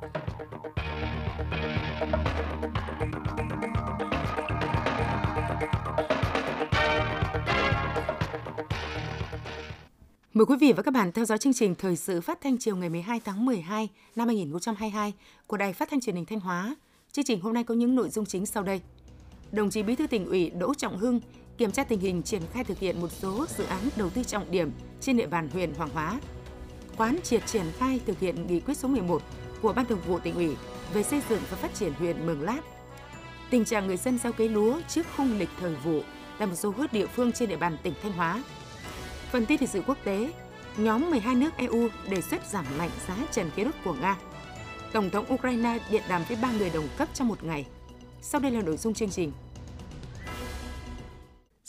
Mời 0.00 0.06
quý 10.46 10.56
vị 10.60 10.72
và 10.72 10.82
các 10.82 10.94
bạn 10.94 11.12
theo 11.12 11.24
dõi 11.24 11.38
chương 11.38 11.52
trình 11.52 11.74
thời 11.74 11.96
sự 11.96 12.20
phát 12.20 12.40
thanh 12.40 12.58
chiều 12.58 12.76
ngày 12.76 12.88
12 12.88 13.20
tháng 13.24 13.44
12 13.44 13.88
năm 14.16 14.28
2022 14.28 15.12
của 15.46 15.56
Đài 15.56 15.72
Phát 15.72 15.90
thanh 15.90 16.00
Truyền 16.00 16.16
hình 16.16 16.26
Thanh 16.26 16.40
Hóa. 16.40 16.76
Chương 17.12 17.24
trình 17.24 17.40
hôm 17.40 17.54
nay 17.54 17.64
có 17.64 17.74
những 17.74 17.94
nội 17.94 18.08
dung 18.10 18.26
chính 18.26 18.46
sau 18.46 18.62
đây. 18.62 18.80
Đồng 19.52 19.70
chí 19.70 19.82
Bí 19.82 19.94
thư 19.94 20.06
tỉnh 20.06 20.26
ủy 20.26 20.50
Đỗ 20.50 20.74
Trọng 20.74 20.98
Hưng 20.98 21.20
kiểm 21.56 21.70
tra 21.70 21.84
tình 21.84 22.00
hình 22.00 22.22
triển 22.22 22.42
khai 22.52 22.64
thực 22.64 22.78
hiện 22.78 23.00
một 23.00 23.12
số 23.12 23.46
dự 23.58 23.64
án 23.64 23.80
đầu 23.96 24.10
tư 24.10 24.24
trọng 24.24 24.50
điểm 24.50 24.70
trên 25.00 25.16
địa 25.16 25.26
bàn 25.26 25.48
huyện 25.52 25.74
Hoàng 25.74 25.90
Hóa. 25.90 26.20
Quán 26.96 27.18
triệt 27.22 27.46
triển 27.46 27.66
khai 27.78 28.00
thực 28.06 28.18
hiện 28.18 28.46
nghị 28.46 28.60
quyết 28.60 28.76
số 28.76 28.88
11 28.88 29.22
của 29.62 29.72
Ban 29.72 29.86
Thường 29.86 30.00
vụ 30.06 30.18
tỉnh 30.18 30.34
ủy 30.34 30.56
về 30.92 31.02
xây 31.02 31.22
dựng 31.28 31.40
và 31.50 31.56
phát 31.56 31.74
triển 31.74 31.92
huyện 31.92 32.26
Mường 32.26 32.42
Lát. 32.42 32.60
Tình 33.50 33.64
trạng 33.64 33.86
người 33.86 33.96
dân 33.96 34.18
gieo 34.18 34.32
cấy 34.32 34.48
lúa 34.48 34.80
trước 34.88 35.06
khung 35.16 35.38
lịch 35.38 35.48
thời 35.60 35.74
vụ 35.74 36.00
tại 36.38 36.48
một 36.48 36.54
số 36.54 36.70
hớt 36.70 36.92
địa 36.92 37.06
phương 37.06 37.32
trên 37.32 37.48
địa 37.48 37.56
bàn 37.56 37.76
tỉnh 37.82 37.94
Thanh 38.02 38.12
Hóa 38.12 38.42
Phần 39.32 39.46
tin 39.46 39.58
thời 39.58 39.68
sự 39.68 39.82
quốc 39.86 39.98
tế, 40.04 40.32
nhóm 40.76 41.10
12 41.10 41.34
nước 41.34 41.50
EU 41.56 41.88
đề 42.10 42.20
xuất 42.20 42.46
giảm 42.46 42.64
mạnh 42.78 42.90
giá 43.08 43.16
trần 43.32 43.50
khí 43.56 43.64
đốt 43.64 43.74
của 43.84 43.94
Nga. 43.94 44.16
Tổng 44.92 45.10
thống 45.10 45.32
Ukraine 45.34 45.78
điện 45.90 46.02
đàm 46.08 46.22
với 46.28 46.36
ba 46.42 46.52
người 46.52 46.70
đồng 46.70 46.88
cấp 46.98 47.08
trong 47.14 47.28
một 47.28 47.44
ngày. 47.44 47.66
Sau 48.22 48.40
đây 48.40 48.50
là 48.50 48.62
nội 48.62 48.76
dung 48.76 48.94
chương 48.94 49.10
trình. 49.10 49.32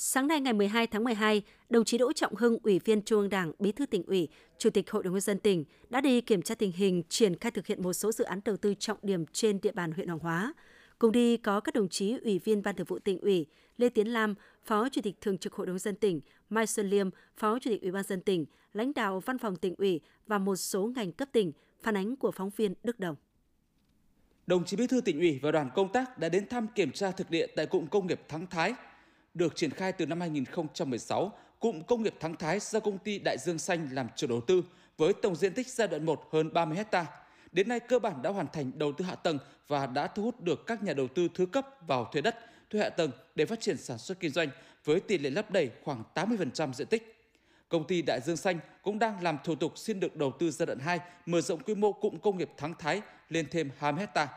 Sáng 0.02 0.27
nay 0.27 0.41
ngày 0.41 0.53
12 0.53 0.88
tháng 0.88 1.03
12, 1.03 1.41
đồng 1.70 1.85
chí 1.85 1.98
Đỗ 1.98 2.13
Trọng 2.13 2.35
Hưng, 2.35 2.57
Ủy 2.63 2.80
viên 2.80 3.02
Trung 3.02 3.20
ương 3.20 3.30
Đảng, 3.30 3.52
Bí 3.59 3.71
thư 3.71 3.85
tỉnh 3.85 4.03
ủy, 4.03 4.27
Chủ 4.57 4.70
tịch 4.70 4.91
Hội 4.91 5.03
đồng 5.03 5.13
nhân 5.13 5.21
dân 5.21 5.40
tỉnh 5.40 5.63
đã 5.90 6.02
đi 6.02 6.21
kiểm 6.21 6.41
tra 6.41 6.55
tình 6.55 6.71
hình 6.71 7.03
triển 7.09 7.35
khai 7.35 7.52
thực 7.52 7.67
hiện 7.67 7.84
một 7.84 7.94
số 7.94 8.12
dự 8.12 8.23
án 8.23 8.40
đầu 8.45 8.57
tư 8.57 8.73
trọng 8.80 8.98
điểm 9.02 9.26
trên 9.26 9.62
địa 9.62 9.71
bàn 9.71 9.91
huyện 9.91 10.07
Hoàng 10.07 10.20
Hóa. 10.20 10.54
Cùng 10.99 11.12
đi 11.12 11.38
có 11.38 11.60
các 11.60 11.76
đồng 11.76 11.90
chí 11.90 12.18
Ủy 12.23 12.40
viên 12.40 12.63
Ban 12.63 12.76
Thường 12.76 12.85
vụ 12.85 12.99
tỉnh 12.99 13.20
ủy, 13.20 13.46
Lê 13.77 13.90
Tiến 13.90 14.07
Lam, 14.07 14.35
Phó 14.65 14.90
Chủ 14.90 15.01
tịch 15.01 15.15
Thường 15.21 15.38
trực 15.38 15.54
Hội 15.54 15.68
đồng 15.68 15.79
dân 15.79 15.96
tỉnh, 15.96 16.21
Mai 16.49 16.68
Xuân 16.68 16.90
Liêm, 16.90 17.10
Phó 17.38 17.60
Chủ 17.60 17.70
tịch 17.71 17.82
Ủy 17.82 17.91
ban 17.91 18.04
dân 18.04 18.21
tỉnh, 18.21 18.45
lãnh 18.73 18.93
đạo 18.93 19.20
Văn 19.20 19.38
phòng 19.38 19.55
tỉnh 19.55 19.76
ủy 19.77 20.01
và 20.27 20.38
một 20.38 20.55
số 20.55 20.91
ngành 20.95 21.12
cấp 21.12 21.29
tỉnh, 21.32 21.51
phản 21.84 21.98
ánh 21.98 22.16
của 22.16 22.32
phóng 22.32 22.49
viên 22.55 22.73
Đức 22.84 22.99
Đồng. 22.99 23.16
Đồng 24.48 24.66
chí 24.66 24.77
Bí 24.77 24.88
thư 24.88 25.01
tỉnh 25.01 25.20
ủy 25.20 25.40
và 25.41 25.51
đoàn 25.51 25.70
công 25.76 25.91
tác 25.91 26.18
đã 26.18 26.29
đến 26.29 26.48
thăm 26.48 26.68
kiểm 26.76 26.91
tra 26.91 27.12
thực 27.12 27.29
địa 27.29 27.48
tại 27.55 27.66
cụm 27.66 27.88
công 27.88 28.07
nghiệp 28.07 28.21
Thắng 28.27 28.48
Thái. 28.48 28.73
Được 29.40 29.55
triển 29.55 29.71
khai 29.71 29.91
từ 29.91 30.05
năm 30.05 30.20
2016, 30.20 31.32
cụm 31.59 31.82
công 31.82 32.04
nghiệp 32.04 32.13
Thắng 32.20 32.35
Thái 32.35 32.59
do 32.59 32.79
công 32.79 32.98
ty 32.98 33.20
Đại 33.20 33.37
Dương 33.37 33.59
Xanh 33.59 33.87
làm 33.91 34.07
chủ 34.15 34.27
đầu 34.27 34.41
tư 34.41 34.63
với 34.98 35.13
tổng 35.13 35.35
diện 35.35 35.54
tích 35.54 35.68
giai 35.68 35.87
đoạn 35.87 36.05
1 36.05 36.27
hơn 36.32 36.54
30 36.54 36.77
hecta. 36.77 37.05
Đến 37.51 37.70
nay 37.70 37.79
cơ 37.79 37.99
bản 37.99 38.21
đã 38.21 38.29
hoàn 38.29 38.48
thành 38.54 38.71
đầu 38.76 38.91
tư 38.91 39.05
hạ 39.05 39.15
tầng 39.15 39.37
và 39.67 39.85
đã 39.85 40.07
thu 40.07 40.23
hút 40.23 40.41
được 40.41 40.67
các 40.67 40.84
nhà 40.84 40.93
đầu 40.93 41.07
tư 41.07 41.27
thứ 41.35 41.45
cấp 41.45 41.67
vào 41.87 42.10
thuê 42.13 42.21
đất, 42.21 42.35
thuê 42.70 42.82
hạ 42.82 42.90
tầng 42.90 43.12
để 43.35 43.45
phát 43.45 43.60
triển 43.60 43.77
sản 43.77 43.98
xuất 43.98 44.20
kinh 44.20 44.32
doanh 44.32 44.49
với 44.85 44.99
tỷ 44.99 45.17
lệ 45.17 45.29
lấp 45.29 45.51
đầy 45.51 45.71
khoảng 45.84 46.04
80% 46.15 46.73
diện 46.73 46.87
tích. 46.87 47.15
Công 47.70 47.87
ty 47.87 48.01
Đại 48.01 48.21
Dương 48.26 48.37
Xanh 48.37 48.60
cũng 48.84 48.99
đang 48.99 49.23
làm 49.23 49.37
thủ 49.43 49.55
tục 49.55 49.77
xin 49.77 49.99
được 49.99 50.15
đầu 50.15 50.32
tư 50.40 50.51
giai 50.51 50.65
đoạn 50.65 50.79
2, 50.79 50.99
mở 51.26 51.41
rộng 51.41 51.63
quy 51.63 51.76
mô 51.76 51.91
cụm 51.91 52.17
công 52.17 52.37
nghiệp 52.37 52.49
Thắng 52.57 52.73
Thái 52.79 53.01
lên 53.29 53.48
thêm 53.51 53.71
20 53.77 53.99
hectare. 53.99 54.32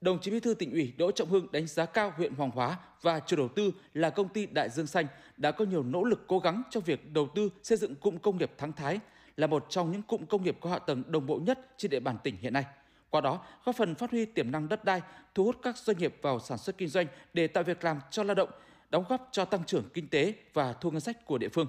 Đồng 0.00 0.20
chí 0.20 0.30
Bí 0.30 0.40
thư 0.40 0.54
tỉnh 0.54 0.72
ủy 0.72 0.92
Đỗ 0.96 1.10
Trọng 1.10 1.28
Hưng 1.28 1.46
đánh 1.52 1.66
giá 1.66 1.86
cao 1.86 2.12
huyện 2.16 2.34
Hoàng 2.34 2.50
Hóa 2.50 2.76
và 3.02 3.20
chủ 3.20 3.36
đầu 3.36 3.48
tư 3.48 3.72
là 3.94 4.10
công 4.10 4.28
ty 4.28 4.46
Đại 4.46 4.68
Dương 4.70 4.86
Xanh 4.86 5.06
đã 5.36 5.50
có 5.50 5.64
nhiều 5.64 5.82
nỗ 5.82 6.04
lực 6.04 6.24
cố 6.26 6.38
gắng 6.38 6.62
trong 6.70 6.82
việc 6.82 7.12
đầu 7.12 7.28
tư 7.34 7.50
xây 7.62 7.78
dựng 7.78 7.94
cụm 7.94 8.18
công 8.18 8.38
nghiệp 8.38 8.52
Thắng 8.58 8.72
Thái 8.72 9.00
là 9.36 9.46
một 9.46 9.66
trong 9.68 9.92
những 9.92 10.02
cụm 10.02 10.26
công 10.26 10.42
nghiệp 10.42 10.56
có 10.60 10.70
hạ 10.70 10.78
tầng 10.78 11.02
đồng 11.06 11.26
bộ 11.26 11.36
nhất 11.36 11.58
trên 11.76 11.90
địa 11.90 12.00
bàn 12.00 12.16
tỉnh 12.24 12.36
hiện 12.40 12.52
nay. 12.52 12.64
Qua 13.10 13.20
đó, 13.20 13.44
góp 13.64 13.76
phần 13.76 13.94
phát 13.94 14.10
huy 14.10 14.24
tiềm 14.24 14.50
năng 14.50 14.68
đất 14.68 14.84
đai, 14.84 15.00
thu 15.34 15.44
hút 15.44 15.56
các 15.62 15.78
doanh 15.78 15.98
nghiệp 15.98 16.14
vào 16.22 16.40
sản 16.40 16.58
xuất 16.58 16.78
kinh 16.78 16.88
doanh 16.88 17.06
để 17.34 17.46
tạo 17.46 17.64
việc 17.64 17.84
làm 17.84 18.00
cho 18.10 18.22
lao 18.22 18.34
động, 18.34 18.48
đóng 18.90 19.04
góp 19.08 19.28
cho 19.32 19.44
tăng 19.44 19.64
trưởng 19.64 19.84
kinh 19.94 20.08
tế 20.08 20.34
và 20.52 20.72
thu 20.72 20.90
ngân 20.90 21.00
sách 21.00 21.26
của 21.26 21.38
địa 21.38 21.48
phương. 21.48 21.66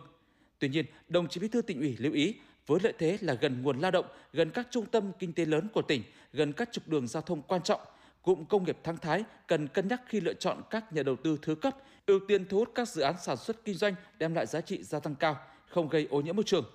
Tuy 0.59 0.69
nhiên, 0.69 0.85
đồng 1.07 1.28
chí 1.28 1.41
Bí 1.41 1.47
thư 1.47 1.62
tỉnh 1.62 1.79
ủy 1.79 1.95
lưu 2.00 2.13
ý, 2.13 2.35
với 2.68 2.79
lợi 2.84 2.94
thế 2.97 3.18
là 3.22 3.34
gần 3.34 3.62
nguồn 3.62 3.79
lao 3.79 3.91
động, 3.91 4.06
gần 4.34 4.51
các 4.51 4.68
trung 4.72 4.85
tâm 4.85 5.12
kinh 5.19 5.34
tế 5.34 5.45
lớn 5.45 5.68
của 5.73 5.81
tỉnh, 5.81 6.03
gần 6.34 6.53
các 6.53 6.69
trục 6.72 6.88
đường 6.88 7.07
giao 7.07 7.22
thông 7.22 7.41
quan 7.41 7.62
trọng, 7.62 7.81
cụm 8.22 8.46
công 8.46 8.63
nghiệp 8.63 8.78
Thăng 8.84 8.97
Thái 8.97 9.24
cần 9.47 9.68
cân 9.68 9.88
nhắc 9.88 10.02
khi 10.06 10.19
lựa 10.22 10.34
chọn 10.34 10.62
các 10.69 10.94
nhà 10.94 11.03
đầu 11.03 11.16
tư 11.16 11.38
thứ 11.41 11.56
cấp, 11.56 11.78
ưu 12.06 12.19
tiên 12.28 12.46
thu 12.50 12.57
hút 12.57 12.72
các 12.75 12.90
dự 12.90 13.02
án 13.02 13.16
sản 13.22 13.38
xuất 13.38 13.66
kinh 13.66 13.75
doanh 13.75 13.96
đem 14.18 14.34
lại 14.34 14.46
giá 14.46 14.62
trị 14.62 14.84
gia 14.84 15.00
tăng 15.00 15.16
cao, 15.16 15.38
không 15.68 15.90
gây 15.90 16.07
ô 16.09 16.22
nhiễm 16.22 16.35
môi 16.35 16.44
trường. 16.44 16.66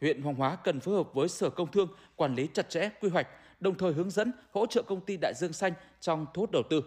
Huyện 0.00 0.22
Hoàng 0.22 0.36
Hóa 0.36 0.56
cần 0.56 0.80
phối 0.80 0.94
hợp 0.94 1.14
với 1.14 1.28
Sở 1.28 1.50
Công 1.50 1.70
Thương 1.70 1.88
quản 2.16 2.34
lý 2.34 2.48
chặt 2.54 2.70
chẽ 2.70 2.88
quy 3.00 3.08
hoạch, 3.08 3.28
đồng 3.60 3.78
thời 3.78 3.92
hướng 3.92 4.10
dẫn 4.10 4.32
hỗ 4.52 4.66
trợ 4.66 4.82
công 4.82 5.00
ty 5.00 5.16
Đại 5.20 5.32
Dương 5.36 5.52
Xanh 5.52 5.72
trong 6.00 6.26
thu 6.34 6.42
hút 6.42 6.50
đầu 6.50 6.62
tư 6.70 6.82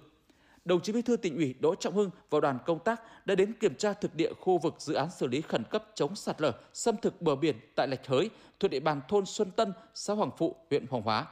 đồng 0.65 0.81
chí 0.81 0.93
Bí 0.93 1.01
thư 1.01 1.17
tỉnh 1.17 1.35
ủy 1.35 1.55
Đỗ 1.59 1.75
Trọng 1.75 1.93
Hưng 1.93 2.09
và 2.29 2.39
đoàn 2.39 2.59
công 2.65 2.79
tác 2.79 3.01
đã 3.25 3.35
đến 3.35 3.53
kiểm 3.53 3.75
tra 3.75 3.93
thực 3.93 4.15
địa 4.15 4.33
khu 4.33 4.57
vực 4.57 4.75
dự 4.79 4.93
án 4.93 5.11
xử 5.11 5.27
lý 5.27 5.41
khẩn 5.41 5.63
cấp 5.63 5.83
chống 5.95 6.15
sạt 6.15 6.41
lở, 6.41 6.51
xâm 6.73 6.95
thực 7.01 7.21
bờ 7.21 7.35
biển 7.35 7.55
tại 7.75 7.87
Lạch 7.87 8.07
Hới, 8.07 8.29
thuộc 8.59 8.71
địa 8.71 8.79
bàn 8.79 9.01
thôn 9.07 9.25
Xuân 9.25 9.51
Tân, 9.51 9.73
xã 9.93 10.13
Hoàng 10.13 10.31
Phụ, 10.37 10.55
huyện 10.69 10.85
Hoàng 10.89 11.03
Hóa. 11.03 11.27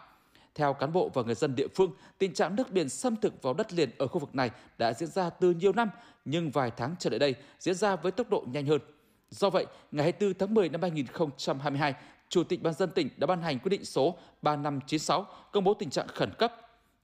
Theo 0.56 0.74
cán 0.74 0.94
bộ 0.94 1.12
và 1.14 1.24
người 1.24 1.36
dân 1.36 1.56
địa 1.56 1.68
phương, 1.76 1.92
tình 2.18 2.34
trạng 2.34 2.56
nước 2.56 2.72
biển 2.72 2.90
xâm 2.90 3.16
thực 3.16 3.42
vào 3.42 3.54
đất 3.54 3.74
liền 3.74 3.90
ở 3.98 4.08
khu 4.08 4.20
vực 4.20 4.36
này 4.36 4.52
đã 4.78 4.94
diễn 4.94 5.10
ra 5.10 5.30
từ 5.30 5.52
nhiều 5.52 5.74
năm, 5.74 5.90
nhưng 6.26 6.52
vài 6.52 6.72
tháng 6.78 6.96
trở 7.00 7.10
lại 7.10 7.20
đây 7.20 7.36
diễn 7.60 7.76
ra 7.76 7.96
với 7.96 8.12
tốc 8.12 8.30
độ 8.30 8.44
nhanh 8.48 8.66
hơn. 8.66 8.82
Do 9.30 9.50
vậy, 9.50 9.66
ngày 9.92 10.04
24 10.04 10.40
tháng 10.40 10.54
10 10.54 10.70
năm 10.70 10.82
2022, 10.82 11.94
Chủ 12.30 12.44
tịch 12.44 12.64
Ban 12.64 12.74
dân 12.74 12.90
tỉnh 12.92 13.10
đã 13.18 13.28
ban 13.28 13.42
hành 13.42 13.60
quyết 13.60 13.70
định 13.70 13.86
số 13.86 14.18
3596 14.42 15.28
công 15.52 15.64
bố 15.64 15.74
tình 15.74 15.90
trạng 15.90 16.08
khẩn 16.08 16.32
cấp 16.38 16.54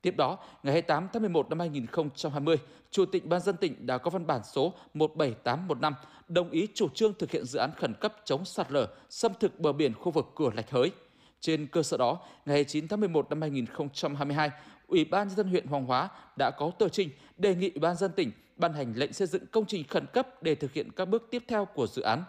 Tiếp 0.01 0.15
đó, 0.17 0.37
ngày 0.63 0.73
28 0.73 1.07
tháng 1.13 1.21
11 1.21 1.49
năm 1.49 1.59
2020, 1.59 2.57
Chủ 2.91 3.05
tịch 3.05 3.25
Ban 3.25 3.41
dân 3.41 3.57
tỉnh 3.57 3.87
đã 3.87 3.97
có 3.97 4.11
văn 4.11 4.27
bản 4.27 4.41
số 4.43 4.73
17815 4.93 5.93
đồng 6.27 6.49
ý 6.49 6.67
chủ 6.73 6.89
trương 6.89 7.13
thực 7.13 7.31
hiện 7.31 7.45
dự 7.45 7.59
án 7.59 7.71
khẩn 7.77 7.93
cấp 7.93 8.15
chống 8.25 8.45
sạt 8.45 8.71
lở, 8.71 8.87
xâm 9.09 9.31
thực 9.39 9.59
bờ 9.59 9.73
biển 9.73 9.93
khu 9.93 10.11
vực 10.11 10.25
cửa 10.35 10.49
Lạch 10.55 10.71
Hới. 10.71 10.91
Trên 11.41 11.67
cơ 11.67 11.83
sở 11.83 11.97
đó, 11.97 12.19
ngày 12.45 12.63
9 12.63 12.87
tháng 12.87 12.99
11 12.99 13.29
năm 13.29 13.41
2022, 13.41 14.51
Ủy 14.87 15.05
ban 15.05 15.27
nhân 15.27 15.37
dân 15.37 15.47
huyện 15.47 15.67
Hoàng 15.67 15.85
Hóa 15.85 16.09
đã 16.37 16.51
có 16.57 16.71
tờ 16.79 16.89
trình 16.89 17.09
đề 17.37 17.55
nghị 17.55 17.69
Ủy 17.69 17.79
ban 17.79 17.95
dân 17.95 18.11
tỉnh 18.11 18.31
ban 18.57 18.73
hành 18.73 18.93
lệnh 18.95 19.13
xây 19.13 19.27
dựng 19.27 19.45
công 19.51 19.65
trình 19.65 19.83
khẩn 19.87 20.05
cấp 20.13 20.43
để 20.43 20.55
thực 20.55 20.73
hiện 20.73 20.91
các 20.91 21.05
bước 21.05 21.27
tiếp 21.31 21.43
theo 21.47 21.65
của 21.65 21.87
dự 21.87 22.01
án. 22.01 22.23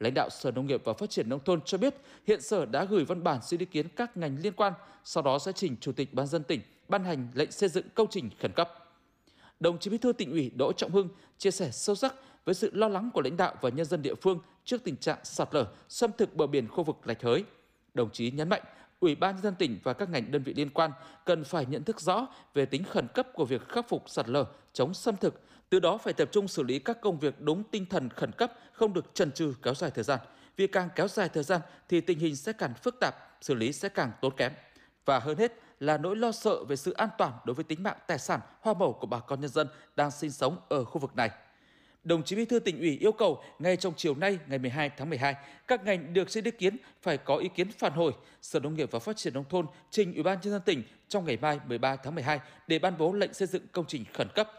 Lãnh 0.00 0.14
đạo 0.14 0.28
Sở 0.30 0.50
Nông 0.50 0.66
nghiệp 0.66 0.82
và 0.84 0.92
Phát 0.92 1.10
triển 1.10 1.28
Nông 1.28 1.44
thôn 1.44 1.60
cho 1.60 1.78
biết 1.78 1.94
hiện 2.26 2.40
Sở 2.42 2.66
đã 2.66 2.84
gửi 2.84 3.04
văn 3.04 3.24
bản 3.24 3.42
xin 3.42 3.60
ý 3.60 3.66
kiến 3.66 3.88
các 3.88 4.16
ngành 4.16 4.36
liên 4.42 4.52
quan, 4.52 4.72
sau 5.04 5.22
đó 5.22 5.38
sẽ 5.38 5.52
trình 5.52 5.76
Chủ 5.80 5.92
tịch 5.92 6.14
Ban 6.14 6.26
dân 6.26 6.42
tỉnh 6.42 6.60
ban 6.88 7.04
hành 7.04 7.28
lệnh 7.34 7.52
xây 7.52 7.68
dựng 7.68 7.84
công 7.94 8.06
trình 8.10 8.30
khẩn 8.40 8.52
cấp. 8.52 8.70
Đồng 9.60 9.78
chí 9.78 9.90
Bí 9.90 9.98
thư 9.98 10.12
tỉnh 10.12 10.30
ủy 10.30 10.50
Đỗ 10.54 10.72
Trọng 10.72 10.90
Hưng 10.90 11.08
chia 11.38 11.50
sẻ 11.50 11.70
sâu 11.70 11.96
sắc 11.96 12.14
với 12.44 12.54
sự 12.54 12.70
lo 12.74 12.88
lắng 12.88 13.10
của 13.14 13.20
lãnh 13.20 13.36
đạo 13.36 13.54
và 13.60 13.70
nhân 13.70 13.86
dân 13.86 14.02
địa 14.02 14.14
phương 14.14 14.38
trước 14.64 14.84
tình 14.84 14.96
trạng 14.96 15.18
sạt 15.24 15.48
lở, 15.52 15.66
xâm 15.88 16.10
thực 16.18 16.36
bờ 16.36 16.46
biển 16.46 16.68
khu 16.68 16.84
vực 16.84 16.96
Lạch 17.04 17.22
Hới. 17.22 17.44
Đồng 17.94 18.10
chí 18.10 18.30
nhấn 18.30 18.48
mạnh, 18.48 18.62
Ủy 19.00 19.14
ban 19.14 19.34
nhân 19.34 19.42
dân 19.42 19.54
tỉnh 19.54 19.80
và 19.84 19.92
các 19.92 20.10
ngành 20.10 20.30
đơn 20.30 20.42
vị 20.42 20.54
liên 20.54 20.70
quan 20.70 20.90
cần 21.24 21.44
phải 21.44 21.66
nhận 21.66 21.84
thức 21.84 22.00
rõ 22.00 22.26
về 22.54 22.66
tính 22.66 22.84
khẩn 22.84 23.06
cấp 23.14 23.26
của 23.34 23.44
việc 23.44 23.68
khắc 23.68 23.88
phục 23.88 24.08
sạt 24.10 24.28
lở, 24.28 24.44
chống 24.72 24.94
xâm 24.94 25.16
thực, 25.16 25.40
từ 25.70 25.80
đó 25.80 25.98
phải 25.98 26.12
tập 26.12 26.28
trung 26.32 26.48
xử 26.48 26.62
lý 26.62 26.78
các 26.78 27.00
công 27.00 27.18
việc 27.18 27.40
đúng 27.40 27.64
tinh 27.64 27.86
thần 27.86 28.08
khẩn 28.08 28.32
cấp, 28.32 28.52
không 28.72 28.92
được 28.92 29.14
chần 29.14 29.32
chừ 29.32 29.54
kéo 29.62 29.74
dài 29.74 29.90
thời 29.90 30.04
gian. 30.04 30.20
Vì 30.56 30.66
càng 30.66 30.88
kéo 30.94 31.08
dài 31.08 31.28
thời 31.28 31.42
gian 31.42 31.60
thì 31.88 32.00
tình 32.00 32.18
hình 32.18 32.36
sẽ 32.36 32.52
càng 32.52 32.74
phức 32.74 33.00
tạp, 33.00 33.14
xử 33.40 33.54
lý 33.54 33.72
sẽ 33.72 33.88
càng 33.88 34.12
tốn 34.20 34.36
kém. 34.36 34.52
Và 35.04 35.18
hơn 35.18 35.38
hết 35.38 35.52
là 35.80 35.98
nỗi 35.98 36.16
lo 36.16 36.32
sợ 36.32 36.64
về 36.64 36.76
sự 36.76 36.92
an 36.92 37.08
toàn 37.18 37.32
đối 37.44 37.54
với 37.54 37.64
tính 37.64 37.82
mạng 37.82 37.96
tài 38.06 38.18
sản 38.18 38.40
hoa 38.60 38.74
màu 38.74 38.92
của 38.92 39.06
bà 39.06 39.18
con 39.18 39.40
nhân 39.40 39.50
dân 39.50 39.68
đang 39.96 40.10
sinh 40.10 40.30
sống 40.30 40.58
ở 40.68 40.84
khu 40.84 40.98
vực 40.98 41.16
này. 41.16 41.30
Đồng 42.04 42.22
chí 42.22 42.36
Bí 42.36 42.44
thư 42.44 42.58
tỉnh 42.58 42.80
ủy 42.80 42.98
yêu 43.00 43.12
cầu 43.12 43.42
ngay 43.58 43.76
trong 43.76 43.92
chiều 43.96 44.14
nay 44.14 44.38
ngày 44.46 44.58
12 44.58 44.90
tháng 44.96 45.10
12, 45.10 45.34
các 45.68 45.84
ngành 45.84 46.14
được 46.14 46.30
xin 46.30 46.44
ý 46.44 46.50
kiến 46.50 46.76
phải 47.02 47.18
có 47.18 47.36
ý 47.36 47.48
kiến 47.54 47.68
phản 47.72 47.92
hồi 47.92 48.12
Sở 48.42 48.60
Nông 48.60 48.74
nghiệp 48.74 48.90
và 48.90 48.98
Phát 48.98 49.16
triển 49.16 49.34
nông 49.34 49.44
thôn 49.50 49.66
trình 49.90 50.14
Ủy 50.14 50.22
ban 50.22 50.38
nhân 50.42 50.52
dân 50.52 50.62
tỉnh 50.62 50.82
trong 51.08 51.24
ngày 51.24 51.36
mai 51.36 51.60
13 51.68 51.96
tháng 51.96 52.14
12 52.14 52.40
để 52.66 52.78
ban 52.78 52.98
bố 52.98 53.12
lệnh 53.12 53.34
xây 53.34 53.48
dựng 53.48 53.62
công 53.72 53.84
trình 53.88 54.04
khẩn 54.14 54.28
cấp. 54.34 54.50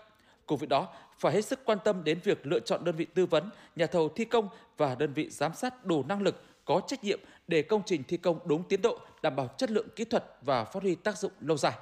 Cùng 0.46 0.58
với 0.58 0.68
đó, 0.68 0.88
phải 1.18 1.34
hết 1.34 1.46
sức 1.46 1.60
quan 1.66 1.78
tâm 1.86 2.04
đến 2.04 2.20
việc 2.24 2.48
lựa 2.48 2.60
chọn 2.60 2.84
đơn 2.84 2.96
vị 2.96 3.06
tư 3.06 3.25
vấn, 3.25 3.50
nhà 3.75 3.86
thầu 3.86 4.10
thi 4.10 4.25
công 4.25 4.50
và 4.78 4.96
đơn 4.96 5.14
vị 5.14 5.30
giám 5.30 5.54
sát 5.54 5.86
đủ 5.86 6.04
năng 6.04 6.22
lực, 6.22 6.44
có 6.66 6.81
trách 6.88 7.04
nhiệm 7.04 7.20
để 7.48 7.62
công 7.62 7.81
trình 7.86 8.04
thi 8.04 8.18
công 8.18 8.40
đúng 8.48 8.64
tiến 8.64 8.81
độ, 8.81 9.00
đảm 9.22 9.36
bảo 9.36 9.48
chất 9.58 9.72
lượng 9.72 9.88
kỹ 9.96 10.06
thuật 10.06 10.24
và 10.42 10.64
phát 10.64 10.84
huy 10.84 10.96
tác 10.96 11.18
dụng 11.18 11.31
lâu 11.40 11.58
dài. 11.58 11.74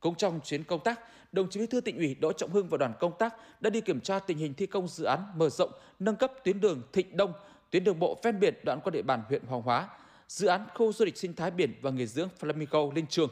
Cũng 0.00 0.14
trong 0.14 0.40
chuyến 0.44 0.64
công 0.64 0.80
tác, 0.80 1.00
đồng 1.32 1.50
chí 1.50 1.60
Bí 1.60 1.66
thư 1.66 1.80
tỉnh 1.80 1.96
ủy 1.96 2.14
Đỗ 2.14 2.32
Trọng 2.32 2.50
Hưng 2.50 2.68
và 2.68 2.78
đoàn 2.78 2.94
công 3.00 3.18
tác 3.18 3.34
đã 3.62 3.70
đi 3.70 3.80
kiểm 3.80 4.00
tra 4.00 4.18
tình 4.18 4.38
hình 4.38 4.54
thi 4.54 4.66
công 4.66 4.88
dự 4.88 5.04
án 5.04 5.20
mở 5.34 5.48
rộng, 5.48 5.70
nâng 5.98 6.16
cấp 6.16 6.32
tuyến 6.44 6.60
đường 6.60 6.82
Thịnh 6.92 7.16
Đông, 7.16 7.32
tuyến 7.70 7.84
đường 7.84 7.98
bộ 7.98 8.20
ven 8.22 8.40
biển 8.40 8.54
đoạn 8.64 8.80
qua 8.84 8.90
địa 8.90 9.02
bàn 9.02 9.22
huyện 9.28 9.42
Hoàng 9.46 9.62
Hóa, 9.62 9.88
dự 10.28 10.46
án 10.46 10.66
khu 10.74 10.92
du 10.92 11.04
lịch 11.04 11.16
sinh 11.16 11.34
thái 11.34 11.50
biển 11.50 11.74
và 11.82 11.90
nghỉ 11.90 12.06
dưỡng 12.06 12.28
Flamingo 12.40 12.92
Linh 12.94 13.06
Trường. 13.06 13.30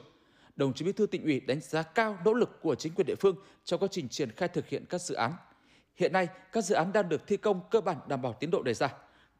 Đồng 0.56 0.74
chí 0.74 0.84
Bí 0.84 0.92
thư 0.92 1.06
tỉnh 1.06 1.24
ủy 1.24 1.40
đánh 1.40 1.60
giá 1.60 1.82
cao 1.82 2.18
nỗ 2.24 2.32
lực 2.32 2.62
của 2.62 2.74
chính 2.74 2.94
quyền 2.94 3.06
địa 3.06 3.14
phương 3.20 3.36
trong 3.64 3.80
quá 3.80 3.88
trình 3.90 4.08
triển 4.08 4.30
khai 4.30 4.48
thực 4.48 4.68
hiện 4.68 4.84
các 4.88 5.00
dự 5.00 5.14
án. 5.14 5.32
Hiện 5.96 6.12
nay, 6.12 6.28
các 6.52 6.64
dự 6.64 6.74
án 6.74 6.92
đang 6.92 7.08
được 7.08 7.26
thi 7.26 7.36
công 7.36 7.60
cơ 7.70 7.80
bản 7.80 7.96
đảm 8.08 8.22
bảo 8.22 8.32
tiến 8.32 8.50
độ 8.50 8.62
đề 8.62 8.74
ra. 8.74 8.88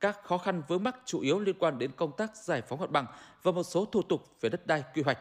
Các 0.01 0.23
khó 0.25 0.39
khăn 0.39 0.63
vướng 0.69 0.85
mắc 0.85 0.97
chủ 1.05 1.21
yếu 1.21 1.41
liên 1.41 1.59
quan 1.59 1.79
đến 1.79 1.91
công 1.97 2.17
tác 2.17 2.37
giải 2.37 2.63
phóng 2.63 2.81
mặt 2.81 2.91
bằng 2.91 3.07
và 3.43 3.53
một 3.53 3.63
số 3.63 3.85
thủ 3.85 4.03
tục 4.03 4.23
về 4.41 4.49
đất 4.49 4.67
đai 4.67 4.85
quy 4.95 5.03
hoạch. 5.03 5.19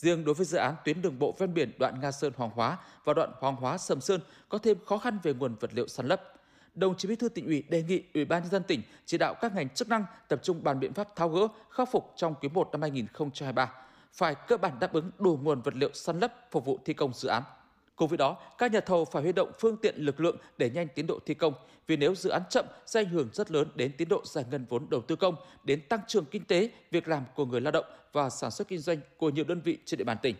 Riêng 0.00 0.24
đối 0.24 0.34
với 0.34 0.46
dự 0.46 0.58
án 0.58 0.74
tuyến 0.84 1.02
đường 1.02 1.18
bộ 1.18 1.34
ven 1.38 1.54
biển 1.54 1.72
đoạn 1.78 2.00
Nga 2.00 2.12
Sơn 2.12 2.32
Hoàng 2.36 2.50
Hóa 2.54 2.78
và 3.04 3.14
đoạn 3.14 3.32
Hoàng 3.38 3.56
Hóa 3.56 3.78
Sầm 3.78 4.00
Sơn 4.00 4.20
có 4.48 4.58
thêm 4.58 4.78
khó 4.86 4.98
khăn 4.98 5.18
về 5.22 5.34
nguồn 5.34 5.54
vật 5.60 5.70
liệu 5.74 5.88
săn 5.88 6.06
lấp. 6.06 6.22
Đồng 6.74 6.96
chí 6.96 7.08
Bí 7.08 7.16
thư 7.16 7.28
tỉnh 7.28 7.46
ủy 7.46 7.62
đề 7.68 7.82
nghị 7.82 8.02
Ủy 8.14 8.24
ban 8.24 8.42
nhân 8.42 8.50
dân 8.50 8.62
tỉnh 8.62 8.82
chỉ 9.06 9.18
đạo 9.18 9.34
các 9.40 9.54
ngành 9.54 9.68
chức 9.68 9.88
năng 9.88 10.04
tập 10.28 10.40
trung 10.42 10.64
bàn 10.64 10.80
biện 10.80 10.92
pháp 10.92 11.16
tháo 11.16 11.28
gỡ, 11.28 11.48
khắc 11.70 11.88
phục 11.92 12.12
trong 12.16 12.34
quý 12.40 12.48
1 12.48 12.68
năm 12.72 12.82
2023, 12.82 13.72
phải 14.12 14.34
cơ 14.34 14.56
bản 14.56 14.78
đáp 14.80 14.92
ứng 14.92 15.10
đủ 15.18 15.38
nguồn 15.42 15.60
vật 15.60 15.74
liệu 15.74 15.90
săn 15.94 16.20
lấp 16.20 16.32
phục 16.50 16.64
vụ 16.64 16.78
thi 16.84 16.94
công 16.94 17.12
dự 17.14 17.28
án. 17.28 17.42
Cùng 17.98 18.08
với 18.08 18.18
đó, 18.18 18.36
các 18.58 18.72
nhà 18.72 18.80
thầu 18.80 19.04
phải 19.04 19.22
huy 19.22 19.32
động 19.32 19.52
phương 19.60 19.76
tiện 19.76 19.94
lực 19.96 20.20
lượng 20.20 20.36
để 20.58 20.70
nhanh 20.70 20.88
tiến 20.94 21.06
độ 21.06 21.18
thi 21.26 21.34
công, 21.34 21.54
vì 21.86 21.96
nếu 21.96 22.14
dự 22.14 22.30
án 22.30 22.42
chậm 22.50 22.64
sẽ 22.86 23.00
ảnh 23.00 23.08
hưởng 23.08 23.28
rất 23.32 23.50
lớn 23.50 23.68
đến 23.74 23.92
tiến 23.96 24.08
độ 24.08 24.22
giải 24.24 24.44
ngân 24.50 24.66
vốn 24.68 24.86
đầu 24.90 25.00
tư 25.00 25.16
công, 25.16 25.34
đến 25.64 25.80
tăng 25.88 26.00
trưởng 26.06 26.24
kinh 26.24 26.44
tế, 26.44 26.70
việc 26.90 27.08
làm 27.08 27.24
của 27.34 27.46
người 27.46 27.60
lao 27.60 27.72
động 27.72 27.84
và 28.12 28.30
sản 28.30 28.50
xuất 28.50 28.68
kinh 28.68 28.78
doanh 28.78 28.98
của 29.16 29.30
nhiều 29.30 29.44
đơn 29.44 29.60
vị 29.64 29.78
trên 29.84 29.98
địa 29.98 30.04
bàn 30.04 30.16
tỉnh. 30.22 30.36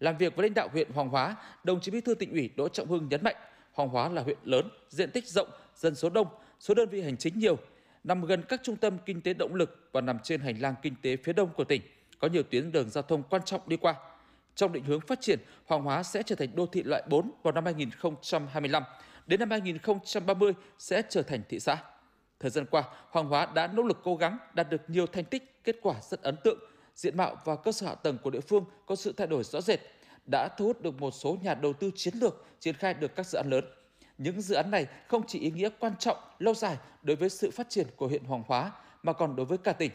Làm 0.00 0.16
việc 0.16 0.36
với 0.36 0.42
lãnh 0.42 0.54
đạo 0.54 0.68
huyện 0.72 0.92
Hoàng 0.92 1.08
Hóa, 1.08 1.36
đồng 1.64 1.80
chí 1.80 1.90
Bí 1.90 2.00
thư 2.00 2.14
tỉnh 2.14 2.32
ủy 2.32 2.50
Đỗ 2.56 2.68
Trọng 2.68 2.88
Hưng 2.88 3.08
nhấn 3.08 3.24
mạnh, 3.24 3.36
Hoàng 3.72 3.88
Hóa 3.88 4.08
là 4.08 4.22
huyện 4.22 4.38
lớn, 4.44 4.68
diện 4.88 5.10
tích 5.10 5.28
rộng, 5.28 5.48
dân 5.76 5.94
số 5.94 6.10
đông, 6.10 6.26
số 6.60 6.74
đơn 6.74 6.88
vị 6.88 7.02
hành 7.02 7.16
chính 7.16 7.38
nhiều, 7.38 7.58
nằm 8.04 8.24
gần 8.24 8.42
các 8.48 8.60
trung 8.62 8.76
tâm 8.76 8.98
kinh 9.06 9.20
tế 9.20 9.34
động 9.34 9.54
lực 9.54 9.88
và 9.92 10.00
nằm 10.00 10.18
trên 10.18 10.40
hành 10.40 10.60
lang 10.60 10.74
kinh 10.82 10.94
tế 11.02 11.16
phía 11.16 11.32
đông 11.32 11.48
của 11.56 11.64
tỉnh, 11.64 11.82
có 12.18 12.28
nhiều 12.28 12.42
tuyến 12.42 12.72
đường 12.72 12.90
giao 12.90 13.02
thông 13.02 13.22
quan 13.22 13.42
trọng 13.44 13.60
đi 13.66 13.76
qua. 13.76 13.94
Trong 14.58 14.72
định 14.72 14.84
hướng 14.84 15.00
phát 15.00 15.20
triển, 15.20 15.38
Hoàng 15.66 15.82
Hóa 15.82 16.02
sẽ 16.02 16.22
trở 16.22 16.34
thành 16.34 16.56
đô 16.56 16.66
thị 16.66 16.82
loại 16.82 17.02
4 17.08 17.30
vào 17.42 17.52
năm 17.52 17.64
2025. 17.64 18.82
Đến 19.26 19.40
năm 19.40 19.50
2030 19.50 20.52
sẽ 20.78 21.02
trở 21.08 21.22
thành 21.22 21.42
thị 21.48 21.60
xã. 21.60 21.76
Thời 22.40 22.50
gian 22.50 22.66
qua, 22.66 22.82
Hoàng 23.10 23.28
Hóa 23.28 23.46
đã 23.54 23.66
nỗ 23.66 23.82
lực 23.82 23.98
cố 24.04 24.16
gắng 24.16 24.38
đạt 24.54 24.70
được 24.70 24.80
nhiều 24.88 25.06
thành 25.06 25.24
tích, 25.24 25.64
kết 25.64 25.76
quả 25.82 25.94
rất 26.02 26.22
ấn 26.22 26.36
tượng. 26.44 26.58
Diện 26.94 27.16
mạo 27.16 27.36
và 27.44 27.56
cơ 27.56 27.72
sở 27.72 27.86
hạ 27.86 27.94
tầng 27.94 28.18
của 28.22 28.30
địa 28.30 28.40
phương 28.40 28.64
có 28.86 28.96
sự 28.96 29.12
thay 29.16 29.26
đổi 29.26 29.44
rõ 29.44 29.60
rệt, 29.60 29.80
đã 30.30 30.48
thu 30.48 30.64
hút 30.64 30.82
được 30.82 31.00
một 31.00 31.10
số 31.10 31.38
nhà 31.42 31.54
đầu 31.54 31.72
tư 31.72 31.90
chiến 31.94 32.14
lược 32.14 32.46
triển 32.60 32.74
khai 32.74 32.94
được 32.94 33.16
các 33.16 33.26
dự 33.26 33.36
án 33.36 33.50
lớn. 33.50 33.64
Những 34.18 34.40
dự 34.40 34.54
án 34.54 34.70
này 34.70 34.86
không 35.08 35.26
chỉ 35.26 35.38
ý 35.38 35.50
nghĩa 35.50 35.68
quan 35.80 35.92
trọng, 35.98 36.16
lâu 36.38 36.54
dài 36.54 36.76
đối 37.02 37.16
với 37.16 37.28
sự 37.28 37.50
phát 37.50 37.68
triển 37.68 37.86
của 37.96 38.08
huyện 38.08 38.24
Hoàng 38.24 38.42
Hóa 38.46 38.72
mà 39.02 39.12
còn 39.12 39.36
đối 39.36 39.46
với 39.46 39.58
cả 39.58 39.72
tỉnh. 39.72 39.90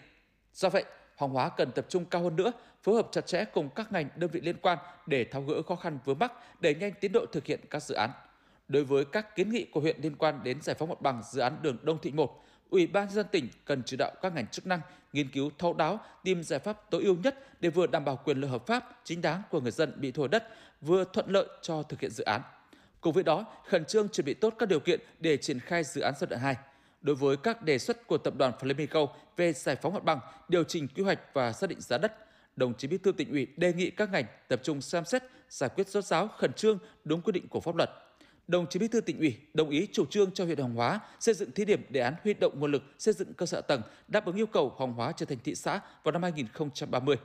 Do 0.53 0.69
vậy, 0.69 0.83
Hoàng 1.15 1.31
Hóa 1.31 1.49
cần 1.49 1.71
tập 1.71 1.85
trung 1.89 2.05
cao 2.05 2.21
hơn 2.21 2.35
nữa, 2.35 2.51
phối 2.83 2.95
hợp 2.95 3.07
chặt 3.11 3.27
chẽ 3.27 3.45
cùng 3.45 3.69
các 3.69 3.91
ngành 3.91 4.09
đơn 4.15 4.29
vị 4.29 4.41
liên 4.41 4.55
quan 4.61 4.77
để 5.05 5.25
tháo 5.25 5.41
gỡ 5.41 5.61
khó 5.61 5.75
khăn 5.75 5.99
vướng 6.05 6.19
mắc, 6.19 6.31
đẩy 6.61 6.75
nhanh 6.75 6.91
tiến 6.99 7.11
độ 7.11 7.25
thực 7.31 7.45
hiện 7.45 7.59
các 7.69 7.83
dự 7.83 7.95
án. 7.95 8.09
Đối 8.67 8.83
với 8.83 9.05
các 9.05 9.35
kiến 9.35 9.49
nghị 9.49 9.65
của 9.65 9.79
huyện 9.79 10.01
liên 10.01 10.15
quan 10.15 10.43
đến 10.43 10.61
giải 10.61 10.75
phóng 10.79 10.89
mặt 10.89 11.01
bằng 11.01 11.21
dự 11.31 11.41
án 11.41 11.57
đường 11.61 11.77
Đông 11.81 11.97
Thị 12.01 12.11
1, 12.11 12.43
Ủy 12.69 12.87
ban 12.87 13.05
nhân 13.05 13.13
dân 13.15 13.25
tỉnh 13.31 13.47
cần 13.65 13.83
chỉ 13.85 13.97
đạo 13.97 14.11
các 14.21 14.35
ngành 14.35 14.47
chức 14.47 14.67
năng 14.67 14.81
nghiên 15.13 15.31
cứu 15.31 15.51
thấu 15.57 15.73
đáo, 15.73 15.99
tìm 16.23 16.43
giải 16.43 16.59
pháp 16.59 16.91
tối 16.91 17.03
ưu 17.03 17.15
nhất 17.15 17.39
để 17.59 17.69
vừa 17.69 17.87
đảm 17.87 18.05
bảo 18.05 18.19
quyền 18.25 18.37
lợi 18.37 18.49
hợp 18.49 18.67
pháp, 18.67 18.99
chính 19.03 19.21
đáng 19.21 19.41
của 19.49 19.61
người 19.61 19.71
dân 19.71 19.93
bị 19.95 20.11
thu 20.11 20.21
hồi 20.21 20.29
đất, 20.29 20.47
vừa 20.81 21.03
thuận 21.03 21.29
lợi 21.29 21.47
cho 21.61 21.83
thực 21.83 21.99
hiện 21.99 22.11
dự 22.11 22.23
án. 22.23 22.41
Cùng 23.01 23.13
với 23.13 23.23
đó, 23.23 23.45
khẩn 23.67 23.85
trương 23.85 24.09
chuẩn 24.09 24.25
bị 24.25 24.33
tốt 24.33 24.53
các 24.59 24.69
điều 24.69 24.79
kiện 24.79 24.99
để 25.19 25.37
triển 25.37 25.59
khai 25.59 25.83
dự 25.83 26.01
án 26.01 26.13
giai 26.19 26.27
đoạn 26.29 26.41
2 26.41 26.55
đối 27.03 27.15
với 27.15 27.37
các 27.37 27.61
đề 27.61 27.77
xuất 27.77 28.07
của 28.07 28.17
tập 28.17 28.33
đoàn 28.37 28.53
Flamenco 28.59 29.07
về 29.37 29.53
giải 29.53 29.75
phóng 29.75 29.93
mặt 29.93 30.03
bằng, 30.03 30.19
điều 30.47 30.63
chỉnh 30.63 30.87
quy 30.95 31.03
hoạch 31.03 31.19
và 31.33 31.53
xác 31.53 31.69
định 31.69 31.81
giá 31.81 31.97
đất, 31.97 32.13
đồng 32.55 32.73
chí 32.73 32.87
Bí 32.87 32.97
thư 32.97 33.11
tỉnh 33.11 33.31
ủy 33.31 33.47
đề 33.57 33.73
nghị 33.73 33.89
các 33.89 34.11
ngành 34.11 34.25
tập 34.47 34.59
trung 34.63 34.81
xem 34.81 35.05
xét 35.05 35.23
giải 35.49 35.69
quyết 35.75 35.87
rốt 35.87 36.05
ráo 36.05 36.27
khẩn 36.27 36.53
trương 36.53 36.77
đúng 37.03 37.21
quy 37.21 37.31
định 37.31 37.47
của 37.47 37.59
pháp 37.59 37.75
luật. 37.75 37.89
Đồng 38.47 38.67
chí 38.69 38.79
Bí 38.79 38.87
thư 38.87 39.01
tỉnh 39.01 39.19
ủy 39.19 39.37
đồng 39.53 39.69
ý 39.69 39.87
chủ 39.91 40.05
trương 40.05 40.31
cho 40.31 40.45
huyện 40.45 40.57
Hoàng 40.57 40.75
Hóa 40.75 40.99
xây 41.19 41.35
dựng 41.35 41.51
thí 41.51 41.65
điểm 41.65 41.85
đề 41.89 42.01
án 42.01 42.13
huy 42.23 42.33
động 42.33 42.59
nguồn 42.59 42.71
lực 42.71 42.83
xây 42.99 43.13
dựng 43.13 43.33
cơ 43.33 43.45
sở 43.45 43.61
tầng 43.61 43.81
đáp 44.07 44.25
ứng 44.25 44.35
yêu 44.35 44.45
cầu 44.45 44.73
Hoàng 44.75 44.93
Hóa 44.93 45.11
trở 45.17 45.25
thành 45.25 45.37
thị 45.43 45.55
xã 45.55 45.79
vào 46.03 46.11
năm 46.11 46.23
2030. 46.23 47.15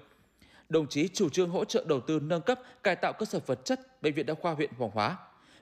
Đồng 0.69 0.89
chí 0.89 1.09
chủ 1.09 1.29
trương 1.29 1.51
hỗ 1.51 1.65
trợ 1.65 1.85
đầu 1.89 2.01
tư 2.01 2.21
nâng 2.21 2.43
cấp, 2.43 2.61
cải 2.83 2.97
tạo 2.97 3.13
cơ 3.13 3.27
sở 3.27 3.41
vật 3.47 3.65
chất 3.65 4.03
bệnh 4.03 4.15
viện 4.15 4.27
đa 4.27 4.35
khoa 4.35 4.53
huyện 4.55 4.71
Hoàng 4.79 4.91
Hóa 4.95 5.17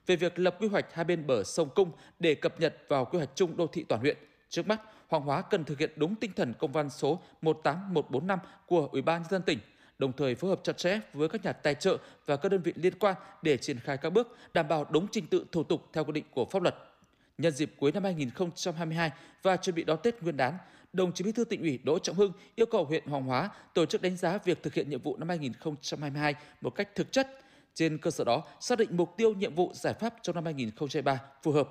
về 0.06 0.16
việc 0.16 0.38
lập 0.38 0.56
quy 0.60 0.68
hoạch 0.68 0.94
hai 0.94 1.04
bên 1.04 1.26
bờ 1.26 1.44
sông 1.44 1.68
Cung 1.74 1.90
để 2.18 2.34
cập 2.34 2.60
nhật 2.60 2.76
vào 2.88 3.04
quy 3.04 3.18
hoạch 3.18 3.30
chung 3.34 3.56
đô 3.56 3.66
thị 3.66 3.84
toàn 3.88 4.00
huyện. 4.00 4.16
Trước 4.48 4.66
mắt, 4.66 4.80
Hoàng 5.08 5.22
Hóa 5.22 5.42
cần 5.42 5.64
thực 5.64 5.78
hiện 5.78 5.90
đúng 5.96 6.14
tinh 6.14 6.30
thần 6.36 6.54
công 6.58 6.72
văn 6.72 6.90
số 6.90 7.20
18145 7.42 8.38
của 8.66 8.88
Ủy 8.92 9.02
ban 9.02 9.22
nhân 9.22 9.30
dân 9.30 9.42
tỉnh, 9.42 9.58
đồng 9.98 10.12
thời 10.12 10.34
phối 10.34 10.50
hợp 10.50 10.60
chặt 10.62 10.76
chẽ 10.76 11.00
với 11.12 11.28
các 11.28 11.44
nhà 11.44 11.52
tài 11.52 11.74
trợ 11.74 11.96
và 12.26 12.36
các 12.36 12.48
đơn 12.48 12.62
vị 12.62 12.72
liên 12.76 12.98
quan 12.98 13.14
để 13.42 13.56
triển 13.56 13.78
khai 13.78 13.96
các 13.96 14.10
bước 14.10 14.36
đảm 14.54 14.68
bảo 14.68 14.86
đúng 14.90 15.06
trình 15.10 15.26
tự 15.26 15.46
thủ 15.52 15.62
tục 15.64 15.82
theo 15.92 16.04
quy 16.04 16.12
định 16.12 16.24
của 16.30 16.44
pháp 16.44 16.62
luật. 16.62 16.74
Nhân 17.38 17.52
dịp 17.52 17.72
cuối 17.78 17.92
năm 17.92 18.04
2022 18.04 19.10
và 19.42 19.56
chuẩn 19.56 19.76
bị 19.76 19.84
đón 19.84 19.98
Tết 20.02 20.22
Nguyên 20.22 20.36
đán, 20.36 20.58
đồng 20.92 21.12
chí 21.12 21.24
Bí 21.24 21.32
thư 21.32 21.44
tỉnh 21.44 21.60
ủy 21.60 21.78
Đỗ 21.84 21.98
Trọng 21.98 22.16
Hưng 22.16 22.32
yêu 22.54 22.66
cầu 22.66 22.84
huyện 22.84 23.06
Hoàng 23.06 23.24
Hóa 23.24 23.50
tổ 23.74 23.86
chức 23.86 24.02
đánh 24.02 24.16
giá 24.16 24.38
việc 24.44 24.62
thực 24.62 24.74
hiện 24.74 24.90
nhiệm 24.90 25.02
vụ 25.02 25.16
năm 25.16 25.28
2022 25.28 26.34
một 26.60 26.70
cách 26.70 26.88
thực 26.94 27.12
chất, 27.12 27.28
trên 27.76 27.98
cơ 27.98 28.10
sở 28.10 28.24
đó, 28.24 28.42
xác 28.60 28.78
định 28.78 28.96
mục 28.96 29.14
tiêu 29.16 29.34
nhiệm 29.34 29.54
vụ 29.54 29.72
giải 29.74 29.94
pháp 29.94 30.14
trong 30.22 30.34
năm 30.34 30.44
2023 30.44 31.20
phù 31.42 31.52
hợp. 31.52 31.68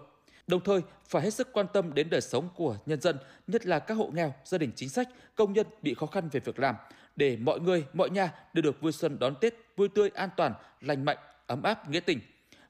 Đồng 0.48 0.64
thời, 0.64 0.82
phải 1.08 1.22
hết 1.22 1.34
sức 1.34 1.54
quan 1.54 1.66
tâm 1.74 1.94
đến 1.94 2.10
đời 2.10 2.22
sống 2.22 2.50
của 2.56 2.78
nhân 2.86 3.02
dân, 3.02 3.18
nhất 3.48 3.66
là 3.66 3.80
các 3.80 3.94
hộ 3.94 4.10
nghèo, 4.14 4.34
gia 4.46 4.58
đình 4.58 4.72
chính 4.76 4.90
sách, 4.90 5.10
công 5.36 5.54
nhân 5.54 5.68
bị 5.82 5.94
khó 5.94 6.06
khăn 6.06 6.30
về 6.32 6.40
việc 6.40 6.60
làm, 6.60 6.76
để 7.16 7.38
mọi 7.38 7.60
người, 7.60 7.86
mọi 7.94 8.10
nhà 8.10 8.34
đều 8.54 8.62
được 8.62 8.82
vui 8.82 8.92
xuân 8.92 9.20
đón 9.20 9.36
Tết 9.42 9.54
vui 9.76 9.90
tươi, 9.90 10.10
an 10.10 10.30
toàn, 10.38 10.54
lành 10.82 11.06
mạnh, 11.06 11.18
ấm 11.48 11.64
áp, 11.64 11.90
nghĩa 11.90 12.00
tình. 12.00 12.20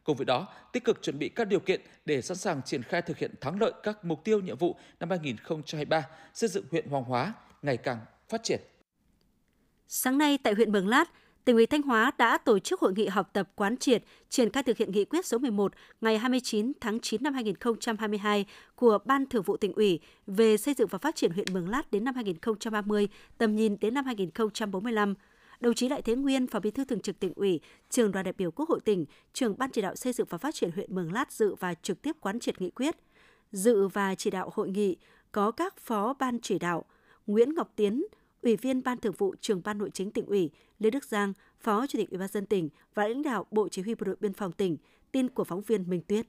Cùng 0.04 0.18
với 0.18 0.26
đó, 0.26 0.48
tích 0.72 0.84
cực 0.84 1.02
chuẩn 1.02 1.20
bị 1.20 1.30
các 1.30 1.48
điều 1.48 1.60
kiện 1.60 1.82
để 2.06 2.22
sẵn 2.22 2.38
sàng 2.38 2.62
triển 2.66 2.84
khai 2.84 3.02
thực 3.02 3.18
hiện 3.18 3.32
thắng 3.42 3.62
lợi 3.62 3.72
các 3.84 4.06
mục 4.06 4.24
tiêu 4.24 4.40
nhiệm 4.40 4.58
vụ 4.58 4.76
năm 5.00 5.10
2023, 5.10 6.08
xây 6.34 6.50
dựng 6.50 6.66
huyện 6.72 6.90
Hoàng 6.90 7.04
Hóa 7.04 7.34
ngày 7.62 7.78
càng 7.78 8.00
phát 8.30 8.44
triển. 8.44 8.62
Sáng 9.88 10.18
nay 10.18 10.38
tại 10.44 10.54
huyện 10.54 10.72
Mường 10.72 10.88
Lát, 10.88 11.12
tỉnh 11.46 11.56
ủy 11.56 11.66
Thanh 11.66 11.82
Hóa 11.82 12.12
đã 12.18 12.38
tổ 12.38 12.60
chức 12.60 12.80
hội 12.80 12.94
nghị 12.94 13.08
học 13.08 13.30
tập 13.34 13.50
quán 13.56 13.78
triệt 13.78 14.04
triển 14.30 14.50
khai 14.50 14.64
thực 14.64 14.78
hiện 14.78 14.92
nghị 14.92 15.06
quyết 15.06 15.26
số 15.26 15.38
11 15.38 15.74
ngày 16.02 16.18
29 16.18 16.72
tháng 16.82 17.00
9 17.00 17.24
năm 17.24 17.34
2022 17.34 18.46
của 18.76 18.98
Ban 19.06 19.26
Thường 19.26 19.44
vụ 19.44 19.58
tỉnh 19.58 19.74
ủy 19.74 20.00
về 20.28 20.58
xây 20.58 20.74
dựng 20.74 20.88
và 20.88 20.98
phát 20.98 21.16
triển 21.16 21.32
huyện 21.32 21.48
Mường 21.54 21.70
Lát 21.70 21.92
đến 21.92 22.04
năm 22.04 22.16
2030, 22.16 23.08
tầm 23.38 23.56
nhìn 23.56 23.78
đến 23.82 23.94
năm 23.94 24.06
2045. 24.06 25.14
Đồng 25.60 25.74
chí 25.74 25.90
Đại 25.90 26.02
Thế 26.02 26.16
Nguyên, 26.16 26.48
Phó 26.48 26.60
Bí 26.60 26.72
thư 26.72 26.86
Thường 26.86 27.00
trực 27.00 27.20
tỉnh 27.20 27.34
ủy, 27.36 27.60
Trường 27.90 28.12
đoàn 28.12 28.26
đại 28.26 28.34
biểu 28.38 28.52
Quốc 28.52 28.70
hội 28.70 28.80
tỉnh, 28.86 29.06
Trưởng 29.34 29.58
ban 29.58 29.70
chỉ 29.72 29.82
đạo 29.82 29.96
xây 29.96 30.14
dựng 30.14 30.28
và 30.30 30.38
phát 30.38 30.56
triển 30.56 30.72
huyện 30.72 30.96
Mường 30.96 31.14
Lát 31.14 31.32
dự 31.32 31.56
và 31.56 31.74
trực 31.74 32.02
tiếp 32.02 32.16
quán 32.20 32.40
triệt 32.40 32.62
nghị 32.62 32.70
quyết. 32.70 32.96
Dự 33.52 33.88
và 33.88 34.16
chỉ 34.16 34.30
đạo 34.30 34.50
hội 34.54 34.70
nghị 34.70 34.96
có 35.32 35.52
các 35.52 35.78
phó 35.78 36.14
ban 36.14 36.40
chỉ 36.42 36.60
đạo 36.60 36.86
Nguyễn 37.28 37.56
Ngọc 37.56 37.72
Tiến, 37.76 38.04
Ủy 38.46 38.56
viên 38.56 38.84
Ban 38.84 38.98
Thường 38.98 39.14
vụ 39.18 39.36
Trường 39.42 39.62
Ban 39.64 39.78
Nội 39.78 39.90
chính 39.94 40.12
tỉnh 40.12 40.26
ủy, 40.26 40.50
Lê 40.80 40.90
Đức 40.90 41.04
Giang, 41.06 41.34
Phó 41.60 41.88
Chủ 41.88 41.98
tịch 41.98 42.10
Ủy 42.10 42.20
ban 42.20 42.28
dân 42.28 42.46
tỉnh 42.46 42.70
và 42.94 43.08
lãnh 43.08 43.22
đạo 43.22 43.46
Bộ 43.52 43.68
Chỉ 43.70 43.82
huy 43.82 43.96
Bộ 43.96 44.06
đội 44.06 44.16
Biên 44.20 44.34
phòng 44.34 44.52
tỉnh, 44.52 44.78
tin 45.12 45.30
của 45.30 45.44
phóng 45.44 45.62
viên 45.62 45.90
Minh 45.90 46.02
Tuyết. 46.08 46.26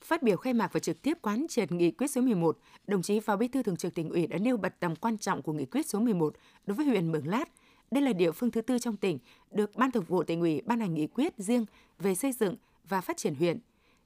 Phát 0.00 0.22
biểu 0.22 0.36
khai 0.36 0.52
mạc 0.54 0.72
và 0.72 0.80
trực 0.80 1.02
tiếp 1.02 1.18
quán 1.22 1.46
triệt 1.48 1.72
nghị 1.72 1.90
quyết 1.90 2.10
số 2.10 2.20
11, 2.20 2.58
đồng 2.86 3.02
chí 3.02 3.20
Phó 3.20 3.36
Bí 3.36 3.48
thư 3.48 3.62
Thường 3.62 3.76
trực 3.76 3.94
tỉnh 3.94 4.10
ủy 4.10 4.26
đã 4.26 4.38
nêu 4.38 4.56
bật 4.56 4.80
tầm 4.80 4.96
quan 4.96 5.18
trọng 5.18 5.42
của 5.42 5.52
nghị 5.52 5.64
quyết 5.64 5.86
số 5.86 6.00
11 6.00 6.34
đối 6.66 6.74
với 6.74 6.86
huyện 6.86 7.12
Mường 7.12 7.28
Lát. 7.28 7.48
Đây 7.90 8.02
là 8.02 8.12
địa 8.12 8.32
phương 8.32 8.50
thứ 8.50 8.60
tư 8.60 8.78
trong 8.78 8.96
tỉnh 8.96 9.18
được 9.50 9.76
Ban 9.76 9.90
Thường 9.90 10.04
vụ 10.08 10.22
tỉnh 10.22 10.40
ủy 10.40 10.60
ban 10.60 10.80
hành 10.80 10.94
nghị 10.94 11.06
quyết 11.06 11.34
riêng 11.38 11.64
về 11.98 12.14
xây 12.14 12.32
dựng 12.32 12.56
và 12.88 13.00
phát 13.00 13.16
triển 13.16 13.34
huyện. 13.34 13.58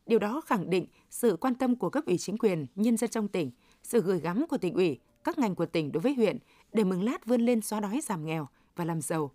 Điều 0.07 0.19
đó 0.19 0.41
khẳng 0.41 0.71
định 0.71 0.87
sự 1.11 1.37
quan 1.41 1.55
tâm 1.55 1.77
của 1.77 1.91
cấp 1.91 2.05
ủy 2.07 2.19
chính 2.19 2.39
quyền, 2.39 2.67
nhân 2.75 2.97
dân 2.97 3.11
trong 3.11 3.29
tỉnh, 3.29 3.51
sự 3.83 4.01
gửi 4.01 4.21
gắm 4.21 4.47
của 4.47 4.59
tỉnh 4.59 4.75
ủy, 4.75 4.99
các 5.25 5.39
ngành 5.39 5.55
của 5.55 5.67
tỉnh 5.67 5.93
đối 5.93 6.01
với 6.01 6.15
huyện 6.15 6.39
để 6.77 6.85
Mường 6.85 7.05
Lát 7.05 7.27
vươn 7.27 7.41
lên 7.41 7.61
xóa 7.61 7.81
đói 7.81 8.01
giảm 8.03 8.27
nghèo 8.27 8.49
và 8.77 8.85
làm 8.85 9.01
giàu. 9.01 9.31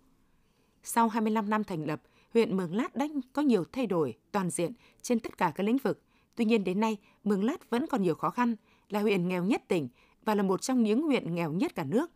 Sau 0.82 1.08
25 1.08 1.50
năm 1.50 1.64
thành 1.64 1.86
lập, 1.86 2.02
huyện 2.34 2.56
Mường 2.56 2.74
Lát 2.74 2.96
đã 2.96 3.06
có 3.32 3.42
nhiều 3.42 3.64
thay 3.72 3.86
đổi 3.86 4.14
toàn 4.32 4.50
diện 4.50 4.72
trên 5.02 5.20
tất 5.20 5.38
cả 5.38 5.52
các 5.54 5.64
lĩnh 5.64 5.78
vực. 5.78 6.02
Tuy 6.34 6.44
nhiên 6.44 6.64
đến 6.64 6.80
nay, 6.80 6.96
Mường 7.24 7.44
Lát 7.44 7.70
vẫn 7.70 7.86
còn 7.86 8.02
nhiều 8.02 8.14
khó 8.14 8.30
khăn, 8.30 8.56
là 8.88 9.00
huyện 9.00 9.28
nghèo 9.28 9.44
nhất 9.44 9.62
tỉnh 9.68 9.88
và 10.24 10.34
là 10.34 10.42
một 10.42 10.62
trong 10.62 10.82
những 10.82 11.02
huyện 11.02 11.34
nghèo 11.34 11.52
nhất 11.52 11.74
cả 11.74 11.84
nước. 11.84 12.10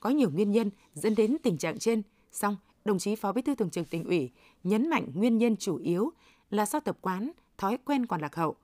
Có 0.00 0.10
nhiều 0.10 0.30
nguyên 0.30 0.52
nhân 0.52 0.70
dẫn 0.94 1.14
đến 1.14 1.36
tình 1.42 1.58
trạng 1.58 1.78
trên, 1.78 2.02
song 2.32 2.56
đồng 2.84 2.98
chí 2.98 3.16
Phó 3.16 3.32
Bí 3.32 3.42
thư 3.42 3.54
Thường 3.54 3.70
trực 3.70 3.90
tỉnh 3.90 4.04
ủy 4.04 4.30
nhấn 4.64 4.90
mạnh 4.90 5.06
nguyên 5.14 5.38
nhân 5.38 5.56
chủ 5.56 5.76
yếu 5.76 6.10
là 6.50 6.66
do 6.66 6.80
tập 6.80 6.98
quán, 7.00 7.30
thói 7.58 7.78
quen 7.84 8.06
còn 8.06 8.20
lạc 8.20 8.36
hậu. 8.36 8.56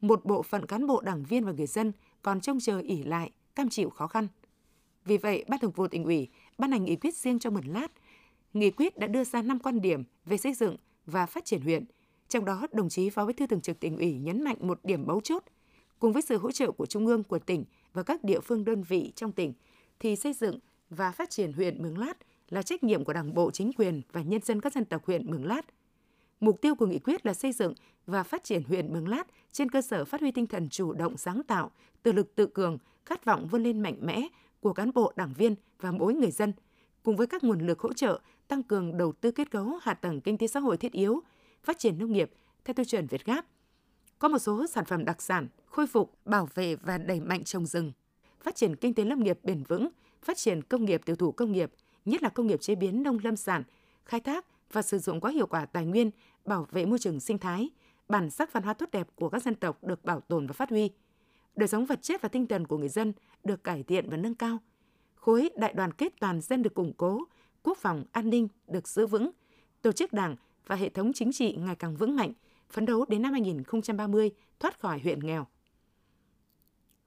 Một 0.00 0.24
bộ 0.24 0.42
phận 0.42 0.66
cán 0.66 0.86
bộ 0.86 1.00
đảng 1.00 1.24
viên 1.24 1.44
và 1.44 1.52
người 1.52 1.66
dân 1.66 1.92
còn 2.22 2.40
trông 2.40 2.60
chờ 2.60 2.78
ỉ 2.78 3.02
lại, 3.02 3.30
cam 3.54 3.68
chịu 3.68 3.90
khó 3.90 4.06
khăn. 4.06 4.28
Vì 5.08 5.18
vậy, 5.18 5.44
Ban 5.48 5.60
Thường 5.60 5.70
vụ 5.70 5.88
tỉnh 5.88 6.04
ủy 6.04 6.28
ban 6.58 6.72
hành 6.72 6.84
nghị 6.84 6.96
quyết 6.96 7.16
riêng 7.16 7.38
cho 7.38 7.50
Mường 7.50 7.72
Lát. 7.72 7.92
Nghị 8.52 8.70
quyết 8.70 8.98
đã 8.98 9.06
đưa 9.06 9.24
ra 9.24 9.42
5 9.42 9.58
quan 9.58 9.80
điểm 9.80 10.04
về 10.24 10.36
xây 10.36 10.54
dựng 10.54 10.76
và 11.06 11.26
phát 11.26 11.44
triển 11.44 11.60
huyện. 11.60 11.84
Trong 12.28 12.44
đó, 12.44 12.66
đồng 12.72 12.88
chí 12.88 13.10
Phó 13.10 13.26
Bí 13.26 13.32
thư 13.32 13.46
Thường 13.46 13.60
trực 13.60 13.80
tỉnh 13.80 13.96
ủy 13.96 14.12
nhấn 14.12 14.44
mạnh 14.44 14.56
một 14.60 14.80
điểm 14.84 15.06
mấu 15.06 15.20
chốt. 15.20 15.44
Cùng 15.98 16.12
với 16.12 16.22
sự 16.22 16.38
hỗ 16.38 16.52
trợ 16.52 16.70
của 16.70 16.86
Trung 16.86 17.06
ương, 17.06 17.24
của 17.24 17.38
tỉnh 17.38 17.64
và 17.92 18.02
các 18.02 18.24
địa 18.24 18.40
phương 18.40 18.64
đơn 18.64 18.82
vị 18.82 19.12
trong 19.16 19.32
tỉnh, 19.32 19.52
thì 20.00 20.16
xây 20.16 20.32
dựng 20.32 20.58
và 20.90 21.12
phát 21.12 21.30
triển 21.30 21.52
huyện 21.52 21.82
Mường 21.82 21.98
Lát 21.98 22.14
là 22.48 22.62
trách 22.62 22.84
nhiệm 22.84 23.04
của 23.04 23.12
Đảng 23.12 23.34
bộ, 23.34 23.50
chính 23.50 23.72
quyền 23.72 24.02
và 24.12 24.22
nhân 24.22 24.42
dân 24.42 24.60
các 24.60 24.72
dân 24.72 24.84
tộc 24.84 25.06
huyện 25.06 25.30
Mường 25.30 25.46
Lát. 25.46 25.62
Mục 26.40 26.60
tiêu 26.60 26.74
của 26.74 26.86
nghị 26.86 26.98
quyết 26.98 27.26
là 27.26 27.34
xây 27.34 27.52
dựng 27.52 27.74
và 28.06 28.22
phát 28.22 28.44
triển 28.44 28.62
huyện 28.62 28.92
Mường 28.92 29.08
Lát 29.08 29.26
trên 29.52 29.70
cơ 29.70 29.82
sở 29.82 30.04
phát 30.04 30.20
huy 30.20 30.30
tinh 30.30 30.46
thần 30.46 30.68
chủ 30.68 30.92
động 30.92 31.16
sáng 31.16 31.42
tạo, 31.42 31.70
tự 32.02 32.12
lực 32.12 32.34
tự 32.34 32.46
cường, 32.46 32.78
khát 33.04 33.24
vọng 33.24 33.46
vươn 33.46 33.62
lên 33.62 33.80
mạnh 33.80 33.96
mẽ 34.00 34.28
của 34.60 34.72
cán 34.72 34.90
bộ 34.94 35.12
đảng 35.16 35.32
viên 35.32 35.54
và 35.80 35.90
mỗi 35.90 36.14
người 36.14 36.30
dân, 36.30 36.52
cùng 37.02 37.16
với 37.16 37.26
các 37.26 37.44
nguồn 37.44 37.66
lực 37.66 37.80
hỗ 37.80 37.92
trợ 37.92 38.20
tăng 38.48 38.62
cường 38.62 38.96
đầu 38.96 39.12
tư 39.12 39.30
kết 39.30 39.50
cấu 39.50 39.78
hạ 39.82 39.94
tầng 39.94 40.20
kinh 40.20 40.38
tế 40.38 40.46
xã 40.46 40.60
hội 40.60 40.76
thiết 40.76 40.92
yếu, 40.92 41.20
phát 41.64 41.78
triển 41.78 41.98
nông 41.98 42.12
nghiệp 42.12 42.30
theo 42.64 42.74
tiêu 42.74 42.84
chuẩn 42.84 43.06
Việt 43.06 43.24
Gáp. 43.24 43.46
Có 44.18 44.28
một 44.28 44.38
số 44.38 44.66
sản 44.66 44.84
phẩm 44.84 45.04
đặc 45.04 45.22
sản, 45.22 45.48
khôi 45.66 45.86
phục, 45.86 46.14
bảo 46.24 46.48
vệ 46.54 46.76
và 46.76 46.98
đẩy 46.98 47.20
mạnh 47.20 47.44
trồng 47.44 47.66
rừng, 47.66 47.92
phát 48.40 48.56
triển 48.56 48.76
kinh 48.76 48.94
tế 48.94 49.04
lâm 49.04 49.22
nghiệp 49.22 49.38
bền 49.42 49.62
vững, 49.62 49.88
phát 50.22 50.36
triển 50.36 50.62
công 50.62 50.84
nghiệp 50.84 51.00
tiêu 51.04 51.16
thụ 51.16 51.32
công 51.32 51.52
nghiệp, 51.52 51.72
nhất 52.04 52.22
là 52.22 52.28
công 52.28 52.46
nghiệp 52.46 52.60
chế 52.60 52.74
biến 52.74 53.02
nông 53.02 53.18
lâm 53.22 53.36
sản, 53.36 53.62
khai 54.04 54.20
thác 54.20 54.46
và 54.72 54.82
sử 54.82 54.98
dụng 54.98 55.20
có 55.20 55.28
hiệu 55.28 55.46
quả 55.46 55.66
tài 55.66 55.86
nguyên, 55.86 56.10
bảo 56.44 56.66
vệ 56.70 56.86
môi 56.86 56.98
trường 56.98 57.20
sinh 57.20 57.38
thái, 57.38 57.70
bản 58.08 58.30
sắc 58.30 58.52
văn 58.52 58.62
hóa 58.62 58.74
tốt 58.74 58.88
đẹp 58.92 59.08
của 59.14 59.28
các 59.28 59.42
dân 59.42 59.54
tộc 59.54 59.84
được 59.84 60.04
bảo 60.04 60.20
tồn 60.20 60.46
và 60.46 60.52
phát 60.52 60.70
huy. 60.70 60.90
Đời 61.58 61.68
sống 61.68 61.86
vật 61.86 62.02
chất 62.02 62.22
và 62.22 62.28
tinh 62.28 62.46
thần 62.46 62.66
của 62.66 62.78
người 62.78 62.88
dân 62.88 63.12
được 63.44 63.64
cải 63.64 63.82
thiện 63.82 64.10
và 64.10 64.16
nâng 64.16 64.34
cao. 64.34 64.58
Khối 65.14 65.50
đại 65.56 65.72
đoàn 65.72 65.92
kết 65.92 66.12
toàn 66.20 66.40
dân 66.40 66.62
được 66.62 66.74
củng 66.74 66.92
cố, 66.96 67.24
quốc 67.62 67.78
phòng 67.78 68.04
an 68.12 68.30
ninh 68.30 68.48
được 68.66 68.88
giữ 68.88 69.06
vững, 69.06 69.30
tổ 69.82 69.92
chức 69.92 70.12
đảng 70.12 70.36
và 70.66 70.76
hệ 70.76 70.88
thống 70.88 71.12
chính 71.12 71.32
trị 71.32 71.56
ngày 71.58 71.76
càng 71.76 71.96
vững 71.96 72.16
mạnh, 72.16 72.32
phấn 72.70 72.86
đấu 72.86 73.04
đến 73.08 73.22
năm 73.22 73.32
2030 73.32 74.30
thoát 74.60 74.80
khỏi 74.80 74.98
huyện 74.98 75.20
nghèo. 75.20 75.46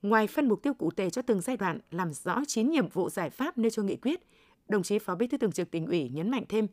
Ngoài 0.02 0.28
phân 0.28 0.48
mục 0.48 0.64
tiêu 0.64 0.74
cụ 0.74 0.92
thể 0.92 1.10
cho 1.10 1.22
từng 1.22 1.42
giai 1.42 1.58
đoạn, 1.58 1.80
làm 1.92 2.14
rõ 2.14 2.42
9 2.48 2.72
nhiệm 2.72 2.90
vụ 2.90 3.10
giải 3.10 3.30
pháp 3.30 3.58
nêu 3.58 3.70
cho 3.70 3.84
nghị 3.84 3.96
quyết, 3.96 4.20
đồng 4.68 4.84
chí 4.84 5.00
Phó 5.00 5.16
Bí 5.16 5.28
thư 5.28 5.38
Thường 5.38 5.52
trực 5.52 5.72
tỉnh 5.72 5.86
ủy 5.86 6.10
nhấn 6.10 6.32
mạnh 6.32 6.44
thêm, 6.50 6.68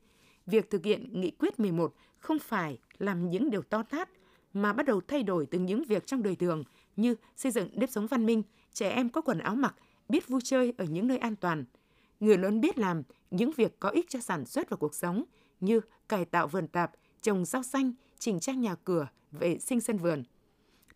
việc 0.47 0.71
thực 0.71 0.85
hiện 0.85 1.21
nghị 1.21 1.31
quyết 1.31 1.61
11 1.61 1.95
không 2.17 2.39
phải 2.39 2.79
làm 2.99 3.31
những 3.31 3.51
điều 3.51 3.63
to 3.63 3.83
tát 3.83 4.09
mà 4.53 4.73
bắt 4.73 4.87
đầu 4.87 5.01
thay 5.09 5.23
đổi 5.23 5.47
từ 5.47 5.59
những 5.59 5.85
việc 5.85 6.07
trong 6.07 6.23
đời 6.23 6.37
thường 6.37 6.65
như 6.99 7.15
xây 7.37 7.53
dựng 7.53 7.69
nếp 7.73 7.91
sống 7.91 8.07
văn 8.07 8.27
minh, 8.27 8.43
trẻ 8.73 8.91
em 8.91 9.09
có 9.09 9.21
quần 9.21 9.39
áo 9.39 9.55
mặc, 9.55 9.75
biết 10.09 10.29
vui 10.29 10.41
chơi 10.45 10.75
ở 10.79 10.85
những 10.85 11.07
nơi 11.07 11.19
an 11.19 11.37
toàn. 11.37 11.65
Người 12.21 12.39
lớn 12.39 12.61
biết 12.61 12.79
làm 12.79 13.03
những 13.31 13.53
việc 13.57 13.81
có 13.81 13.89
ích 13.89 14.07
cho 14.09 14.21
sản 14.21 14.47
xuất 14.47 14.71
và 14.71 14.77
cuộc 14.77 14.95
sống 14.95 15.25
như 15.61 15.81
cải 16.09 16.25
tạo 16.25 16.49
vườn 16.49 16.69
tạp, 16.69 16.93
trồng 17.23 17.45
rau 17.45 17.63
xanh, 17.63 17.93
chỉnh 18.19 18.41
trang 18.41 18.61
nhà 18.61 18.75
cửa, 18.75 19.09
vệ 19.33 19.59
sinh 19.59 19.81
sân 19.81 19.97
vườn. 19.97 20.25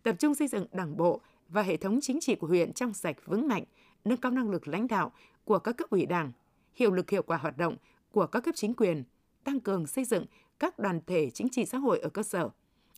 Tập 0.03 0.15
trung 0.19 0.35
xây 0.35 0.47
dựng 0.47 0.65
đảng 0.71 0.97
bộ 0.97 1.21
và 1.49 1.61
hệ 1.61 1.77
thống 1.77 1.99
chính 2.01 2.19
trị 2.19 2.35
của 2.35 2.47
huyện 2.47 2.73
trong 2.73 2.93
sạch 2.93 3.17
vững 3.25 3.47
mạnh, 3.47 3.63
nâng 4.05 4.17
cao 4.17 4.31
năng 4.31 4.49
lực 4.49 4.67
lãnh 4.67 4.87
đạo 4.87 5.11
của 5.45 5.59
các 5.59 5.77
cấp 5.77 5.89
ủy 5.89 6.05
đảng, 6.05 6.31
hiệu 6.75 6.91
lực 6.91 7.09
hiệu 7.09 7.21
quả 7.23 7.37
hoạt 7.37 7.57
động 7.57 7.77
của 8.11 8.27
các 8.27 8.39
cấp 8.39 8.55
chính 8.57 8.73
quyền, 8.73 9.03
tăng 9.43 9.59
cường 9.59 9.87
xây 9.87 10.05
dựng 10.05 10.25
các 10.59 10.79
đoàn 10.79 11.01
thể 11.07 11.29
chính 11.29 11.49
trị 11.49 11.65
xã 11.65 11.77
hội 11.77 11.99
ở 11.99 12.09
cơ 12.09 12.23
sở. 12.23 12.49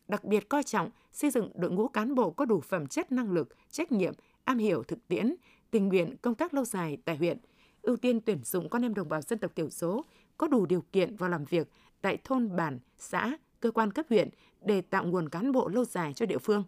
Đặc 0.07 0.23
biệt 0.23 0.49
coi 0.49 0.63
trọng 0.63 0.89
xây 1.11 1.29
dựng 1.29 1.51
đội 1.55 1.71
ngũ 1.71 1.87
cán 1.87 2.15
bộ 2.15 2.31
có 2.31 2.45
đủ 2.45 2.61
phẩm 2.61 2.87
chất 2.87 3.11
năng 3.11 3.31
lực, 3.31 3.49
trách 3.71 3.91
nhiệm, 3.91 4.13
am 4.43 4.57
hiểu 4.57 4.83
thực 4.83 5.07
tiễn, 5.07 5.35
tình 5.71 5.87
nguyện 5.87 6.15
công 6.21 6.35
tác 6.35 6.53
lâu 6.53 6.65
dài 6.65 6.97
tại 7.05 7.17
huyện, 7.17 7.37
ưu 7.81 7.97
tiên 7.97 8.21
tuyển 8.21 8.43
dụng 8.43 8.69
con 8.69 8.85
em 8.85 8.93
đồng 8.93 9.09
bào 9.09 9.21
dân 9.21 9.39
tộc 9.39 9.55
thiểu 9.55 9.69
số 9.69 10.05
có 10.37 10.47
đủ 10.47 10.65
điều 10.65 10.81
kiện 10.91 11.15
vào 11.15 11.29
làm 11.29 11.45
việc 11.45 11.67
tại 12.01 12.17
thôn 12.23 12.55
bản, 12.55 12.79
xã, 12.97 13.37
cơ 13.59 13.71
quan 13.71 13.91
cấp 13.91 14.05
huyện 14.09 14.29
để 14.61 14.81
tạo 14.81 15.05
nguồn 15.05 15.29
cán 15.29 15.51
bộ 15.51 15.67
lâu 15.67 15.85
dài 15.85 16.13
cho 16.13 16.25
địa 16.25 16.37
phương. 16.37 16.63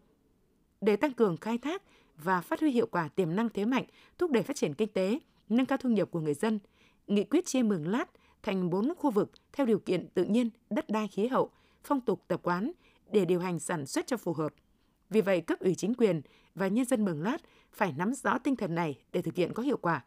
Để 0.82 0.96
tăng 0.96 1.14
cường 1.14 1.38
khai 1.38 1.58
thác 1.58 1.84
và 2.18 2.42
phát 2.42 2.60
huy 2.60 2.72
hiệu 2.72 2.88
quả 2.92 3.08
tiềm 3.08 3.36
năng 3.36 3.50
thế 3.50 3.66
mạnh, 3.66 3.86
thúc 4.18 4.32
đẩy 4.32 4.44
phát 4.44 4.56
triển 4.56 4.74
kinh 4.74 4.94
tế, 4.94 5.20
nâng 5.50 5.66
cao 5.66 5.78
thu 5.78 5.90
nhập 5.90 6.12
của 6.12 6.20
người 6.20 6.34
dân, 6.34 6.60
nghị 7.08 7.24
quyết 7.24 7.46
chia 7.46 7.64
Mường 7.64 7.88
Lát 7.88 8.10
thành 8.44 8.70
bốn 8.70 8.94
khu 8.98 9.12
vực 9.12 9.32
theo 9.54 9.66
điều 9.66 9.80
kiện 9.80 10.08
tự 10.08 10.24
nhiên, 10.24 10.50
đất 10.70 10.90
đai 10.90 11.08
khí 11.08 11.28
hậu, 11.28 11.52
phong 11.84 12.02
tục 12.02 12.24
tập 12.28 12.40
quán 12.44 12.72
để 13.12 13.26
điều 13.26 13.40
hành 13.40 13.60
sản 13.60 13.86
xuất 13.86 14.08
cho 14.08 14.18
phù 14.18 14.34
hợp. 14.34 14.54
Vì 15.10 15.22
vậy, 15.22 15.42
cấp 15.42 15.60
ủy 15.60 15.76
chính 15.76 15.94
quyền 15.94 16.22
và 16.56 16.68
nhân 16.68 16.86
dân 16.86 17.06
Mường 17.06 17.22
Lát 17.22 17.38
phải 17.72 17.94
nắm 17.98 18.14
rõ 18.14 18.38
tinh 18.38 18.56
thần 18.56 18.76
này 18.76 19.00
để 19.12 19.22
thực 19.22 19.36
hiện 19.36 19.54
có 19.54 19.64
hiệu 19.64 19.78
quả. 19.78 20.04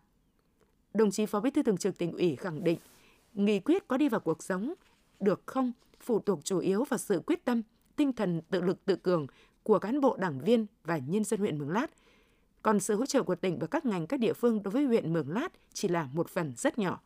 Đồng 0.95 1.11
chí 1.11 1.26
Phó 1.26 1.40
Bí 1.40 1.50
thư 1.50 1.62
Thường 1.62 1.76
trực 1.76 1.99
tỉnh 1.99 2.12
ủy 2.12 2.37
khẳng 2.37 2.64
định, 2.64 2.78
nghị 3.35 3.61
quyết 3.61 3.88
có 3.88 3.97
đi 3.97 4.09
vào 4.09 4.21
cuộc 4.21 4.42
sống 4.42 4.75
được 5.21 5.42
không 5.47 5.73
phụ 6.00 6.21
thuộc 6.21 6.45
chủ 6.45 6.59
yếu 6.59 6.85
vào 6.85 6.99
sự 6.99 7.23
quyết 7.26 7.45
tâm, 7.45 7.62
tinh 7.97 8.12
thần 8.12 8.40
tự 8.50 8.61
lực 8.61 8.85
tự 8.85 8.97
cường 8.97 9.26
của 9.62 9.78
cán 9.78 10.00
bộ 10.00 10.16
đảng 10.16 10.40
viên 10.40 10.66
và 10.85 10.99
nhân 10.99 11.25
dân 11.25 11.40
huyện 11.40 11.59
Mường 11.59 11.71
Lát. 11.71 11.90
Còn 12.62 12.80
sự 12.80 12.97
hỗ 12.97 13.07
trợ 13.07 13.23
của 13.23 13.35
tỉnh 13.35 13.59
và 13.59 13.66
các 13.66 13.87
ngành 13.87 14.07
các 14.07 14.21
địa 14.21 14.33
phương 14.33 14.62
đối 14.62 14.73
với 14.73 14.85
huyện 14.85 15.12
Mường 15.12 15.30
Lát 15.30 15.52
chỉ 15.73 15.88
là 15.88 16.09
một 16.12 16.28
phần 16.28 16.52
rất 16.57 16.78
nhỏ. 16.78 17.00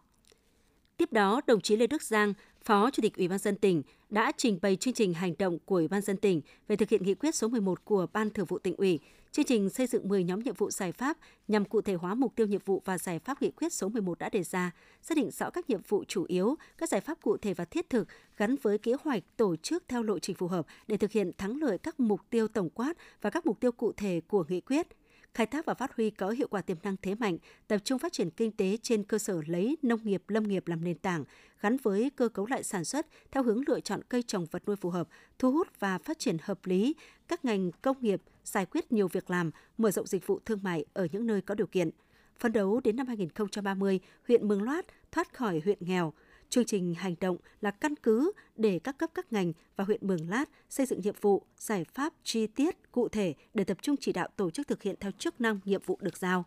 Tiếp 0.96 1.12
đó, 1.12 1.40
đồng 1.46 1.60
chí 1.60 1.76
Lê 1.76 1.86
Đức 1.86 2.02
Giang, 2.02 2.34
Phó 2.64 2.90
Chủ 2.90 3.00
tịch 3.02 3.16
Ủy 3.16 3.28
ban 3.28 3.38
dân 3.38 3.56
tỉnh 3.56 3.83
đã 4.11 4.33
trình 4.37 4.59
bày 4.62 4.76
chương 4.76 4.94
trình 4.94 5.14
hành 5.14 5.35
động 5.38 5.59
của 5.64 5.76
Ủy 5.76 5.88
ban 5.88 6.00
dân 6.00 6.16
tỉnh 6.16 6.40
về 6.68 6.76
thực 6.76 6.88
hiện 6.88 7.02
nghị 7.02 7.14
quyết 7.14 7.35
số 7.35 7.49
11 7.49 7.85
của 7.85 8.06
Ban 8.12 8.30
Thường 8.30 8.47
vụ 8.47 8.59
tỉnh 8.59 8.76
ủy, 8.76 9.00
chương 9.33 9.44
trình 9.44 9.71
xây 9.71 9.87
dựng 9.87 10.09
10 10.09 10.25
nhóm 10.25 10.40
nhiệm 10.40 10.54
vụ 10.54 10.71
giải 10.71 10.92
pháp 10.92 11.18
nhằm 11.49 11.64
cụ 11.64 11.80
thể 11.80 11.94
hóa 11.94 12.14
mục 12.14 12.33
tiêu 12.37 12.47
nhiệm 12.47 12.61
vụ 12.64 12.83
và 12.85 12.99
giải 12.99 13.18
pháp 13.18 13.42
nghị 13.42 13.50
quyết 13.50 13.73
số 13.73 13.88
11 13.88 14.18
đã 14.18 14.28
đề 14.28 14.42
ra, 14.42 14.71
xác 15.02 15.16
định 15.16 15.30
rõ 15.30 15.50
các 15.50 15.71
nhiệm 15.71 15.80
vụ 15.88 16.04
chủ 16.04 16.25
yếu, 16.28 16.54
các 16.78 16.88
giải 16.88 17.00
pháp 17.00 17.18
cụ 17.23 17.37
thể 17.37 17.54
và 17.54 17.64
thiết 17.64 17.90
thực 17.90 18.09
gắn 18.37 18.56
với 18.62 18.78
kế 18.78 18.92
hoạch 19.02 19.23
tổ 19.37 19.56
chức 19.56 19.85
theo 19.88 20.02
lộ 20.02 20.18
trình 20.18 20.37
phù 20.37 20.47
hợp 20.47 20.66
để 20.87 20.97
thực 20.97 21.12
hiện 21.12 21.30
thắng 21.38 21.56
lợi 21.56 21.78
các 21.78 22.00
mục 22.00 22.21
tiêu 22.30 22.49
tổng 22.49 22.71
quát 22.71 22.97
và 23.23 23.30
các 23.30 23.47
mục 23.47 23.61
tiêu 23.61 23.73
cụ 23.73 23.92
thể 23.92 24.21
của 24.28 24.44
nghị 24.49 24.61
quyết– 24.61 24.87
khai 25.35 25.47
thác 25.47 25.67
và 25.67 25.75
phát 25.75 25.97
huy 25.97 26.11
có 26.11 26.31
hiệu 26.31 26.49
quả 26.50 26.62
tiềm 26.62 26.76
năng 26.83 26.97
thế 27.03 27.14
mạnh, 27.14 27.38
tập 27.69 27.79
trung 27.85 27.99
phát 27.99 28.12
triển 28.12 28.31
kinh 28.31 28.53
tế 28.53 28.76
trên 28.83 29.05
cơ 29.05 29.19
sở 29.19 29.41
lấy 29.47 29.76
nông 29.83 30.00
nghiệp 30.05 30.23
lâm 30.29 30.49
nghiệp 30.49 30.69
làm 30.69 30.85
nền 30.85 30.99
tảng, 30.99 31.25
gắn 31.61 31.76
với 31.83 32.11
cơ 32.17 32.29
cấu 32.29 32.47
lại 32.47 32.62
sản 32.62 32.85
xuất 32.85 33.07
theo 33.31 33.43
hướng 33.43 33.62
lựa 33.67 33.81
chọn 33.81 34.00
cây 34.09 34.23
trồng 34.23 34.47
vật 34.50 34.62
nuôi 34.67 34.76
phù 34.76 34.91
hợp, 34.91 35.09
thu 35.38 35.53
hút 35.53 35.69
và 35.79 35.99
phát 35.99 36.19
triển 36.19 36.37
hợp 36.43 36.67
lý 36.67 36.95
các 37.29 37.45
ngành 37.45 37.71
công 37.83 37.97
nghiệp, 38.00 38.23
giải 38.45 38.67
quyết 38.67 38.93
nhiều 38.93 39.09
việc 39.09 39.31
làm, 39.31 39.50
mở 39.79 39.91
rộng 39.91 40.07
dịch 40.07 40.26
vụ 40.26 40.41
thương 40.45 40.62
mại 40.62 40.85
ở 40.93 41.07
những 41.12 41.26
nơi 41.26 41.41
có 41.41 41.55
điều 41.55 41.67
kiện. 41.67 41.91
Phấn 42.38 42.53
đấu 42.53 42.81
đến 42.85 42.97
năm 42.97 43.07
2030, 43.07 44.00
huyện 44.29 44.49
Mường 44.49 44.62
Loát 44.62 44.87
thoát 45.12 45.35
khỏi 45.35 45.61
huyện 45.64 45.79
nghèo, 45.81 46.12
Chương 46.54 46.64
trình 46.64 46.94
hành 46.94 47.14
động 47.20 47.37
là 47.61 47.70
căn 47.70 47.96
cứ 47.96 48.32
để 48.56 48.78
các 48.78 48.99
cấp 48.99 49.11
các 49.14 49.32
ngành 49.32 49.52
và 49.76 49.84
huyện 49.84 50.06
Mường 50.06 50.28
Lát 50.28 50.44
xây 50.70 50.87
dựng 50.87 51.00
nhiệm 51.00 51.14
vụ, 51.20 51.42
giải 51.58 51.84
pháp 51.94 52.12
chi 52.23 52.46
tiết, 52.46 52.92
cụ 52.92 53.08
thể 53.08 53.34
để 53.54 53.64
tập 53.64 53.78
trung 53.82 53.96
chỉ 54.00 54.12
đạo 54.12 54.28
tổ 54.37 54.50
chức 54.50 54.68
thực 54.68 54.82
hiện 54.82 54.96
theo 55.00 55.12
chức 55.18 55.40
năng 55.40 55.61
nhiệm 55.64 55.82
vụ 55.87 55.99
được 56.00 56.16
giao. 56.16 56.44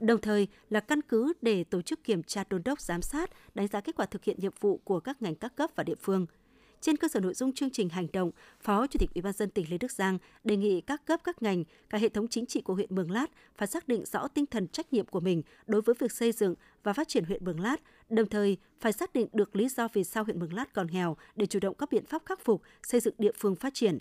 Đồng 0.00 0.20
thời 0.20 0.48
là 0.70 0.80
căn 0.80 1.02
cứ 1.02 1.32
để 1.42 1.64
tổ 1.64 1.82
chức 1.82 2.04
kiểm 2.04 2.22
tra 2.22 2.44
đôn 2.50 2.62
đốc 2.64 2.80
giám 2.80 3.02
sát, 3.02 3.30
đánh 3.54 3.68
giá 3.68 3.80
kết 3.80 3.96
quả 3.96 4.06
thực 4.06 4.24
hiện 4.24 4.36
nhiệm 4.40 4.52
vụ 4.60 4.80
của 4.84 5.00
các 5.00 5.22
ngành 5.22 5.34
các 5.34 5.56
cấp 5.56 5.70
và 5.76 5.84
địa 5.84 5.96
phương– 6.00 6.26
trên 6.80 6.96
cơ 6.96 7.08
sở 7.08 7.20
nội 7.20 7.34
dung 7.34 7.52
chương 7.52 7.70
trình 7.70 7.88
hành 7.88 8.06
động, 8.12 8.30
Phó 8.60 8.86
Chủ 8.86 8.98
tịch 8.98 9.10
Ủy 9.14 9.22
ban 9.22 9.32
dân 9.32 9.50
tỉnh 9.50 9.66
Lê 9.70 9.78
Đức 9.78 9.92
Giang 9.92 10.18
đề 10.44 10.56
nghị 10.56 10.80
các 10.80 11.04
cấp 11.04 11.20
các 11.24 11.42
ngành, 11.42 11.64
cả 11.90 11.98
hệ 11.98 12.08
thống 12.08 12.28
chính 12.28 12.46
trị 12.46 12.60
của 12.60 12.74
huyện 12.74 12.94
Mường 12.94 13.10
Lát 13.10 13.26
phải 13.56 13.68
xác 13.68 13.88
định 13.88 14.04
rõ 14.04 14.28
tinh 14.28 14.46
thần 14.46 14.68
trách 14.68 14.92
nhiệm 14.92 15.06
của 15.06 15.20
mình 15.20 15.42
đối 15.66 15.82
với 15.82 15.94
việc 15.98 16.12
xây 16.12 16.32
dựng 16.32 16.54
và 16.82 16.92
phát 16.92 17.08
triển 17.08 17.24
huyện 17.24 17.44
Mường 17.44 17.60
Lát, 17.60 17.76
đồng 18.08 18.28
thời 18.28 18.56
phải 18.80 18.92
xác 18.92 19.12
định 19.12 19.28
được 19.32 19.56
lý 19.56 19.68
do 19.68 19.88
vì 19.92 20.04
sao 20.04 20.24
huyện 20.24 20.38
Mường 20.38 20.52
Lát 20.52 20.72
còn 20.72 20.86
nghèo 20.90 21.16
để 21.36 21.46
chủ 21.46 21.60
động 21.60 21.74
các 21.78 21.90
biện 21.90 22.04
pháp 22.04 22.22
khắc 22.26 22.40
phục, 22.40 22.62
xây 22.82 23.00
dựng 23.00 23.14
địa 23.18 23.32
phương 23.38 23.56
phát 23.56 23.74
triển. 23.74 23.98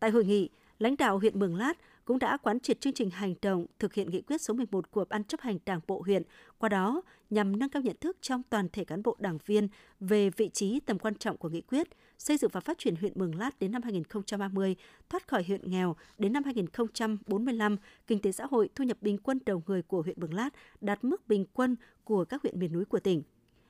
Tại 0.00 0.10
hội 0.10 0.24
nghị, 0.24 0.48
lãnh 0.78 0.96
đạo 0.96 1.18
huyện 1.18 1.38
Mường 1.38 1.56
Lát 1.56 1.78
cũng 2.04 2.18
đã 2.18 2.36
quán 2.36 2.60
triệt 2.60 2.80
chương 2.80 2.92
trình 2.92 3.10
hành 3.10 3.34
động 3.42 3.66
thực 3.78 3.94
hiện 3.94 4.10
nghị 4.10 4.22
quyết 4.22 4.40
số 4.40 4.54
11 4.54 4.90
của 4.90 5.04
Ban 5.08 5.24
chấp 5.24 5.40
hành 5.40 5.58
Đảng 5.66 5.80
bộ 5.86 6.02
huyện, 6.06 6.22
qua 6.58 6.68
đó 6.68 7.02
nhằm 7.30 7.58
nâng 7.58 7.68
cao 7.68 7.82
nhận 7.82 7.96
thức 8.00 8.16
trong 8.20 8.42
toàn 8.50 8.68
thể 8.72 8.84
cán 8.84 9.02
bộ 9.02 9.16
đảng 9.18 9.38
viên 9.46 9.68
về 10.00 10.30
vị 10.30 10.48
trí 10.48 10.80
tầm 10.80 10.98
quan 10.98 11.14
trọng 11.14 11.36
của 11.36 11.48
nghị 11.48 11.60
quyết, 11.60 11.88
xây 12.18 12.36
dựng 12.36 12.50
và 12.54 12.60
phát 12.60 12.78
triển 12.78 12.96
huyện 12.96 13.12
Mường 13.14 13.34
Lát 13.34 13.60
đến 13.60 13.72
năm 13.72 13.82
2030, 13.82 14.76
thoát 15.08 15.28
khỏi 15.28 15.42
huyện 15.42 15.70
nghèo 15.70 15.96
đến 16.18 16.32
năm 16.32 16.44
2045, 16.44 17.76
kinh 18.06 18.18
tế 18.18 18.32
xã 18.32 18.46
hội 18.46 18.68
thu 18.74 18.84
nhập 18.84 18.96
bình 19.00 19.18
quân 19.18 19.38
đầu 19.46 19.62
người 19.66 19.82
của 19.82 20.02
huyện 20.02 20.20
Mường 20.20 20.34
Lát 20.34 20.50
đạt 20.80 21.04
mức 21.04 21.28
bình 21.28 21.44
quân 21.52 21.76
của 22.04 22.24
các 22.24 22.42
huyện 22.42 22.58
miền 22.58 22.72
núi 22.72 22.84
của 22.84 23.00
tỉnh. 23.00 23.22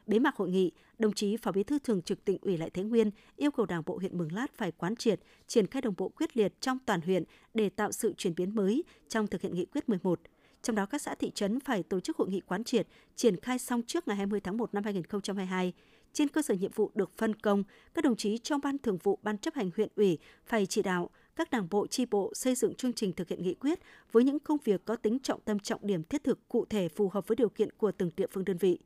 Bế 0.06 0.18
mạc 0.18 0.36
hội 0.36 0.50
nghị, 0.50 0.72
đồng 0.98 1.12
chí 1.12 1.36
Phó 1.36 1.52
Bí 1.52 1.62
thư 1.62 1.78
Thường 1.78 2.02
trực 2.02 2.24
tỉnh 2.24 2.38
ủy 2.42 2.56
Lại 2.56 2.70
Thế 2.70 2.82
Nguyên 2.82 3.10
yêu 3.36 3.50
cầu 3.50 3.66
Đảng 3.66 3.82
bộ 3.86 3.98
huyện 3.98 4.18
Mường 4.18 4.32
Lát 4.32 4.46
phải 4.56 4.72
quán 4.72 4.96
triệt, 4.96 5.20
triển 5.46 5.66
khai 5.66 5.82
đồng 5.82 5.94
bộ 5.96 6.08
quyết 6.08 6.36
liệt 6.36 6.60
trong 6.60 6.78
toàn 6.86 7.00
huyện 7.00 7.24
để 7.54 7.68
tạo 7.68 7.92
sự 7.92 8.14
chuyển 8.16 8.34
biến 8.34 8.54
mới 8.54 8.84
trong 9.08 9.26
thực 9.26 9.42
hiện 9.42 9.54
nghị 9.54 9.66
quyết 9.66 9.88
11. 9.88 10.20
Trong 10.62 10.76
đó 10.76 10.86
các 10.86 11.02
xã 11.02 11.14
thị 11.14 11.30
trấn 11.34 11.60
phải 11.60 11.82
tổ 11.82 12.00
chức 12.00 12.16
hội 12.16 12.28
nghị 12.28 12.40
quán 12.40 12.64
triệt, 12.64 12.86
triển 13.16 13.40
khai 13.40 13.58
xong 13.58 13.82
trước 13.82 14.08
ngày 14.08 14.16
20 14.16 14.40
tháng 14.40 14.56
1 14.56 14.74
năm 14.74 14.84
2022. 14.84 15.72
Trên 16.12 16.28
cơ 16.28 16.42
sở 16.42 16.54
nhiệm 16.54 16.70
vụ 16.74 16.90
được 16.94 17.10
phân 17.18 17.34
công, 17.34 17.64
các 17.94 18.04
đồng 18.04 18.16
chí 18.16 18.38
trong 18.38 18.60
ban 18.60 18.78
thường 18.78 18.98
vụ 19.02 19.18
ban 19.22 19.38
chấp 19.38 19.54
hành 19.54 19.70
huyện 19.76 19.88
ủy 19.96 20.18
phải 20.46 20.66
chỉ 20.66 20.82
đạo 20.82 21.10
các 21.36 21.50
đảng 21.50 21.68
bộ 21.70 21.86
chi 21.86 22.06
bộ 22.06 22.32
xây 22.34 22.54
dựng 22.54 22.74
chương 22.74 22.92
trình 22.92 23.12
thực 23.12 23.28
hiện 23.28 23.42
nghị 23.42 23.54
quyết 23.54 23.78
với 24.12 24.24
những 24.24 24.38
công 24.38 24.58
việc 24.64 24.84
có 24.84 24.96
tính 24.96 25.18
trọng 25.22 25.40
tâm 25.40 25.58
trọng 25.58 25.86
điểm 25.86 26.02
thiết 26.02 26.24
thực 26.24 26.48
cụ 26.48 26.64
thể 26.64 26.88
phù 26.88 27.08
hợp 27.08 27.28
với 27.28 27.36
điều 27.36 27.48
kiện 27.48 27.72
của 27.72 27.92
từng 27.92 28.10
địa 28.16 28.26
phương 28.32 28.44
đơn 28.44 28.56
vị. 28.58 28.78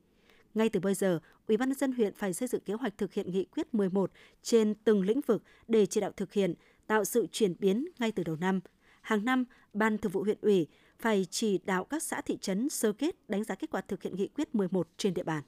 Ngay 0.53 0.69
từ 0.69 0.79
bây 0.79 0.93
giờ, 0.93 1.19
Ủy 1.47 1.57
ban 1.57 1.69
nhân 1.69 1.77
dân 1.77 1.91
huyện 1.91 2.13
phải 2.13 2.33
xây 2.33 2.47
dựng 2.47 2.61
kế 2.61 2.73
hoạch 2.73 2.97
thực 2.97 3.13
hiện 3.13 3.31
nghị 3.31 3.45
quyết 3.45 3.73
11 3.73 4.11
trên 4.43 4.73
từng 4.83 5.01
lĩnh 5.01 5.21
vực 5.21 5.43
để 5.67 5.85
chỉ 5.85 6.01
đạo 6.01 6.11
thực 6.17 6.33
hiện, 6.33 6.53
tạo 6.87 7.05
sự 7.05 7.27
chuyển 7.31 7.55
biến 7.59 7.85
ngay 7.99 8.11
từ 8.11 8.23
đầu 8.23 8.35
năm. 8.35 8.59
Hàng 9.01 9.25
năm, 9.25 9.45
Ban 9.73 9.97
Thường 9.97 10.11
vụ 10.11 10.23
huyện 10.23 10.37
ủy 10.41 10.67
phải 10.99 11.25
chỉ 11.29 11.57
đạo 11.57 11.85
các 11.85 12.03
xã 12.03 12.21
thị 12.21 12.37
trấn 12.41 12.69
sơ 12.69 12.93
kết 12.93 13.15
đánh 13.29 13.43
giá 13.43 13.55
kết 13.55 13.69
quả 13.69 13.81
thực 13.81 14.03
hiện 14.03 14.15
nghị 14.15 14.27
quyết 14.27 14.55
11 14.55 14.87
trên 14.97 15.13
địa 15.13 15.23
bàn. 15.23 15.43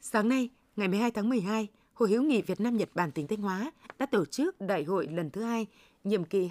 Sáng 0.00 0.28
nay, 0.28 0.48
ngày 0.76 0.88
12 0.88 1.10
tháng 1.10 1.28
12, 1.28 1.68
Hội 1.94 2.10
hữu 2.10 2.22
nghị 2.22 2.42
Việt 2.42 2.60
Nam 2.60 2.76
Nhật 2.76 2.88
Bản 2.94 3.12
tỉnh 3.12 3.26
Thanh 3.26 3.42
Hóa 3.42 3.72
đã 3.98 4.06
tổ 4.06 4.24
chức 4.24 4.60
đại 4.60 4.84
hội 4.84 5.06
lần 5.06 5.30
thứ 5.30 5.42
hai, 5.42 5.66
nhiệm 6.04 6.24
kỳ 6.24 6.48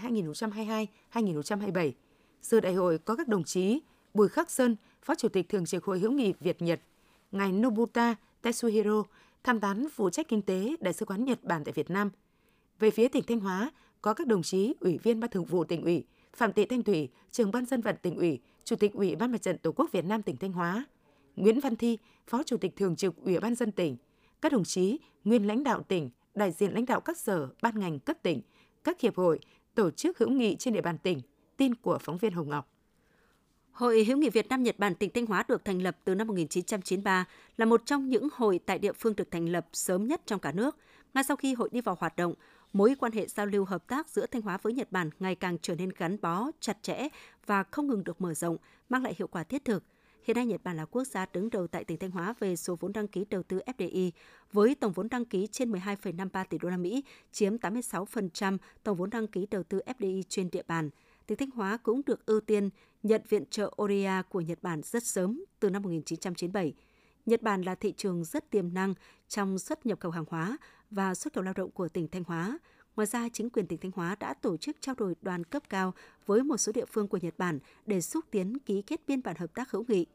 2022-2027. 1.14 1.92
Dự 2.42 2.60
đại 2.60 2.74
hội 2.74 2.98
có 2.98 3.16
các 3.16 3.28
đồng 3.28 3.44
chí 3.44 3.80
Bùi 4.14 4.30
Khắc 4.30 4.52
Sơn, 4.52 4.76
Phó 5.04 5.16
Chủ 5.16 5.30
tịch 5.30 5.50
Thường 5.50 5.66
trực 5.66 5.86
Hội 5.86 6.00
hữu 6.00 6.12
nghị 6.12 6.34
Việt 6.40 6.62
Nhật, 6.62 6.82
ngài 7.32 7.52
Nobuta 7.52 8.16
Tetsuhiro, 8.42 9.04
tham 9.44 9.60
tán 9.60 9.88
phụ 9.96 10.10
trách 10.10 10.28
kinh 10.28 10.42
tế 10.42 10.76
Đại 10.80 10.94
sứ 10.94 11.06
quán 11.06 11.26
Nhật 11.26 11.44
Bản 11.44 11.64
tại 11.64 11.74
Việt 11.74 11.90
Nam. 11.90 12.10
Về 12.80 12.92
phía 12.92 13.08
tỉnh 13.08 13.24
Thanh 13.28 13.40
Hóa, 13.40 13.72
có 14.02 14.14
các 14.14 14.28
đồng 14.28 14.44
chí 14.44 14.74
Ủy 14.80 14.98
viên 14.98 15.20
Ban 15.20 15.30
Thường 15.30 15.46
vụ 15.46 15.64
tỉnh 15.64 15.84
ủy, 15.84 16.04
Phạm 16.34 16.54
Thị 16.54 16.66
Thanh 16.66 16.84
Thủy, 16.84 17.10
trưởng 17.32 17.52
ban 17.52 17.66
dân 17.66 17.82
vận 17.82 17.96
tỉnh 18.02 18.16
ủy, 18.16 18.40
Chủ 18.64 18.76
tịch 18.76 18.94
Ủy 18.94 19.16
ban 19.16 19.32
Mặt 19.32 19.42
trận 19.42 19.58
Tổ 19.58 19.72
quốc 19.72 19.92
Việt 19.92 20.06
Nam 20.06 20.22
tỉnh 20.22 20.38
Thanh 20.38 20.52
Hóa, 20.52 20.86
Nguyễn 21.38 21.60
Văn 21.60 21.76
Thi, 21.76 21.98
Phó 22.28 22.44
Chủ 22.44 22.58
tịch 22.58 22.76
Thường 22.76 22.96
trực 22.96 23.16
Ủy 23.24 23.40
ban 23.40 23.56
dân 23.56 23.72
tỉnh, 23.72 23.98
các 24.42 24.52
đồng 24.52 24.64
chí 24.64 25.00
nguyên 25.24 25.48
lãnh 25.48 25.64
đạo 25.64 25.84
tỉnh, 25.88 26.10
đại 26.36 26.52
diện 26.52 26.74
lãnh 26.74 26.86
đạo 26.86 27.02
các 27.02 27.18
sở, 27.18 27.48
ban 27.62 27.80
ngành 27.80 28.00
cấp 28.00 28.18
tỉnh, 28.24 28.42
các 28.84 29.02
hiệp 29.02 29.16
hội, 29.16 29.40
tổ 29.76 29.92
chức 29.92 30.18
hữu 30.18 30.30
nghị 30.30 30.56
trên 30.56 30.74
địa 30.74 30.82
bàn 30.82 30.98
tỉnh. 30.98 31.22
Tin 31.58 31.76
của 31.76 31.98
phóng 32.02 32.18
viên 32.18 32.34
Hồng 32.34 32.50
Ngọc. 32.50 32.72
Hội 33.72 34.04
hữu 34.04 34.18
nghị 34.18 34.30
Việt 34.30 34.50
Nam 34.50 34.64
Nhật 34.64 34.80
Bản 34.80 34.96
tỉnh 34.96 35.10
Thanh 35.14 35.26
Hóa 35.26 35.44
được 35.48 35.66
thành 35.66 35.82
lập 35.82 35.98
từ 36.04 36.16
năm 36.16 36.28
1993 36.28 37.26
là 37.58 37.66
một 37.66 37.82
trong 37.86 38.10
những 38.10 38.28
hội 38.34 38.60
tại 38.66 38.80
địa 38.80 38.94
phương 38.94 39.16
được 39.16 39.32
thành 39.32 39.50
lập 39.50 39.68
sớm 39.74 40.08
nhất 40.08 40.22
trong 40.26 40.40
cả 40.40 40.52
nước. 40.52 40.78
Ngay 41.14 41.24
sau 41.24 41.38
khi 41.38 41.54
hội 41.54 41.70
đi 41.72 41.82
vào 41.82 41.98
hoạt 42.00 42.16
động, 42.16 42.34
mối 42.74 42.96
quan 43.00 43.12
hệ 43.12 43.28
giao 43.28 43.46
lưu 43.46 43.66
hợp 43.66 43.88
tác 43.88 44.10
giữa 44.10 44.26
Thanh 44.26 44.42
Hóa 44.42 44.58
với 44.62 44.74
Nhật 44.74 44.92
Bản 44.92 45.10
ngày 45.20 45.36
càng 45.36 45.58
trở 45.62 45.76
nên 45.76 45.90
gắn 45.98 46.18
bó, 46.22 46.52
chặt 46.60 46.78
chẽ 46.82 47.08
và 47.46 47.64
không 47.64 47.88
ngừng 47.88 48.04
được 48.04 48.22
mở 48.22 48.34
rộng, 48.34 48.58
mang 48.90 49.04
lại 49.04 49.16
hiệu 49.18 49.28
quả 49.28 49.44
thiết 49.44 49.66
thực. 49.66 49.84
Hiện 50.28 50.36
nay 50.36 50.46
Nhật 50.46 50.64
Bản 50.64 50.78
là 50.78 50.86
quốc 50.86 51.04
gia 51.04 51.26
đứng 51.34 51.50
đầu 51.50 51.68
tại 51.68 51.84
tỉnh 51.84 51.98
Thanh 51.98 52.12
Hóa 52.12 52.34
về 52.40 52.56
số 52.56 52.76
vốn 52.80 52.94
đăng 52.94 53.08
ký 53.08 53.26
đầu 53.30 53.44
tư 53.44 53.60
FDI 53.66 54.12
với 54.52 54.76
tổng 54.76 54.92
vốn 54.92 55.10
đăng 55.10 55.26
ký 55.26 55.48
trên 55.48 55.72
12,53 55.72 56.46
tỷ 56.50 56.58
đô 56.58 56.70
la 56.70 56.78
Mỹ, 56.78 57.04
chiếm 57.32 57.58
86% 57.58 58.58
tổng 58.84 58.98
vốn 58.98 59.10
đăng 59.10 59.28
ký 59.28 59.48
đầu 59.52 59.64
tư 59.64 59.82
FDI 59.86 60.24
trên 60.30 60.50
địa 60.52 60.64
bàn. 60.68 60.90
Tỉnh 61.28 61.38
Thanh 61.38 61.50
Hóa 61.50 61.78
cũng 61.78 62.02
được 62.06 62.26
ưu 62.26 62.40
tiên 62.40 62.70
nhận 63.04 63.22
viện 63.30 63.44
trợ 63.50 63.72
ODA 63.82 64.22
của 64.22 64.42
Nhật 64.42 64.60
Bản 64.62 64.82
rất 64.84 65.04
sớm 65.04 65.44
từ 65.60 65.70
năm 65.70 65.82
1997. 65.82 66.74
Nhật 67.26 67.42
Bản 67.42 67.62
là 67.62 67.76
thị 67.76 67.94
trường 67.98 68.24
rất 68.24 68.50
tiềm 68.52 68.74
năng 68.74 68.94
trong 69.28 69.60
xuất 69.60 69.86
nhập 69.86 70.00
khẩu 70.00 70.12
hàng 70.12 70.26
hóa 70.30 70.58
và 70.92 71.16
xuất 71.16 71.34
khẩu 71.34 71.44
lao 71.44 71.54
động 71.54 71.72
của 71.72 71.88
tỉnh 71.88 72.08
Thanh 72.08 72.24
Hóa. 72.24 72.60
Ngoài 72.96 73.08
ra, 73.08 73.30
chính 73.34 73.50
quyền 73.50 73.68
tỉnh 73.68 73.80
Thanh 73.80 73.92
Hóa 73.96 74.16
đã 74.20 74.34
tổ 74.34 74.58
chức 74.58 74.78
trao 74.80 74.96
đổi 74.96 75.16
đoàn 75.22 75.44
cấp 75.44 75.64
cao 75.70 75.94
với 76.26 76.44
một 76.44 76.58
số 76.58 76.72
địa 76.72 76.86
phương 76.86 77.08
của 77.08 77.20
Nhật 77.22 77.34
Bản 77.38 77.60
để 77.86 78.02
xúc 78.02 78.26
tiến 78.32 78.58
ký 78.60 78.82
kết 78.82 79.02
biên 79.08 79.24
bản 79.24 79.36
hợp 79.36 79.54
tác 79.54 79.72
hữu 79.72 79.86
nghị. 79.88 80.06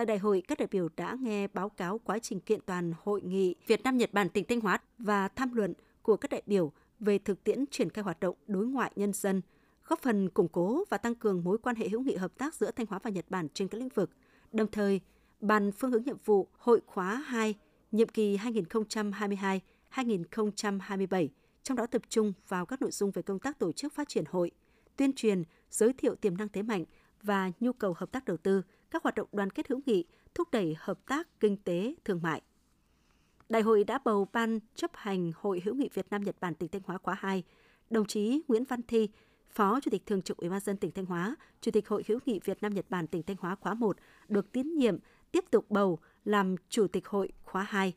Tại 0.00 0.06
đại 0.06 0.18
hội, 0.18 0.42
các 0.48 0.58
đại 0.58 0.68
biểu 0.70 0.88
đã 0.96 1.16
nghe 1.20 1.48
báo 1.48 1.68
cáo 1.68 1.98
quá 1.98 2.18
trình 2.18 2.40
kiện 2.40 2.60
toàn 2.66 2.92
hội 3.02 3.22
nghị 3.22 3.54
Việt 3.66 3.82
Nam 3.82 3.96
Nhật 3.96 4.12
Bản 4.12 4.28
tỉnh 4.28 4.44
Thanh 4.44 4.60
Hóa 4.60 4.78
và 4.98 5.28
tham 5.28 5.54
luận 5.54 5.74
của 6.02 6.16
các 6.16 6.30
đại 6.30 6.42
biểu 6.46 6.72
về 7.00 7.18
thực 7.18 7.44
tiễn 7.44 7.64
triển 7.70 7.90
khai 7.90 8.04
hoạt 8.04 8.20
động 8.20 8.36
đối 8.46 8.66
ngoại 8.66 8.92
nhân 8.96 9.12
dân, 9.12 9.42
góp 9.86 10.02
phần 10.02 10.28
củng 10.28 10.48
cố 10.48 10.84
và 10.90 10.98
tăng 10.98 11.14
cường 11.14 11.44
mối 11.44 11.58
quan 11.58 11.76
hệ 11.76 11.88
hữu 11.88 12.00
nghị 12.00 12.16
hợp 12.16 12.38
tác 12.38 12.54
giữa 12.54 12.70
Thanh 12.70 12.86
Hóa 12.86 12.98
và 13.02 13.10
Nhật 13.10 13.24
Bản 13.28 13.48
trên 13.54 13.68
các 13.68 13.78
lĩnh 13.78 13.88
vực. 13.88 14.10
Đồng 14.52 14.70
thời, 14.70 15.00
bàn 15.40 15.72
phương 15.72 15.90
hướng 15.90 16.04
nhiệm 16.04 16.16
vụ 16.24 16.48
hội 16.58 16.80
khóa 16.86 17.24
2, 17.26 17.54
nhiệm 17.92 18.08
kỳ 18.08 18.36
2022-2027, 18.36 21.28
trong 21.62 21.76
đó 21.76 21.86
tập 21.86 22.02
trung 22.08 22.32
vào 22.48 22.66
các 22.66 22.82
nội 22.82 22.90
dung 22.90 23.10
về 23.10 23.22
công 23.22 23.38
tác 23.38 23.58
tổ 23.58 23.72
chức 23.72 23.92
phát 23.92 24.08
triển 24.08 24.24
hội, 24.30 24.50
tuyên 24.96 25.12
truyền, 25.12 25.42
giới 25.70 25.92
thiệu 25.92 26.14
tiềm 26.14 26.36
năng 26.36 26.48
thế 26.48 26.62
mạnh 26.62 26.84
và 27.22 27.52
nhu 27.60 27.72
cầu 27.72 27.94
hợp 27.96 28.12
tác 28.12 28.24
đầu 28.24 28.36
tư, 28.36 28.62
các 28.90 29.02
hoạt 29.02 29.14
động 29.14 29.28
đoàn 29.32 29.50
kết 29.50 29.68
hữu 29.68 29.80
nghị, 29.86 30.04
thúc 30.34 30.48
đẩy 30.50 30.76
hợp 30.78 31.06
tác 31.06 31.40
kinh 31.40 31.56
tế, 31.56 31.94
thương 32.04 32.22
mại. 32.22 32.42
Đại 33.48 33.62
hội 33.62 33.84
đã 33.84 33.98
bầu 34.04 34.28
ban 34.32 34.58
chấp 34.74 34.90
hành 34.94 35.32
Hội 35.36 35.62
hữu 35.64 35.74
nghị 35.74 35.88
Việt 35.94 36.06
Nam 36.10 36.22
Nhật 36.22 36.36
Bản 36.40 36.54
tỉnh 36.54 36.68
Thanh 36.68 36.82
Hóa 36.84 36.98
khóa 36.98 37.14
2, 37.18 37.42
đồng 37.90 38.06
chí 38.06 38.40
Nguyễn 38.48 38.64
Văn 38.64 38.82
Thi, 38.82 39.08
Phó 39.50 39.80
Chủ 39.80 39.90
tịch 39.90 40.06
Thường 40.06 40.22
trực 40.22 40.36
Ủy 40.36 40.50
ban 40.50 40.60
dân 40.60 40.76
tỉnh 40.76 40.90
Thanh 40.90 41.06
Hóa, 41.06 41.36
Chủ 41.60 41.70
tịch 41.70 41.88
Hội 41.88 42.04
hữu 42.08 42.18
nghị 42.26 42.40
Việt 42.44 42.62
Nam 42.62 42.74
Nhật 42.74 42.86
Bản 42.88 43.06
tỉnh 43.06 43.22
Thanh 43.22 43.36
Hóa 43.40 43.54
khóa 43.54 43.74
1 43.74 43.96
được 44.28 44.52
tín 44.52 44.74
nhiệm 44.74 44.98
tiếp 45.32 45.44
tục 45.50 45.66
bầu 45.70 45.98
làm 46.24 46.56
Chủ 46.68 46.86
tịch 46.86 47.06
Hội 47.08 47.32
khóa 47.44 47.62
2. 47.62 47.94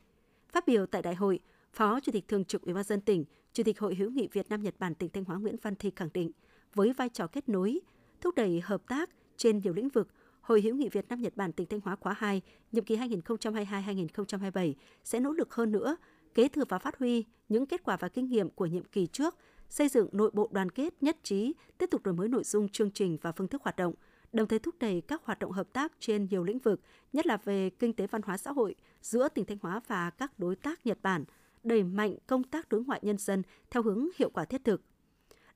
Phát 0.49 0.67
biểu 0.67 0.85
tại 0.85 1.01
đại 1.01 1.15
hội, 1.15 1.39
Phó 1.73 1.99
Chủ 1.99 2.11
tịch 2.11 2.27
Thường 2.27 2.45
trực 2.45 2.61
Ủy 2.61 2.73
ban 2.73 2.83
dân 2.83 3.01
tỉnh, 3.01 3.25
Chủ 3.53 3.63
tịch 3.63 3.79
Hội 3.79 3.95
hữu 3.95 4.11
nghị 4.11 4.27
Việt 4.31 4.49
Nam 4.49 4.63
Nhật 4.63 4.75
Bản 4.79 4.95
tỉnh 4.95 5.09
Thanh 5.09 5.23
Hóa 5.23 5.37
Nguyễn 5.37 5.55
Văn 5.61 5.75
Thi 5.75 5.91
khẳng 5.95 6.09
định, 6.13 6.31
với 6.73 6.93
vai 6.93 7.09
trò 7.09 7.27
kết 7.27 7.49
nối, 7.49 7.79
thúc 8.21 8.35
đẩy 8.35 8.61
hợp 8.61 8.81
tác 8.87 9.09
trên 9.37 9.59
nhiều 9.59 9.73
lĩnh 9.73 9.89
vực, 9.89 10.07
Hội 10.43 10.61
hữu 10.61 10.75
nghị 10.75 10.89
Việt 10.89 11.09
Nam 11.09 11.21
Nhật 11.21 11.35
Bản 11.35 11.51
tỉnh 11.51 11.67
Thanh 11.67 11.79
Hóa 11.79 11.95
khóa 11.95 12.15
2, 12.17 12.41
nhiệm 12.71 12.83
kỳ 12.83 12.97
2022-2027 12.97 14.73
sẽ 15.03 15.19
nỗ 15.19 15.31
lực 15.31 15.53
hơn 15.53 15.71
nữa, 15.71 15.95
kế 16.33 16.47
thừa 16.47 16.63
và 16.69 16.79
phát 16.79 16.99
huy 16.99 17.25
những 17.49 17.65
kết 17.65 17.83
quả 17.83 17.97
và 17.97 18.09
kinh 18.09 18.29
nghiệm 18.29 18.49
của 18.49 18.65
nhiệm 18.65 18.83
kỳ 18.83 19.07
trước, 19.07 19.35
xây 19.69 19.87
dựng 19.87 20.07
nội 20.11 20.31
bộ 20.33 20.49
đoàn 20.51 20.69
kết 20.69 20.93
nhất 21.03 21.17
trí, 21.23 21.53
tiếp 21.77 21.85
tục 21.91 22.03
đổi 22.03 22.13
mới 22.13 22.27
nội 22.27 22.43
dung 22.43 22.69
chương 22.69 22.91
trình 22.91 23.17
và 23.21 23.31
phương 23.31 23.47
thức 23.47 23.63
hoạt 23.63 23.75
động, 23.75 23.93
đồng 24.33 24.47
thời 24.47 24.59
thúc 24.59 24.75
đẩy 24.79 25.01
các 25.01 25.21
hoạt 25.25 25.39
động 25.39 25.51
hợp 25.51 25.73
tác 25.73 25.91
trên 25.99 26.27
nhiều 26.29 26.43
lĩnh 26.43 26.59
vực, 26.59 26.81
nhất 27.13 27.27
là 27.27 27.37
về 27.37 27.69
kinh 27.69 27.93
tế 27.93 28.07
văn 28.07 28.21
hóa 28.21 28.37
xã 28.37 28.51
hội 28.51 28.75
giữa 29.01 29.29
tỉnh 29.29 29.45
Thanh 29.45 29.57
Hóa 29.61 29.81
và 29.87 30.09
các 30.09 30.39
đối 30.39 30.55
tác 30.55 30.85
Nhật 30.85 30.97
Bản, 31.01 31.25
đẩy 31.63 31.83
mạnh 31.83 32.15
công 32.27 32.43
tác 32.43 32.69
đối 32.69 32.83
ngoại 32.83 32.99
nhân 33.03 33.17
dân 33.17 33.43
theo 33.71 33.83
hướng 33.83 34.07
hiệu 34.17 34.29
quả 34.29 34.45
thiết 34.45 34.63
thực, 34.63 34.81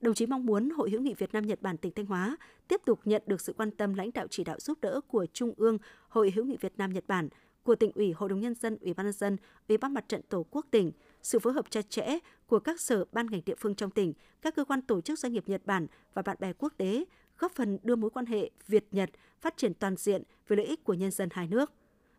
đồng 0.00 0.14
chí 0.14 0.26
mong 0.26 0.46
muốn 0.46 0.70
Hội 0.70 0.90
hữu 0.90 1.00
nghị 1.00 1.14
Việt 1.14 1.32
Nam 1.32 1.46
Nhật 1.46 1.62
Bản 1.62 1.76
tỉnh 1.76 1.92
Thanh 1.92 2.06
Hóa 2.06 2.36
tiếp 2.68 2.80
tục 2.84 3.00
nhận 3.04 3.22
được 3.26 3.40
sự 3.40 3.52
quan 3.52 3.70
tâm 3.70 3.94
lãnh 3.94 4.10
đạo 4.14 4.26
chỉ 4.30 4.44
đạo 4.44 4.60
giúp 4.60 4.78
đỡ 4.80 5.00
của 5.08 5.26
Trung 5.32 5.52
ương 5.56 5.78
Hội 6.08 6.32
hữu 6.36 6.44
nghị 6.44 6.56
Việt 6.60 6.72
Nam 6.76 6.92
Nhật 6.92 7.04
Bản, 7.06 7.28
của 7.62 7.74
tỉnh 7.74 7.92
ủy, 7.92 8.12
Hội 8.12 8.28
đồng 8.28 8.40
nhân 8.40 8.54
dân, 8.54 8.78
Ủy 8.80 8.94
ban 8.94 9.06
nhân 9.06 9.12
dân, 9.12 9.36
Ủy 9.68 9.78
ban 9.78 9.94
Mặt 9.94 10.08
trận 10.08 10.20
Tổ 10.28 10.46
quốc 10.50 10.66
tỉnh, 10.70 10.92
sự 11.22 11.38
phối 11.38 11.52
hợp 11.52 11.70
chặt 11.70 11.90
chẽ 11.90 12.18
của 12.46 12.58
các 12.58 12.80
sở 12.80 13.04
ban 13.12 13.26
ngành 13.26 13.40
địa 13.46 13.54
phương 13.58 13.74
trong 13.74 13.90
tỉnh, 13.90 14.12
các 14.42 14.54
cơ 14.56 14.64
quan 14.64 14.82
tổ 14.82 15.00
chức 15.00 15.18
doanh 15.18 15.32
nghiệp 15.32 15.44
Nhật 15.46 15.66
Bản 15.66 15.86
và 16.14 16.22
bạn 16.22 16.36
bè 16.40 16.52
quốc 16.52 16.72
tế 16.76 17.04
góp 17.38 17.52
phần 17.52 17.78
đưa 17.82 17.96
mối 17.96 18.10
quan 18.10 18.26
hệ 18.26 18.50
Việt 18.66 18.86
Nhật 18.92 19.10
phát 19.40 19.56
triển 19.56 19.74
toàn 19.74 19.96
diện 19.96 20.22
vì 20.48 20.56
lợi 20.56 20.66
ích 20.66 20.84
của 20.84 20.94
nhân 20.94 21.10
dân 21.10 21.28
hai 21.32 21.48
nước. 21.48 21.72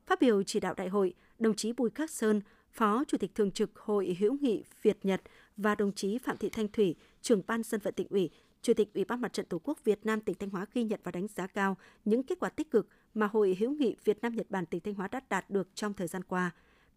Phát 0.08 0.22
biểu 0.22 0.44
chỉ 0.44 0.60
đạo 0.60 0.74
đại 0.74 0.88
hội, 0.88 1.14
đồng 1.40 1.56
chí 1.56 1.74
Bùi 1.74 1.90
Khắc 1.90 2.10
Sơn, 2.10 2.42
Phó 2.72 3.04
Chủ 3.08 3.18
tịch 3.18 3.36
Thường 3.36 3.52
trực 3.52 3.80
Hội 3.80 4.18
hữu 4.20 4.38
nghị 4.42 4.64
Việt 4.82 5.06
Nhật 5.06 5.22
và 5.58 5.76
đồng 5.76 5.92
chí 5.92 6.18
Phạm 6.18 6.38
Thị 6.38 6.50
Thanh 6.50 6.68
Thủy, 6.68 6.96
trưởng 7.22 7.42
ban 7.48 7.64
dân 7.64 7.82
vận 7.84 7.94
tỉnh 7.94 8.08
ủy, 8.10 8.30
Chủ 8.62 8.74
tịch 8.74 8.94
Ủy 8.94 9.06
ban 9.06 9.22
Mặt 9.22 9.34
trận 9.34 9.46
Tổ 9.46 9.60
quốc 9.64 9.84
Việt 9.84 10.06
Nam 10.06 10.22
tỉnh 10.22 10.36
Thanh 10.40 10.50
Hóa 10.50 10.66
ghi 10.74 10.84
nhận 10.84 11.00
và 11.04 11.12
đánh 11.12 11.28
giá 11.28 11.48
cao 11.48 11.78
những 12.06 12.24
kết 12.24 12.40
quả 12.40 12.50
tích 12.50 12.72
cực 12.72 12.88
mà 13.14 13.28
Hội 13.28 13.58
hữu 13.60 13.72
nghị 13.72 13.96
Việt 14.04 14.22
Nam 14.22 14.36
Nhật 14.36 14.50
Bản 14.50 14.66
tỉnh 14.66 14.82
Thanh 14.82 14.94
Hóa 14.94 15.08
đã 15.08 15.22
đạt 15.30 15.50
được 15.50 15.68
trong 15.76 15.94
thời 15.94 16.08
gian 16.08 16.24
qua. 16.24 16.52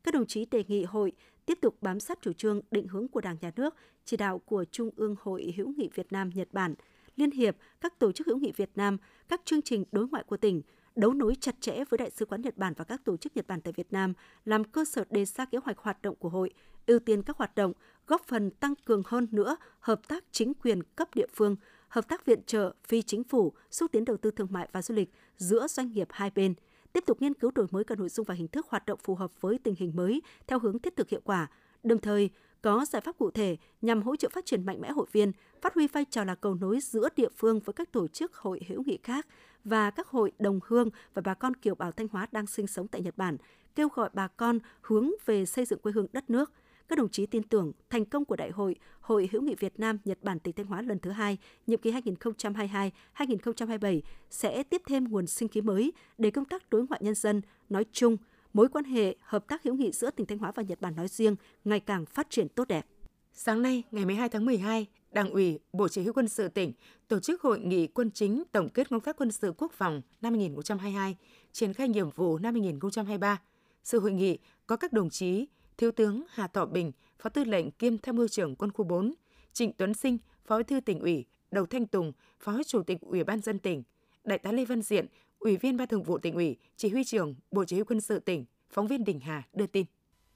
Các 0.05 0.15
đồng 0.15 0.27
chí 0.27 0.47
đề 0.51 0.65
nghị 0.69 0.85
hội 0.85 1.13
tiếp 1.47 1.59
tục 1.63 1.77
bám 1.81 2.01
sát 2.01 2.19
chủ 2.23 2.33
trương 2.33 2.61
định 2.71 2.89
hướng 2.89 3.09
của 3.09 3.21
Đảng 3.21 3.37
nhà 3.41 3.51
nước, 3.57 3.75
chỉ 4.05 4.17
đạo 4.17 4.39
của 4.39 4.65
Trung 4.65 4.91
ương 4.97 5.17
Hội 5.21 5.55
hữu 5.57 5.73
nghị 5.77 5.89
Việt 5.95 6.13
Nam 6.13 6.31
Nhật 6.35 6.49
Bản, 6.53 6.75
Liên 7.17 7.31
hiệp, 7.31 7.57
các 7.81 7.99
tổ 7.99 8.13
chức 8.13 8.27
hữu 8.27 8.39
nghị 8.39 8.53
Việt 8.57 8.71
Nam, 8.75 8.97
các 9.29 9.41
chương 9.45 9.63
trình 9.63 9.85
đối 9.93 10.09
ngoại 10.09 10.25
của 10.27 10.37
tỉnh, 10.37 10.63
đấu 10.97 11.13
nối 11.13 11.35
chặt 11.41 11.55
chẽ 11.61 11.85
với 11.91 11.99
Đại 11.99 12.11
sứ 12.11 12.27
quán 12.27 12.43
Nhật 12.43 12.57
Bản 12.57 12.73
và 12.77 12.85
các 12.85 13.05
tổ 13.05 13.17
chức 13.17 13.37
Nhật 13.37 13.47
Bản 13.47 13.61
tại 13.61 13.73
Việt 13.77 13.93
Nam, 13.93 14.13
làm 14.45 14.65
cơ 14.65 14.85
sở 14.85 15.05
đề 15.11 15.25
ra 15.25 15.45
kế 15.45 15.59
hoạch 15.59 15.79
hoạt 15.79 16.03
động 16.03 16.17
của 16.17 16.29
hội, 16.29 16.51
ưu 16.87 16.99
tiên 16.99 17.23
các 17.23 17.37
hoạt 17.37 17.55
động 17.55 17.73
góp 18.07 18.23
phần 18.27 18.51
tăng 18.51 18.75
cường 18.85 19.03
hơn 19.07 19.29
nữa 19.31 19.57
hợp 19.81 20.09
tác 20.09 20.25
chính 20.33 20.55
quyền 20.55 20.83
cấp 20.83 21.15
địa 21.15 21.27
phương, 21.35 21.57
hợp 21.89 22.09
tác 22.09 22.27
viện 22.27 22.43
trợ 22.47 22.75
phi 22.89 23.03
chính 23.03 23.25
phủ, 23.25 23.53
xúc 23.71 23.93
tiến 23.93 24.05
đầu 24.05 24.17
tư 24.17 24.31
thương 24.31 24.49
mại 24.51 24.69
và 24.73 24.83
du 24.83 24.95
lịch 24.95 25.11
giữa 25.37 25.67
doanh 25.67 25.93
nghiệp 25.93 26.09
hai 26.11 26.31
bên, 26.35 26.55
tiếp 26.93 27.05
tục 27.07 27.23
nghiên 27.23 27.35
cứu 27.35 27.51
đổi 27.51 27.67
mới 27.71 27.85
các 27.85 27.99
nội 27.99 28.09
dung 28.09 28.27
và 28.27 28.35
hình 28.35 28.49
thức 28.49 28.67
hoạt 28.69 28.87
động 28.87 28.99
phù 29.03 29.15
hợp 29.15 29.41
với 29.41 29.59
tình 29.59 29.75
hình 29.79 29.93
mới 29.95 30.23
theo 30.47 30.59
hướng 30.59 30.79
thiết 30.79 30.97
thực 30.97 31.09
hiệu 31.09 31.21
quả, 31.25 31.51
đồng 31.83 31.99
thời 31.99 32.31
có 32.63 32.85
giải 32.89 33.03
pháp 33.03 33.19
cụ 33.19 33.31
thể 33.31 33.57
nhằm 33.83 34.03
hỗ 34.03 34.17
trợ 34.17 34.29
phát 34.29 34.47
triển 34.47 34.67
mạnh 34.67 34.81
mẽ 34.81 34.91
hội 34.91 35.07
viên, 35.13 35.33
phát 35.63 35.75
huy 35.75 35.87
vai 35.87 36.05
trò 36.05 36.25
là 36.25 36.35
cầu 36.35 36.55
nối 36.55 36.81
giữa 36.81 37.09
địa 37.17 37.29
phương 37.37 37.61
với 37.61 37.73
các 37.73 37.93
tổ 37.93 38.09
chức 38.09 38.35
hội 38.35 38.61
hữu 38.69 38.83
nghị 38.87 38.99
khác 39.03 39.27
và 39.65 39.91
các 39.91 40.09
hội 40.09 40.33
đồng 40.39 40.61
hương 40.67 40.89
và 41.15 41.23
bà 41.25 41.35
con 41.35 41.55
kiều 41.55 41.75
bào 41.75 41.93
Thanh 41.93 42.09
Hóa 42.09 42.27
đang 42.33 42.47
sinh 42.47 42.67
sống 42.67 42.89
tại 42.89 43.01
Nhật 43.01 43.17
Bản, 43.17 43.37
kêu 43.75 43.89
gọi 43.95 44.11
bà 44.13 44.29
con 44.29 44.59
hướng 44.81 45.11
về 45.27 45.47
xây 45.47 45.65
dựng 45.65 45.79
quê 45.79 45.93
hương 45.93 46.07
đất 46.13 46.31
nước, 46.31 46.53
các 46.93 46.99
đồng 46.99 47.09
chí 47.09 47.27
tin 47.27 47.43
tưởng 47.43 47.73
thành 47.91 48.05
công 48.05 48.25
của 48.25 48.37
Đại 48.37 48.51
hội 48.51 48.77
Hội 49.01 49.29
hữu 49.33 49.43
nghị 49.43 49.55
Việt 49.55 49.81
Nam 49.81 49.99
Nhật 50.05 50.19
Bản 50.23 50.39
tỉnh 50.39 50.55
Thanh 50.55 50.67
Hóa 50.67 50.83
lần 50.83 50.99
thứ 50.99 51.11
hai, 51.11 51.39
nhiệm 51.67 51.81
kỳ 51.81 51.93
2022-2027 53.17 54.01
sẽ 54.31 54.63
tiếp 54.63 54.83
thêm 54.87 55.05
nguồn 55.09 55.27
sinh 55.27 55.49
khí 55.49 55.61
mới 55.61 55.93
để 56.19 56.31
công 56.31 56.45
tác 56.45 56.71
đối 56.71 56.87
ngoại 56.87 57.01
nhân 57.05 57.15
dân 57.15 57.43
nói 57.69 57.85
chung, 57.93 58.17
mối 58.53 58.69
quan 58.69 58.85
hệ 58.85 59.17
hợp 59.21 59.49
tác 59.49 59.63
hữu 59.63 59.75
nghị 59.75 59.93
giữa 59.93 60.11
tỉnh 60.11 60.27
Thanh 60.27 60.39
Hóa 60.39 60.53
và 60.55 60.63
Nhật 60.63 60.81
Bản 60.81 60.97
nói 60.97 61.09
riêng 61.09 61.37
ngày 61.65 61.81
càng 61.81 62.07
phát 62.07 62.31
triển 62.31 62.49
tốt 62.49 62.69
đẹp. 62.69 62.87
Sáng 63.33 63.63
nay, 63.63 63.83
ngày 63.91 64.05
12 64.05 64.29
tháng 64.29 64.45
12, 64.45 64.87
Đảng 65.13 65.31
ủy, 65.31 65.59
Bộ 65.73 65.89
Chỉ 65.89 66.03
huy 66.03 66.13
quân 66.13 66.29
sự 66.29 66.49
tỉnh 66.49 66.73
tổ 67.09 67.21
chức 67.21 67.43
hội 67.43 67.61
nghị 67.61 67.87
quân 67.87 68.11
chính 68.11 68.43
tổng 68.53 68.69
kết 68.69 68.91
công 68.91 69.01
tác 69.01 69.17
quân 69.17 69.31
sự 69.31 69.53
quốc 69.59 69.73
phòng 69.73 70.03
năm 70.21 70.33
2022, 70.33 71.17
triển 71.53 71.73
khai 71.73 71.89
nhiệm 71.89 72.11
vụ 72.11 72.39
năm 72.39 72.55
2023. 72.55 73.41
Sự 73.85 74.01
hội 74.01 74.13
nghị 74.13 74.39
có 74.67 74.77
các 74.77 74.93
đồng 74.93 75.11
chí 75.11 75.47
Thiếu 75.79 75.93
tướng 75.93 76.23
Hà 76.31 76.47
Thọ 76.47 76.67
Bình, 76.67 76.93
Phó 77.19 77.29
Tư 77.29 77.45
lệnh 77.45 77.71
kiêm 77.71 77.99
Tham 77.99 78.17
mưu 78.17 78.29
trưởng 78.29 78.57
Quân 78.57 78.73
khu 78.73 78.85
4, 78.85 79.15
Trịnh 79.53 79.73
Tuấn 79.73 79.95
Sinh, 79.95 80.19
Phó 80.47 80.59
Bí 80.59 80.65
thư 80.65 80.81
tỉnh 80.81 81.01
ủy, 81.01 81.25
Đầu 81.51 81.67
Thanh 81.67 81.87
Tùng, 81.87 82.13
Phó 82.41 82.63
Chủ 82.67 82.83
tịch 82.83 83.01
Ủy 83.01 83.25
ban 83.25 83.41
dân 83.41 83.59
tỉnh, 83.59 83.83
Đại 84.25 84.39
tá 84.39 84.53
Lê 84.53 84.65
Văn 84.65 84.83
Diện, 84.83 85.07
Ủy 85.39 85.57
viên 85.57 85.77
Ban 85.77 85.89
Thường 85.89 86.03
vụ 86.03 86.19
tỉnh 86.19 86.35
ủy, 86.35 86.57
Chỉ 86.77 86.89
huy 86.89 87.05
trưởng 87.05 87.35
Bộ 87.51 87.65
Chỉ 87.65 87.77
huy 87.77 87.85
quân 87.85 88.01
sự 88.01 88.19
tỉnh, 88.19 88.45
phóng 88.71 88.87
viên 88.87 89.05
Đình 89.05 89.21
Hà 89.21 89.43
đưa 89.53 89.67
tin. 89.67 89.87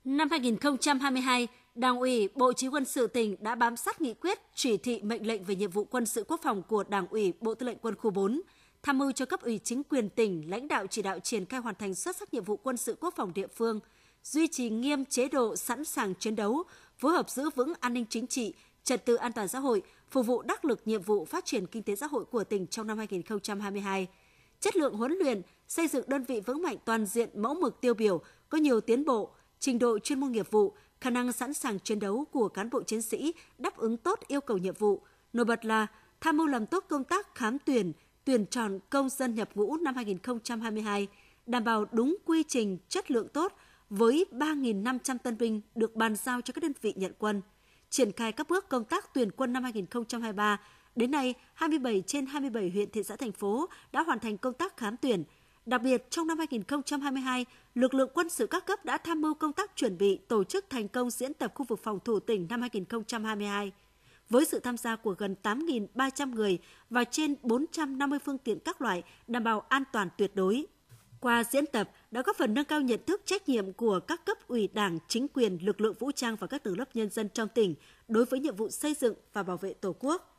Năm 0.05 0.31
2022, 0.31 1.49
Đảng 1.75 1.99
ủy 1.99 2.29
Bộ 2.35 2.53
Chỉ 2.53 2.66
huy 2.66 2.77
quân 2.77 2.85
sự 2.85 3.07
tỉnh 3.07 3.37
đã 3.40 3.55
bám 3.55 3.77
sát 3.77 4.01
nghị 4.01 4.14
quyết, 4.14 4.38
chỉ 4.55 4.77
thị 4.77 5.01
mệnh 5.03 5.27
lệnh 5.27 5.44
về 5.44 5.55
nhiệm 5.55 5.70
vụ 5.70 5.85
quân 5.85 6.07
sự 6.07 6.25
quốc 6.29 6.40
phòng 6.42 6.62
của 6.68 6.85
Đảng 6.88 7.07
ủy 7.09 7.33
Bộ 7.40 7.55
Tư 7.55 7.66
lệnh 7.66 7.79
Quân 7.79 7.94
khu 7.94 8.11
4, 8.11 8.42
tham 8.83 8.99
mưu 8.99 9.12
cho 9.12 9.27
cấp 9.27 9.40
ủy 9.42 9.59
chính 9.59 9.83
quyền 9.83 10.09
tỉnh 10.09 10.51
lãnh 10.51 10.68
đạo 10.68 10.87
chỉ 10.87 11.03
đạo 11.03 11.18
triển 11.18 11.44
khai 11.44 11.61
hoàn 11.61 11.75
thành 11.75 11.94
xuất 11.94 12.16
sắc 12.16 12.35
nhiệm 12.35 12.44
vụ 12.44 12.57
quân 12.57 12.77
sự 12.77 12.96
quốc 13.01 13.14
phòng 13.16 13.33
địa 13.35 13.46
phương, 13.46 13.81
duy 14.27 14.47
trì 14.47 14.71
nghiêm 14.71 15.05
chế 15.05 15.29
độ 15.29 15.57
sẵn 15.57 15.85
sàng 15.85 16.15
chiến 16.15 16.37
đấu, 16.37 16.62
phối 16.99 17.12
hợp 17.12 17.31
giữ 17.31 17.51
vững 17.51 17.73
an 17.81 17.95
ninh 17.95 18.05
chính 18.09 18.27
trị, 18.27 18.55
trật 18.85 19.05
tự 19.05 19.15
an 19.15 19.33
toàn 19.33 19.49
xã 19.49 19.59
hội, 19.59 19.83
phục 20.11 20.27
vụ 20.27 20.43
đắc 20.43 20.65
lực 20.65 20.81
nhiệm 20.85 21.03
vụ 21.03 21.25
phát 21.25 21.45
triển 21.45 21.67
kinh 21.67 21.83
tế 21.83 21.97
xã 21.97 22.07
hội 22.07 22.25
của 22.25 22.45
tỉnh 22.45 22.67
trong 22.67 22.87
năm 22.87 22.99
2022. 22.99 24.07
Chất 24.61 24.77
lượng 24.77 24.95
huấn 24.95 25.12
luyện, 25.12 25.43
xây 25.69 25.89
dựng 25.89 26.05
đơn 26.09 26.25
vị 26.25 26.41
vững 26.41 26.62
mạnh 26.62 26.77
toàn 26.85 27.07
diện 27.07 27.31
mẫu 27.35 27.55
mực 27.55 27.81
tiêu 27.81 27.95
biểu, 27.95 28.21
có 28.49 28.59
nhiều 28.59 28.81
tiến 28.81 29.05
bộ, 29.05 29.31
trình 29.59 29.79
độ 29.79 29.99
chuyên 29.99 30.21
môn 30.21 30.33
nghiệp 30.33 30.51
vụ, 30.51 30.73
khả 31.01 31.11
năng 31.11 31.33
sẵn 31.33 31.55
sàng 31.55 31.79
chiến 31.81 31.99
đấu 31.99 32.25
của 32.33 32.49
cán 32.49 32.71
bộ 32.71 32.83
chiến 32.83 33.03
sĩ 33.03 33.35
đáp 33.59 33.77
ứng 33.77 33.97
tốt 33.97 34.21
yêu 34.29 34.41
cầu 34.41 34.59
nhiệm 34.59 34.75
vụ. 34.75 35.03
Nổi 35.33 35.45
bật 35.45 35.65
là 35.65 35.87
tham 36.21 36.37
mưu 36.37 36.47
làm 36.47 36.67
tốt 36.67 36.85
công 36.89 37.05
tác 37.05 37.35
khám 37.35 37.59
tuyển, 37.59 37.93
tuyển 38.25 38.47
chọn 38.47 38.79
công 38.91 39.09
dân 39.09 39.35
nhập 39.35 39.49
ngũ 39.55 39.77
năm 39.77 39.95
2022, 39.95 41.09
đảm 41.47 41.65
bảo 41.65 41.85
đúng 41.93 42.17
quy 42.25 42.43
trình 42.43 42.79
chất 42.89 43.11
lượng 43.11 43.29
tốt 43.29 43.53
với 43.90 44.25
3.500 44.33 45.18
tân 45.18 45.38
binh 45.38 45.61
được 45.75 45.96
bàn 45.96 46.16
giao 46.16 46.40
cho 46.40 46.53
các 46.53 46.62
đơn 46.62 46.72
vị 46.83 46.92
nhận 46.96 47.12
quân. 47.18 47.42
Triển 47.90 48.12
khai 48.12 48.33
các 48.33 48.49
bước 48.49 48.68
công 48.68 48.85
tác 48.85 49.14
tuyển 49.14 49.31
quân 49.31 49.53
năm 49.53 49.62
2023, 49.62 50.61
đến 50.96 51.11
nay 51.11 51.35
27 51.55 52.03
trên 52.07 52.27
27 52.27 52.70
huyện 52.70 52.90
thị 52.90 53.03
xã 53.03 53.16
thành 53.16 53.33
phố 53.33 53.68
đã 53.92 54.03
hoàn 54.03 54.18
thành 54.18 54.38
công 54.38 54.55
tác 54.55 54.77
khám 54.77 54.96
tuyển. 54.96 55.25
Đặc 55.66 55.83
biệt, 55.83 56.11
trong 56.11 56.27
năm 56.27 56.38
2022, 56.38 57.46
lực 57.75 57.94
lượng 57.94 58.11
quân 58.14 58.29
sự 58.29 58.46
các 58.46 58.66
cấp 58.66 58.85
đã 58.85 58.99
tham 58.99 59.20
mưu 59.20 59.35
công 59.35 59.53
tác 59.53 59.77
chuẩn 59.77 59.99
bị 59.99 60.16
tổ 60.29 60.44
chức 60.44 60.70
thành 60.70 60.88
công 60.88 61.11
diễn 61.11 61.35
tập 61.35 61.53
khu 61.55 61.66
vực 61.68 61.81
phòng 61.83 61.99
thủ 62.05 62.20
tỉnh 62.20 62.46
năm 62.51 62.61
2022 62.61 63.72
với 64.31 64.44
sự 64.44 64.61
tham 64.61 64.77
gia 64.77 64.96
của 64.96 65.14
gần 65.18 65.37
8.300 65.42 66.35
người 66.35 66.59
và 66.90 67.05
trên 67.05 67.35
450 67.42 68.18
phương 68.18 68.38
tiện 68.38 68.59
các 68.59 68.83
loại 68.83 69.03
đảm 69.27 69.44
bảo 69.44 69.61
an 69.61 69.83
toàn 69.92 70.09
tuyệt 70.18 70.31
đối. 70.35 70.66
Qua 71.20 71.44
diễn 71.44 71.66
tập 71.66 71.90
đã 72.11 72.22
góp 72.22 72.37
phần 72.37 72.55
nâng 72.55 72.64
cao 72.64 72.81
nhận 72.81 73.00
thức 73.07 73.22
trách 73.24 73.48
nhiệm 73.48 73.72
của 73.72 74.00
các 74.00 74.24
cấp 74.24 74.48
ủy 74.48 74.68
đảng, 74.74 74.98
chính 75.09 75.29
quyền, 75.29 75.59
lực 75.62 75.81
lượng 75.81 75.94
vũ 75.98 76.12
trang 76.12 76.37
và 76.37 76.46
các 76.46 76.62
tầng 76.62 76.79
lớp 76.79 76.96
nhân 76.96 77.11
dân 77.11 77.29
trong 77.29 77.48
tỉnh 77.48 77.74
đối 78.09 78.24
với 78.24 78.40
nhiệm 78.40 78.57
vụ 78.57 78.70
xây 78.70 78.94
dựng 78.94 79.14
và 79.33 79.42
bảo 79.42 79.57
vệ 79.57 79.74
Tổ 79.74 79.94
quốc. 79.98 80.33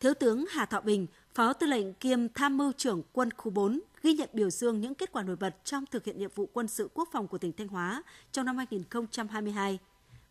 Thiếu 0.00 0.14
tướng 0.14 0.44
Hà 0.50 0.66
Thọ 0.66 0.80
Bình, 0.80 1.06
Phó 1.34 1.52
Tư 1.52 1.66
lệnh 1.66 1.94
kiêm 1.94 2.28
Tham 2.28 2.56
mưu 2.56 2.72
trưởng 2.72 3.02
Quân 3.12 3.30
khu 3.36 3.50
4 3.50 3.80
ghi 4.02 4.12
nhận 4.12 4.28
biểu 4.32 4.50
dương 4.50 4.80
những 4.80 4.94
kết 4.94 5.12
quả 5.12 5.22
nổi 5.22 5.36
bật 5.36 5.64
trong 5.64 5.84
thực 5.86 6.04
hiện 6.04 6.18
nhiệm 6.18 6.30
vụ 6.34 6.48
quân 6.52 6.68
sự 6.68 6.88
quốc 6.94 7.08
phòng 7.12 7.28
của 7.28 7.38
tỉnh 7.38 7.52
Thanh 7.52 7.68
Hóa 7.68 8.02
trong 8.32 8.46
năm 8.46 8.56
2022. 8.56 9.78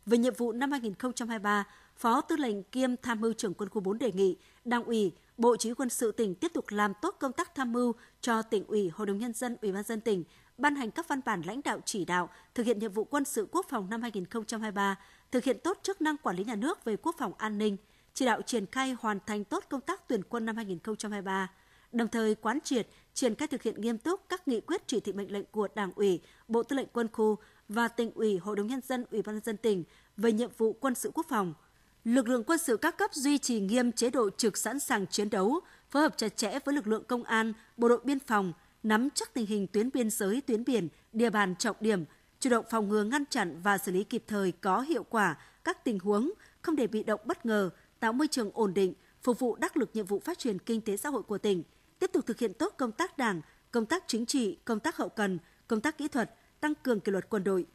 Về 0.05 0.17
nhiệm 0.17 0.33
vụ 0.37 0.51
năm 0.51 0.71
2023, 0.71 1.63
Phó 1.97 2.21
Tư 2.21 2.35
lệnh 2.35 2.63
kiêm 2.63 2.97
Tham 2.97 3.21
mưu 3.21 3.33
trưởng 3.33 3.53
Quân 3.53 3.69
khu 3.69 3.81
4 3.81 3.97
đề 3.97 4.11
nghị 4.11 4.37
Đảng 4.65 4.83
ủy, 4.83 5.11
Bộ 5.37 5.55
Chỉ 5.57 5.69
huy 5.69 5.73
quân 5.73 5.89
sự 5.89 6.11
tỉnh 6.11 6.35
tiếp 6.35 6.51
tục 6.53 6.65
làm 6.69 6.93
tốt 7.01 7.15
công 7.19 7.31
tác 7.31 7.55
tham 7.55 7.71
mưu 7.71 7.93
cho 8.21 8.41
tỉnh 8.41 8.65
ủy, 8.67 8.89
Hội 8.89 9.07
đồng 9.07 9.17
nhân 9.17 9.33
dân, 9.33 9.57
Ủy 9.61 9.71
ban 9.71 9.83
dân 9.83 10.01
tỉnh 10.01 10.23
ban 10.57 10.75
hành 10.75 10.91
các 10.91 11.07
văn 11.07 11.19
bản 11.25 11.41
lãnh 11.45 11.61
đạo 11.63 11.79
chỉ 11.85 12.05
đạo 12.05 12.29
thực 12.53 12.65
hiện 12.65 12.79
nhiệm 12.79 12.91
vụ 12.91 13.03
quân 13.03 13.25
sự 13.25 13.47
quốc 13.51 13.65
phòng 13.69 13.89
năm 13.89 14.01
2023, 14.01 14.95
thực 15.31 15.43
hiện 15.43 15.57
tốt 15.63 15.79
chức 15.83 16.01
năng 16.01 16.17
quản 16.17 16.35
lý 16.35 16.43
nhà 16.43 16.55
nước 16.55 16.85
về 16.85 16.95
quốc 16.95 17.15
phòng 17.17 17.33
an 17.37 17.57
ninh, 17.57 17.77
chỉ 18.13 18.25
đạo 18.25 18.41
triển 18.41 18.65
khai 18.65 18.95
hoàn 18.99 19.19
thành 19.25 19.43
tốt 19.43 19.63
công 19.69 19.81
tác 19.81 20.07
tuyển 20.07 20.23
quân 20.29 20.45
năm 20.45 20.55
2023, 20.55 21.51
đồng 21.91 22.07
thời 22.07 22.35
quán 22.35 22.59
triệt 22.63 22.87
triển 23.13 23.35
khai 23.35 23.47
thực 23.47 23.61
hiện 23.61 23.81
nghiêm 23.81 23.97
túc 23.97 24.21
các 24.29 24.47
nghị 24.47 24.61
quyết 24.61 24.87
chỉ 24.87 24.99
thị 24.99 25.13
mệnh 25.13 25.31
lệnh 25.31 25.45
của 25.51 25.67
Đảng 25.75 25.91
ủy, 25.95 26.21
Bộ 26.47 26.63
Tư 26.63 26.75
lệnh 26.75 26.87
Quân 26.93 27.07
khu 27.13 27.37
và 27.69 27.87
tỉnh 27.87 28.11
ủy, 28.11 28.37
Hội 28.37 28.55
đồng 28.55 28.67
nhân 28.67 28.81
dân, 28.81 29.05
Ủy 29.11 29.21
ban 29.21 29.35
nhân 29.35 29.43
dân 29.43 29.57
tỉnh 29.57 29.83
về 30.17 30.31
nhiệm 30.31 30.49
vụ 30.57 30.73
quân 30.73 30.95
sự 30.95 31.11
quốc 31.13 31.25
phòng– 31.29 31.53
lực 32.05 32.27
lượng 32.27 32.43
quân 32.43 32.59
sự 32.59 32.77
các 32.77 32.97
cấp 32.97 33.13
duy 33.13 33.37
trì 33.37 33.59
nghiêm 33.59 33.91
chế 33.91 34.09
độ 34.09 34.29
trực 34.29 34.57
sẵn 34.57 34.79
sàng 34.79 35.07
chiến 35.07 35.29
đấu, 35.29 35.59
phối 35.89 36.01
hợp 36.01 36.17
chặt 36.17 36.37
chẽ 36.37 36.59
với 36.65 36.75
lực 36.75 36.87
lượng 36.87 37.03
công 37.07 37.23
an, 37.23 37.53
bộ 37.77 37.89
đội 37.89 37.99
biên 38.03 38.19
phòng, 38.19 38.53
nắm 38.83 39.09
chắc 39.15 39.33
tình 39.33 39.45
hình 39.45 39.67
tuyến 39.67 39.89
biên 39.93 40.09
giới, 40.09 40.41
tuyến 40.41 40.63
biển, 40.63 40.87
địa 41.13 41.29
bàn 41.29 41.55
trọng 41.55 41.75
điểm, 41.79 42.05
chủ 42.39 42.49
động 42.49 42.65
phòng 42.71 42.89
ngừa 42.89 43.03
ngăn 43.03 43.23
chặn 43.25 43.61
và 43.63 43.77
xử 43.77 43.91
lý 43.91 44.03
kịp 44.03 44.23
thời 44.27 44.51
có 44.51 44.81
hiệu 44.81 45.03
quả 45.03 45.37
các 45.63 45.83
tình 45.83 45.99
huống, 45.99 46.31
không 46.61 46.75
để 46.75 46.87
bị 46.87 47.03
động 47.03 47.19
bất 47.25 47.45
ngờ, 47.45 47.69
tạo 47.99 48.13
môi 48.13 48.27
trường 48.27 48.51
ổn 48.53 48.73
định, 48.73 48.93
phục 49.21 49.39
vụ 49.39 49.55
đắc 49.55 49.77
lực 49.77 49.89
nhiệm 49.93 50.05
vụ 50.05 50.19
phát 50.19 50.39
triển 50.39 50.59
kinh 50.59 50.81
tế 50.81 50.97
xã 50.97 51.09
hội 51.09 51.23
của 51.23 51.37
tỉnh, 51.37 51.63
tiếp 51.99 52.09
tục 52.13 52.25
thực 52.25 52.39
hiện 52.39 52.53
tốt 52.53 52.73
công 52.77 52.91
tác 52.91 53.17
đảng, 53.17 53.41
công 53.71 53.85
tác 53.85 54.03
chính 54.07 54.25
trị, 54.25 54.57
công 54.65 54.79
tác 54.79 54.97
hậu 54.97 55.09
cần, 55.09 55.39
công 55.67 55.81
tác 55.81 55.97
kỹ 55.97 56.07
thuật, 56.07 56.35
tăng 56.59 56.75
cường 56.75 56.99
kỷ 56.99 57.11
luật 57.11 57.29
quân 57.29 57.43
đội. 57.43 57.65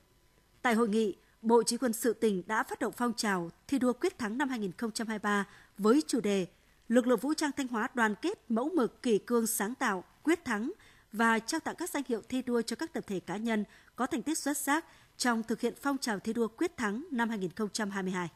Tại 0.63 0.75
hội 0.75 0.89
nghị, 0.89 1.17
Bộ 1.43 1.63
Chỉ 1.63 1.77
quân 1.77 1.93
sự 1.93 2.13
tỉnh 2.13 2.43
đã 2.47 2.63
phát 2.63 2.79
động 2.79 2.93
phong 2.97 3.13
trào 3.17 3.51
thi 3.69 3.79
đua 3.79 3.93
quyết 3.93 4.19
thắng 4.19 4.39
năm 4.39 4.49
2023 4.49 5.47
với 5.79 6.03
chủ 6.07 6.21
đề 6.21 6.47
Lực 6.89 7.07
lượng 7.07 7.19
vũ 7.19 7.35
trang 7.35 7.51
Thanh 7.57 7.69
Hóa 7.69 7.89
đoàn 7.95 8.15
kết 8.23 8.39
mẫu 8.49 8.71
mực 8.75 9.03
kỷ 9.03 9.19
cương 9.19 9.47
sáng 9.47 9.75
tạo, 9.75 10.05
quyết 10.23 10.45
thắng 10.45 10.73
và 11.13 11.39
trao 11.39 11.61
tặng 11.61 11.75
các 11.79 11.91
danh 11.91 12.03
hiệu 12.09 12.23
thi 12.29 12.43
đua 12.43 12.63
cho 12.63 12.77
các 12.77 12.93
tập 12.93 13.05
thể 13.07 13.21
cá 13.21 13.37
nhân 13.37 13.65
có 13.97 14.07
thành 14.07 14.23
tích 14.23 14.39
xuất 14.39 14.57
sắc 14.57 14.85
trong 15.17 15.43
thực 15.43 15.61
hiện 15.61 15.75
phong 15.83 15.99
trào 15.99 16.19
thi 16.19 16.33
đua 16.33 16.49
quyết 16.49 16.77
thắng 16.77 17.05
năm 17.11 17.29
2022. 17.29 18.29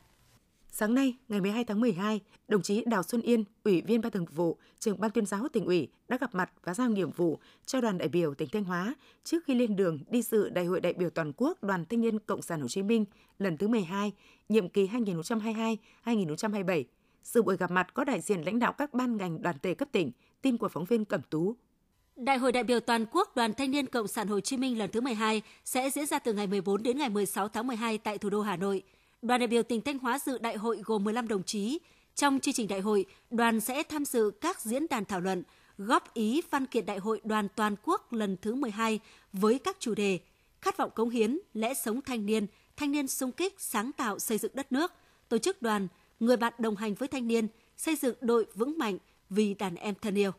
Sáng 0.77 0.95
nay, 0.95 1.15
ngày 1.29 1.41
12 1.41 1.65
tháng 1.65 1.81
12, 1.81 2.21
đồng 2.49 2.63
chí 2.63 2.85
Đào 2.87 3.03
Xuân 3.03 3.23
Yên, 3.23 3.45
Ủy 3.65 3.83
viên 3.83 4.01
Ban 4.01 4.13
Thường 4.13 4.25
vụ, 4.25 4.59
trưởng 4.79 5.01
Ban 5.01 5.11
tuyên 5.11 5.27
giáo 5.27 5.49
tỉnh 5.53 5.65
ủy 5.65 5.89
đã 6.09 6.19
gặp 6.21 6.35
mặt 6.35 6.53
và 6.65 6.75
giao 6.75 6.89
nhiệm 6.89 7.11
vụ 7.11 7.39
cho 7.67 7.81
đoàn 7.81 7.99
đại 7.99 8.09
biểu 8.09 8.35
tỉnh 8.35 8.49
Thanh 8.53 8.65
Hóa 8.65 8.95
trước 9.25 9.45
khi 9.45 9.55
lên 9.55 9.77
đường 9.77 9.99
đi 10.09 10.23
dự 10.23 10.49
Đại 10.49 10.65
hội 10.65 10.81
đại 10.81 10.93
biểu 10.93 11.11
toàn 11.11 11.33
quốc 11.37 11.63
Đoàn 11.63 11.85
Thanh 11.85 12.01
niên 12.01 12.19
Cộng 12.19 12.43
sản 12.43 12.61
Hồ 12.61 12.69
Chí 12.69 12.83
Minh 12.83 13.05
lần 13.39 13.57
thứ 13.57 13.69
12, 13.69 14.13
nhiệm 14.49 14.69
kỳ 14.69 14.89
2022-2027. 16.05 16.85
Sự 17.23 17.43
buổi 17.43 17.57
gặp 17.57 17.71
mặt 17.71 17.95
có 17.95 18.05
đại 18.05 18.21
diện 18.21 18.41
lãnh 18.41 18.59
đạo 18.59 18.73
các 18.73 18.95
ban 18.95 19.17
ngành 19.17 19.43
đoàn 19.43 19.57
thể 19.63 19.75
cấp 19.75 19.89
tỉnh, 19.93 20.13
tin 20.43 20.57
của 20.57 20.69
phóng 20.69 20.85
viên 20.85 21.05
Cẩm 21.05 21.21
Tú. 21.31 21.55
Đại 22.17 22.39
hội 22.39 22.53
đại 22.53 22.65
biểu 22.65 22.81
toàn 22.81 23.07
quốc 23.13 23.37
Đoàn 23.37 23.53
Thanh 23.55 23.71
niên 23.71 23.87
Cộng 23.87 24.09
sản 24.09 24.29
Hồ 24.29 24.41
Chí 24.41 24.57
Minh 24.57 24.79
lần 24.79 24.91
thứ 24.91 25.01
12 25.01 25.43
sẽ 25.65 25.91
diễn 25.91 26.07
ra 26.07 26.19
từ 26.19 26.33
ngày 26.33 26.47
14 26.47 26.83
đến 26.83 26.99
ngày 26.99 27.09
16 27.09 27.49
tháng 27.49 27.67
12 27.67 27.99
tại 27.99 28.19
thủ 28.19 28.31
đô 28.31 28.41
Hà 28.41 28.57
Nội– 28.57 28.83
đoàn 29.25 29.41
đại 29.41 29.47
biểu 29.47 29.63
tỉnh 29.63 29.81
Thanh 29.81 29.99
Hóa 29.99 30.19
dự 30.19 30.39
đại 30.39 30.57
hội 30.57 30.81
gồm 30.85 31.05
15 31.05 31.29
đồng 31.29 31.43
chí. 31.43 31.79
Trong 32.15 32.41
chương 32.41 32.55
trình 32.55 32.69
đại 32.69 32.81
hội, 32.81 33.05
đoàn 33.31 33.61
sẽ 33.61 33.83
tham 33.83 34.05
dự 34.05 34.31
các 34.41 34.61
diễn 34.61 34.87
đàn 34.91 35.05
thảo 35.05 35.21
luận, 35.21 35.43
góp 35.79 36.15
ý 36.15 36.43
văn 36.51 36.67
kiện 36.67 36.87
đại 36.87 36.99
hội 36.99 37.21
đoàn 37.25 37.49
toàn 37.57 37.77
quốc 37.83 38.13
lần 38.13 38.37
thứ 38.43 38.55
12 38.55 39.01
với 39.33 39.59
các 39.59 39.77
chủ 39.81 39.95
đề 39.95 40.19
khát 40.61 40.77
vọng 40.77 40.91
cống 40.95 41.11
hiến, 41.11 41.39
lẽ 41.55 41.75
sống 41.75 42.01
thanh 42.03 42.27
niên, 42.27 42.47
thanh 42.77 42.93
niên 42.93 43.09
sung 43.09 43.33
kích, 43.33 43.55
sáng 43.59 43.93
tạo 43.93 44.19
xây 44.19 44.39
dựng 44.39 44.53
đất 44.55 44.73
nước, 44.73 44.93
tổ 45.29 45.39
chức 45.39 45.63
đoàn, 45.63 45.89
người 46.21 46.37
bạn 46.37 46.53
đồng 46.59 46.77
hành 46.77 46.95
với 46.95 47.09
thanh 47.09 47.29
niên, 47.29 47.49
xây 47.77 47.97
dựng 47.97 48.17
đội 48.21 48.47
vững 48.55 48.79
mạnh 48.79 48.99
vì 49.31 49.55
đàn 49.55 49.75
em 49.75 49.95
thân 50.03 50.15
yêu. 50.15 50.31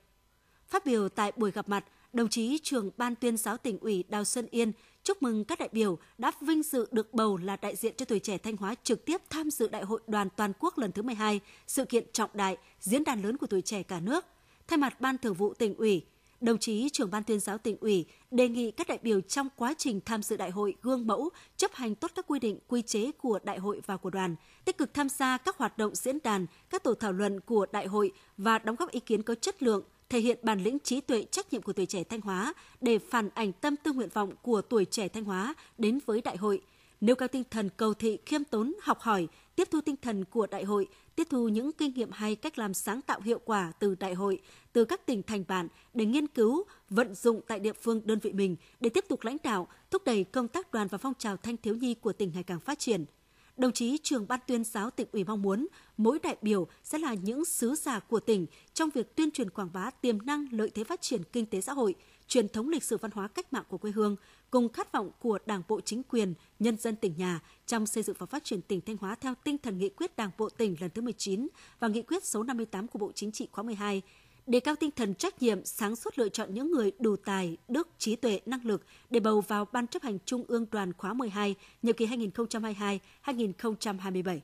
Phát 0.67 0.85
biểu 0.85 1.09
tại 1.09 1.31
buổi 1.37 1.51
gặp 1.51 1.69
mặt, 1.69 1.85
đồng 2.13 2.29
chí 2.29 2.57
trưởng 2.63 2.91
ban 2.97 3.15
tuyên 3.15 3.37
giáo 3.37 3.57
tỉnh 3.57 3.79
ủy 3.79 4.03
Đào 4.07 4.23
Xuân 4.23 4.47
Yên 4.51 4.71
chúc 5.05 5.23
mừng 5.23 5.43
các 5.43 5.59
đại 5.59 5.69
biểu 5.71 5.97
đã 6.17 6.31
vinh 6.41 6.63
dự 6.63 6.87
được 6.91 7.13
bầu 7.13 7.37
là 7.37 7.55
đại 7.55 7.75
diện 7.75 7.93
cho 7.97 8.05
tuổi 8.05 8.19
trẻ 8.19 8.37
Thanh 8.37 8.57
Hóa 8.57 8.75
trực 8.83 9.05
tiếp 9.05 9.21
tham 9.29 9.51
dự 9.51 9.67
Đại 9.67 9.83
hội 9.83 9.99
đoàn 10.07 10.27
toàn 10.35 10.51
quốc 10.59 10.77
lần 10.77 10.91
thứ 10.91 11.01
12, 11.01 11.39
sự 11.67 11.85
kiện 11.85 12.03
trọng 12.13 12.29
đại, 12.33 12.57
diễn 12.79 13.03
đàn 13.03 13.21
lớn 13.21 13.37
của 13.37 13.47
tuổi 13.47 13.61
trẻ 13.61 13.83
cả 13.83 13.99
nước. 13.99 14.25
Thay 14.67 14.77
mặt 14.77 15.01
Ban 15.01 15.17
Thường 15.17 15.33
vụ 15.33 15.53
tỉnh 15.53 15.75
ủy, 15.75 16.05
đồng 16.41 16.57
chí 16.57 16.89
trưởng 16.89 17.11
ban 17.11 17.23
tuyên 17.23 17.39
giáo 17.39 17.57
tỉnh 17.57 17.77
ủy 17.77 18.05
đề 18.31 18.49
nghị 18.49 18.71
các 18.71 18.87
đại 18.87 18.99
biểu 19.01 19.21
trong 19.21 19.49
quá 19.55 19.73
trình 19.77 19.99
tham 20.05 20.23
dự 20.23 20.37
đại 20.37 20.51
hội 20.51 20.75
gương 20.81 21.07
mẫu, 21.07 21.29
chấp 21.57 21.71
hành 21.73 21.95
tốt 21.95 22.11
các 22.15 22.25
quy 22.27 22.39
định, 22.39 22.59
quy 22.67 22.81
chế 22.81 23.11
của 23.11 23.39
đại 23.43 23.57
hội 23.57 23.81
và 23.85 23.97
của 23.97 24.09
đoàn, 24.09 24.35
tích 24.65 24.77
cực 24.77 24.93
tham 24.93 25.09
gia 25.09 25.37
các 25.37 25.57
hoạt 25.57 25.77
động 25.77 25.95
diễn 25.95 26.17
đàn, 26.23 26.45
các 26.69 26.83
tổ 26.83 26.93
thảo 26.93 27.13
luận 27.13 27.39
của 27.39 27.65
đại 27.71 27.85
hội 27.85 28.11
và 28.37 28.59
đóng 28.59 28.75
góp 28.75 28.91
ý 28.91 28.99
kiến 28.99 29.23
có 29.23 29.35
chất 29.35 29.63
lượng, 29.63 29.83
thể 30.09 30.19
hiện 30.19 30.37
bản 30.41 30.63
lĩnh 30.63 30.79
trí 30.79 31.01
tuệ 31.01 31.25
trách 31.31 31.53
nhiệm 31.53 31.61
của 31.61 31.73
tuổi 31.73 31.85
trẻ 31.85 32.03
Thanh 32.03 32.21
Hóa 32.21 32.53
để 32.81 32.99
phản 32.99 33.29
ảnh 33.33 33.53
tâm 33.53 33.75
tư 33.83 33.93
nguyện 33.93 34.09
vọng 34.13 34.33
của 34.41 34.61
tuổi 34.61 34.85
trẻ 34.85 35.07
Thanh 35.07 35.23
Hóa 35.23 35.53
đến 35.77 35.99
với 36.05 36.21
đại 36.21 36.37
hội, 36.37 36.61
nêu 37.01 37.15
cao 37.15 37.27
tinh 37.27 37.43
thần 37.51 37.69
cầu 37.77 37.93
thị 37.93 38.17
khiêm 38.25 38.43
tốn 38.43 38.73
học 38.81 38.99
hỏi, 38.99 39.27
tiếp 39.55 39.67
thu 39.71 39.81
tinh 39.81 39.95
thần 40.01 40.25
của 40.25 40.47
đại 40.47 40.63
hội, 40.63 40.87
tiếp 41.15 41.27
thu 41.29 41.47
những 41.47 41.71
kinh 41.71 41.93
nghiệm 41.93 42.11
hay 42.11 42.35
cách 42.35 42.59
làm 42.59 42.73
sáng 42.73 43.01
tạo 43.01 43.21
hiệu 43.21 43.39
quả 43.45 43.71
từ 43.79 43.95
đại 43.95 44.13
hội, 44.13 44.41
từ 44.73 44.85
các 44.85 45.05
tỉnh 45.05 45.23
thành 45.23 45.43
bạn 45.47 45.67
để 45.93 46.05
nghiên 46.05 46.27
cứu, 46.27 46.63
vận 46.89 47.15
dụng 47.15 47.41
tại 47.47 47.59
địa 47.59 47.73
phương 47.73 48.01
đơn 48.05 48.19
vị 48.19 48.33
mình 48.33 48.55
để 48.79 48.89
tiếp 48.89 49.05
tục 49.09 49.23
lãnh 49.23 49.37
đạo, 49.43 49.67
thúc 49.91 50.03
đẩy 50.05 50.23
công 50.23 50.47
tác 50.47 50.71
đoàn 50.71 50.87
và 50.87 50.97
phong 50.97 51.13
trào 51.17 51.37
thanh 51.37 51.57
thiếu 51.57 51.75
nhi 51.75 51.93
của 51.93 52.13
tỉnh 52.13 52.31
ngày 52.33 52.43
càng 52.43 52.59
phát 52.59 52.79
triển– 52.79 53.05
Đồng 53.57 53.71
chí 53.71 53.97
trường 54.03 54.27
ban 54.27 54.39
tuyên 54.47 54.63
giáo 54.63 54.89
tỉnh 54.89 55.07
ủy 55.11 55.23
mong 55.23 55.41
muốn 55.41 55.67
mỗi 55.97 56.19
đại 56.23 56.37
biểu 56.41 56.67
sẽ 56.83 56.97
là 56.97 57.13
những 57.13 57.45
sứ 57.45 57.75
giả 57.75 57.99
của 57.99 58.19
tỉnh 58.19 58.45
trong 58.73 58.89
việc 58.89 59.15
tuyên 59.15 59.31
truyền 59.31 59.49
quảng 59.49 59.69
bá 59.73 59.89
tiềm 59.89 60.25
năng 60.25 60.47
lợi 60.51 60.69
thế 60.69 60.83
phát 60.83 61.01
triển 61.01 61.23
kinh 61.23 61.45
tế 61.45 61.61
xã 61.61 61.73
hội, 61.73 61.95
truyền 62.27 62.49
thống 62.49 62.69
lịch 62.69 62.83
sử 62.83 62.97
văn 62.97 63.11
hóa 63.11 63.27
cách 63.27 63.53
mạng 63.53 63.63
của 63.69 63.77
quê 63.77 63.91
hương, 63.91 64.15
cùng 64.51 64.69
khát 64.69 64.91
vọng 64.91 65.11
của 65.19 65.39
Đảng 65.45 65.63
bộ 65.67 65.81
chính 65.81 66.03
quyền, 66.03 66.33
nhân 66.59 66.77
dân 66.77 66.95
tỉnh 66.95 67.13
nhà 67.17 67.39
trong 67.65 67.85
xây 67.85 68.03
dựng 68.03 68.15
và 68.19 68.25
phát 68.25 68.43
triển 68.43 68.61
tỉnh 68.61 68.81
Thanh 68.81 68.97
Hóa 68.97 69.15
theo 69.15 69.33
tinh 69.43 69.57
thần 69.57 69.77
nghị 69.77 69.89
quyết 69.89 70.17
Đảng 70.17 70.31
bộ 70.37 70.49
tỉnh 70.49 70.75
lần 70.79 70.89
thứ 70.89 71.01
19 71.01 71.47
và 71.79 71.87
nghị 71.87 72.01
quyết 72.01 72.25
số 72.25 72.43
58 72.43 72.87
của 72.87 72.99
Bộ 72.99 73.11
Chính 73.15 73.31
trị 73.31 73.47
khóa 73.51 73.63
12 73.63 74.01
đề 74.47 74.60
cao 74.60 74.75
tinh 74.75 74.91
thần 74.91 75.15
trách 75.15 75.41
nhiệm, 75.41 75.65
sáng 75.65 75.95
suốt 75.95 76.19
lựa 76.19 76.29
chọn 76.29 76.53
những 76.53 76.71
người 76.71 76.91
đủ 76.99 77.15
tài, 77.15 77.58
đức, 77.67 77.89
trí 77.97 78.15
tuệ, 78.15 78.39
năng 78.45 78.65
lực 78.65 78.86
để 79.10 79.19
bầu 79.19 79.41
vào 79.41 79.65
Ban 79.71 79.88
chấp 79.88 80.03
hành 80.03 80.17
Trung 80.25 80.43
ương 80.47 80.65
đoàn 80.71 80.93
khóa 80.93 81.13
12, 81.13 81.55
nhiệm 81.81 81.95
kỳ 81.95 82.08
2022-2027. 82.08 84.39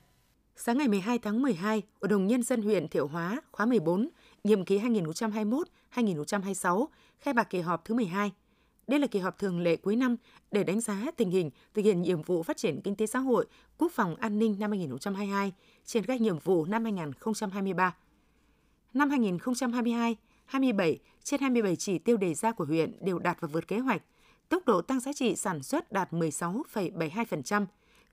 Sáng 0.56 0.78
ngày 0.78 0.88
12 0.88 1.18
tháng 1.18 1.42
12, 1.42 1.82
Hội 2.00 2.08
đồng 2.08 2.26
Nhân 2.26 2.42
dân 2.42 2.62
huyện 2.62 2.88
Thiệu 2.88 3.06
Hóa 3.06 3.40
khóa 3.52 3.66
14 3.66 4.08
nhiệm 4.44 4.64
kỳ 4.64 4.78
2021-2026, 4.78 6.86
khai 7.20 7.34
mạc 7.34 7.44
kỳ 7.44 7.60
họp 7.60 7.84
thứ 7.84 7.94
12. 7.94 8.32
Đây 8.86 9.00
là 9.00 9.06
kỳ 9.06 9.18
họp 9.18 9.38
thường 9.38 9.60
lệ 9.60 9.76
cuối 9.76 9.96
năm 9.96 10.16
để 10.50 10.64
đánh 10.64 10.80
giá 10.80 11.02
tình 11.16 11.30
hình 11.30 11.50
thực 11.74 11.84
hiện 11.84 12.02
nhiệm 12.02 12.22
vụ 12.22 12.42
phát 12.42 12.56
triển 12.56 12.80
kinh 12.84 12.96
tế 12.96 13.06
xã 13.06 13.18
hội, 13.18 13.46
quốc 13.78 13.92
phòng 13.92 14.16
an 14.16 14.38
ninh 14.38 14.56
năm 14.58 14.70
2022, 14.70 15.52
triển 15.84 16.04
khai 16.04 16.18
nhiệm 16.18 16.38
vụ 16.38 16.64
năm 16.64 16.84
2023. 16.84 17.94
Năm 18.94 19.10
2022, 19.10 20.16
27 20.44 20.98
trên 21.22 21.40
27 21.40 21.76
chỉ 21.76 21.98
tiêu 21.98 22.16
đề 22.16 22.34
ra 22.34 22.52
của 22.52 22.64
huyện 22.64 22.92
đều 23.00 23.18
đạt 23.18 23.40
và 23.40 23.48
vượt 23.48 23.68
kế 23.68 23.78
hoạch. 23.78 24.02
Tốc 24.48 24.62
độ 24.66 24.82
tăng 24.82 25.00
giá 25.00 25.12
trị 25.12 25.36
sản 25.36 25.62
xuất 25.62 25.92
đạt 25.92 26.12
16,72%. 26.12 27.66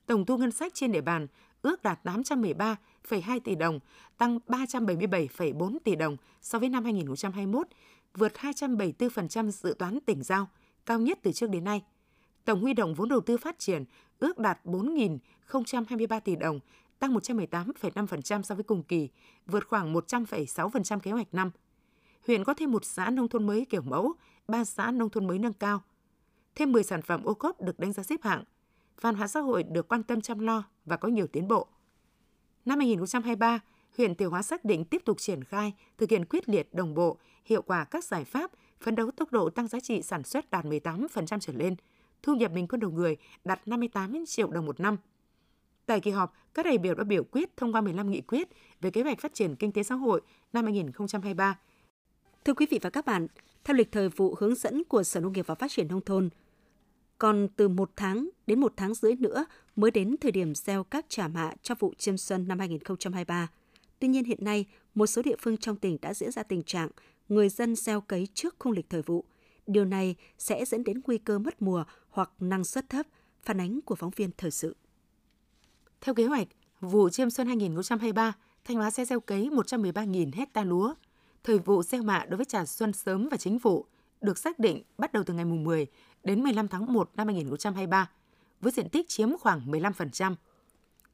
Tổng 0.06 0.26
thu 0.26 0.38
ngân 0.38 0.52
sách 0.52 0.74
trên 0.74 0.92
địa 0.92 1.02
bàn 1.02 1.28
ước 1.62 1.84
đạt 1.84 2.00
813,2 2.04 3.40
tỷ 3.40 3.56
đồng, 3.56 3.80
tăng 4.18 4.40
377,4 4.48 5.78
tỷ 5.84 5.96
đồng 5.96 6.18
so 6.42 6.60
với 6.60 6.70
năm 6.70 6.84
2021, 6.84 7.68
vượt 8.14 8.34
274% 8.36 9.50
dự 9.50 9.76
toán 9.80 10.00
tỉnh 10.06 10.24
giao, 10.24 10.50
cao 10.86 11.00
nhất 11.00 11.20
từ 11.24 11.32
trước 11.32 11.50
đến 11.50 11.64
nay. 11.64 11.84
Tổng 12.46 12.62
huy 12.62 12.74
động 12.74 12.94
vốn 12.94 13.10
đầu 13.10 13.22
tư 13.22 13.38
phát 13.38 13.60
triển 13.60 13.86
ước 14.20 14.40
đạt 14.40 14.60
4.023 14.66 16.20
tỷ 16.20 16.36
đồng, 16.36 16.60
tăng 17.00 17.16
118,5% 17.16 18.42
so 18.42 18.56
với 18.56 18.64
cùng 18.64 18.84
kỳ, 18.84 19.10
vượt 19.46 19.68
khoảng 19.68 19.94
100,6% 19.94 21.00
kế 21.00 21.12
hoạch 21.12 21.34
năm. 21.34 21.52
Huyện 22.28 22.44
có 22.44 22.54
thêm 22.54 22.72
một 22.72 22.86
xã 22.86 23.10
nông 23.10 23.28
thôn 23.28 23.48
mới 23.48 23.66
kiểu 23.70 23.82
mẫu, 23.82 24.14
ba 24.48 24.66
xã 24.66 24.92
nông 24.92 25.10
thôn 25.10 25.28
mới 25.28 25.40
nâng 25.40 25.54
cao. 25.54 25.82
Thêm 26.56 26.72
10 26.72 26.84
sản 26.84 27.02
phẩm 27.02 27.24
ô 27.24 27.34
cốp 27.34 27.62
được 27.62 27.80
đánh 27.80 27.94
giá 27.94 28.04
xếp 28.04 28.24
hạng. 28.24 28.44
Văn 29.02 29.16
hóa 29.16 29.28
xã 29.28 29.40
hội 29.40 29.64
được 29.64 29.88
quan 29.88 30.04
tâm 30.04 30.22
chăm 30.22 30.40
lo 30.40 30.64
và 30.86 30.98
có 30.98 31.08
nhiều 31.08 31.28
tiến 31.28 31.48
bộ. 31.48 31.68
Năm 32.66 32.80
2023, 32.80 33.60
huyện 33.98 34.16
Tiểu 34.16 34.30
Hóa 34.30 34.42
xác 34.42 34.66
định 34.66 34.86
tiếp 34.86 35.02
tục 35.06 35.18
triển 35.20 35.44
khai, 35.44 35.74
thực 35.98 36.10
hiện 36.10 36.26
quyết 36.26 36.50
liệt 36.50 36.74
đồng 36.74 36.94
bộ, 36.94 37.18
hiệu 37.46 37.62
quả 37.62 37.84
các 37.84 38.04
giải 38.04 38.26
pháp, 38.26 38.52
phấn 38.82 38.96
đấu 38.96 39.12
tốc 39.12 39.32
độ 39.32 39.50
tăng 39.50 39.68
giá 39.68 39.80
trị 39.80 40.02
sản 40.02 40.24
xuất 40.24 40.52
đạt 40.52 40.66
18% 40.66 41.40
trở 41.40 41.54
lên, 41.54 41.76
thu 42.24 42.36
nhập 42.36 42.52
bình 42.52 42.68
quân 42.68 42.80
đầu 42.80 42.92
người 42.92 43.18
đạt 43.46 43.68
58 43.68 44.26
triệu 44.28 44.52
đồng 44.52 44.66
một 44.66 44.80
năm. 44.80 44.98
Tại 45.90 46.00
kỳ 46.00 46.12
họp, 46.12 46.34
các 46.54 46.66
đại 46.66 46.78
biểu 46.78 46.96
đã 46.96 47.04
biểu 47.04 47.24
quyết 47.24 47.58
thông 47.58 47.74
qua 47.74 47.82
15 47.82 48.12
nghị 48.12 48.22
quyết 48.22 48.50
về 48.82 48.92
kế 48.92 49.04
hoạch 49.04 49.20
phát 49.20 49.34
triển 49.34 49.56
kinh 49.56 49.72
tế 49.72 49.84
xã 49.84 49.96
hội 49.96 50.22
năm 50.54 50.64
2023. 50.64 51.60
Thưa 52.46 52.54
quý 52.54 52.66
vị 52.70 52.80
và 52.82 52.90
các 52.90 53.06
bạn, 53.06 53.28
theo 53.64 53.76
lịch 53.76 53.92
thời 53.92 54.10
vụ 54.10 54.36
hướng 54.40 54.56
dẫn 54.56 54.84
của 54.84 55.04
Sở 55.04 55.20
Nông 55.20 55.34
nghiệp 55.34 55.48
và 55.48 55.56
Phát 55.56 55.72
triển 55.72 55.88
Nông 55.88 56.02
thôn, 56.02 56.30
còn 57.18 57.48
từ 57.56 57.68
một 57.68 57.92
tháng 57.96 58.30
đến 58.48 58.60
một 58.60 58.74
tháng 58.78 58.94
rưỡi 58.94 59.16
nữa 59.16 59.46
mới 59.76 59.92
đến 59.92 60.16
thời 60.22 60.32
điểm 60.32 60.56
gieo 60.56 60.84
các 60.84 61.06
trả 61.10 61.28
mạ 61.28 61.52
cho 61.62 61.76
vụ 61.80 61.94
chiêm 61.98 62.18
xuân 62.18 62.48
năm 62.48 62.60
2023. 62.60 63.48
Tuy 64.00 64.08
nhiên 64.08 64.24
hiện 64.24 64.44
nay, 64.44 64.66
một 64.96 65.08
số 65.08 65.22
địa 65.22 65.36
phương 65.40 65.58
trong 65.58 65.76
tỉnh 65.76 65.98
đã 66.02 66.14
diễn 66.14 66.32
ra 66.32 66.44
tình 66.44 66.64
trạng 66.64 66.90
người 67.30 67.50
dân 67.50 67.76
gieo 67.76 68.02
cấy 68.02 68.28
trước 68.34 68.56
khung 68.60 68.74
lịch 68.74 68.90
thời 68.90 69.02
vụ. 69.02 69.26
Điều 69.68 69.86
này 69.86 70.16
sẽ 70.38 70.66
dẫn 70.66 70.84
đến 70.84 71.02
nguy 71.08 71.18
cơ 71.18 71.40
mất 71.40 71.62
mùa 71.62 71.84
hoặc 72.10 72.32
năng 72.40 72.64
suất 72.64 72.90
thấp, 72.90 73.08
phản 73.44 73.60
ánh 73.60 73.80
của 73.82 73.96
phóng 73.96 74.12
viên 74.16 74.30
thời 74.38 74.52
sự. 74.52 74.76
Theo 76.02 76.16
kế 76.16 76.26
hoạch, 76.26 76.48
vụ 76.82 77.10
chiêm 77.10 77.30
xuân 77.30 77.48
2023, 77.48 78.34
Thanh 78.66 78.78
Hóa 78.78 78.92
sẽ 78.92 79.06
gieo 79.06 79.20
cấy 79.20 79.50
113.000 79.50 80.32
hecta 80.34 80.64
lúa. 80.64 80.94
Thời 81.44 81.60
vụ 81.60 81.84
gieo 81.84 82.04
mạ 82.04 82.26
đối 82.26 82.38
với 82.38 82.46
trà 82.46 82.66
xuân 82.66 82.94
sớm 82.94 83.30
và 83.32 83.38
chính 83.38 83.58
vụ 83.58 83.86
được 84.22 84.38
xác 84.38 84.60
định 84.60 84.84
bắt 84.98 85.14
đầu 85.14 85.24
từ 85.24 85.34
ngày 85.34 85.46
10 85.46 85.88
đến 86.24 86.44
15 86.44 86.68
tháng 86.68 86.94
1 86.94 87.12
năm 87.16 87.28
2023, 87.28 88.10
với 88.62 88.72
diện 88.72 88.90
tích 88.90 89.10
chiếm 89.10 89.38
khoảng 89.38 89.72
15%. 89.72 90.36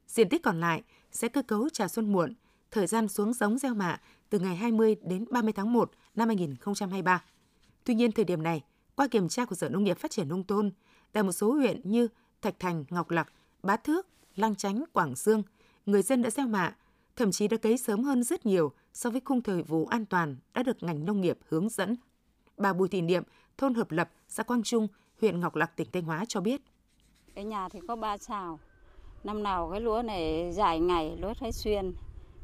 Diện 0.07 0.29
tích 0.29 0.43
còn 0.43 0.59
lại 0.59 0.83
sẽ 1.11 1.27
cơ 1.27 1.41
cấu 1.41 1.69
trà 1.69 1.87
xuân 1.87 2.11
muộn, 2.11 2.33
thời 2.71 2.87
gian 2.87 3.07
xuống 3.07 3.33
giống 3.33 3.57
gieo 3.57 3.73
mạ 3.73 4.01
từ 4.29 4.39
ngày 4.39 4.55
20 4.55 4.95
đến 5.03 5.25
30 5.31 5.53
tháng 5.53 5.73
1 5.73 5.91
năm 6.15 6.27
2023. 6.27 7.23
Tuy 7.83 7.95
nhiên, 7.95 8.11
thời 8.11 8.25
điểm 8.25 8.43
này, 8.43 8.63
qua 8.95 9.07
kiểm 9.07 9.29
tra 9.29 9.45
của 9.45 9.55
Sở 9.55 9.69
Nông 9.69 9.83
nghiệp 9.83 9.97
Phát 9.97 10.11
triển 10.11 10.29
Nông 10.29 10.43
thôn, 10.43 10.71
tại 11.11 11.23
một 11.23 11.31
số 11.31 11.51
huyện 11.51 11.81
như 11.83 12.07
Thạch 12.41 12.59
Thành, 12.59 12.85
Ngọc 12.89 13.11
Lặc, 13.11 13.33
Bá 13.63 13.77
Thước, 13.77 14.07
Lang 14.35 14.55
Chánh, 14.55 14.83
Quảng 14.93 15.15
Dương, 15.15 15.43
người 15.85 16.01
dân 16.01 16.21
đã 16.21 16.29
gieo 16.29 16.47
mạ, 16.47 16.75
thậm 17.15 17.31
chí 17.31 17.47
đã 17.47 17.57
cấy 17.57 17.77
sớm 17.77 18.03
hơn 18.03 18.23
rất 18.23 18.45
nhiều 18.45 18.71
so 18.93 19.09
với 19.09 19.21
khung 19.25 19.41
thời 19.41 19.63
vụ 19.63 19.85
an 19.85 20.05
toàn 20.05 20.37
đã 20.53 20.63
được 20.63 20.83
ngành 20.83 21.05
nông 21.05 21.21
nghiệp 21.21 21.37
hướng 21.49 21.69
dẫn. 21.69 21.95
Bà 22.57 22.73
Bùi 22.73 22.87
Thị 22.87 23.01
Niệm, 23.01 23.23
thôn 23.57 23.73
Hợp 23.73 23.91
Lập, 23.91 24.11
xã 24.27 24.43
Quang 24.43 24.63
Trung, 24.63 24.87
huyện 25.21 25.39
Ngọc 25.39 25.55
Lặc, 25.55 25.75
tỉnh 25.75 25.87
Thanh 25.91 26.03
Hóa 26.03 26.25
cho 26.27 26.41
biết. 26.41 26.61
Cái 27.35 27.43
nhà 27.43 27.69
thì 27.69 27.79
có 27.87 27.95
ba 27.95 28.17
xào. 28.17 28.59
Năm 29.23 29.43
nào 29.43 29.69
cái 29.71 29.81
lúa 29.81 30.01
này 30.01 30.51
dài 30.53 30.79
ngày, 30.79 31.17
lúa 31.17 31.33
Thái 31.33 31.51
Xuyên, 31.51 31.93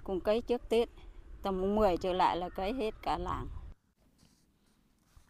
cùng 0.04 0.19
cấy 0.19 0.41
trước 0.41 0.69
Tết. 0.69 0.89
Tầm 1.43 1.75
10 1.75 1.97
trở 1.97 2.13
lại 2.13 2.38
là 2.38 2.49
cấy 2.49 2.73
hết 2.73 2.93
cả 3.01 3.17
làng. 3.17 3.47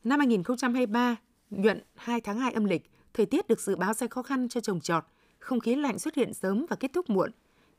Năm 0.04 0.20
2023, 0.20 1.16
nhuận 1.50 1.84
2 1.96 2.22
tháng 2.22 2.40
2 2.40 2.52
âm 2.52 2.66
lịch, 2.66 2.92
thời 3.14 3.26
tiết 3.26 3.48
được 3.48 3.60
dự 3.60 3.76
báo 3.76 3.94
sẽ 3.94 4.08
khó 4.08 4.24
khăn 4.24 4.50
cho 4.50 4.62
trồng 4.62 4.82
trọt, 4.82 5.04
không 5.42 5.60
khí 5.60 5.76
lạnh 5.76 6.00
xuất 6.00 6.16
hiện 6.16 6.34
sớm 6.34 6.66
và 6.70 6.76
kết 6.76 6.94
thúc 6.94 7.10
muộn. 7.10 7.32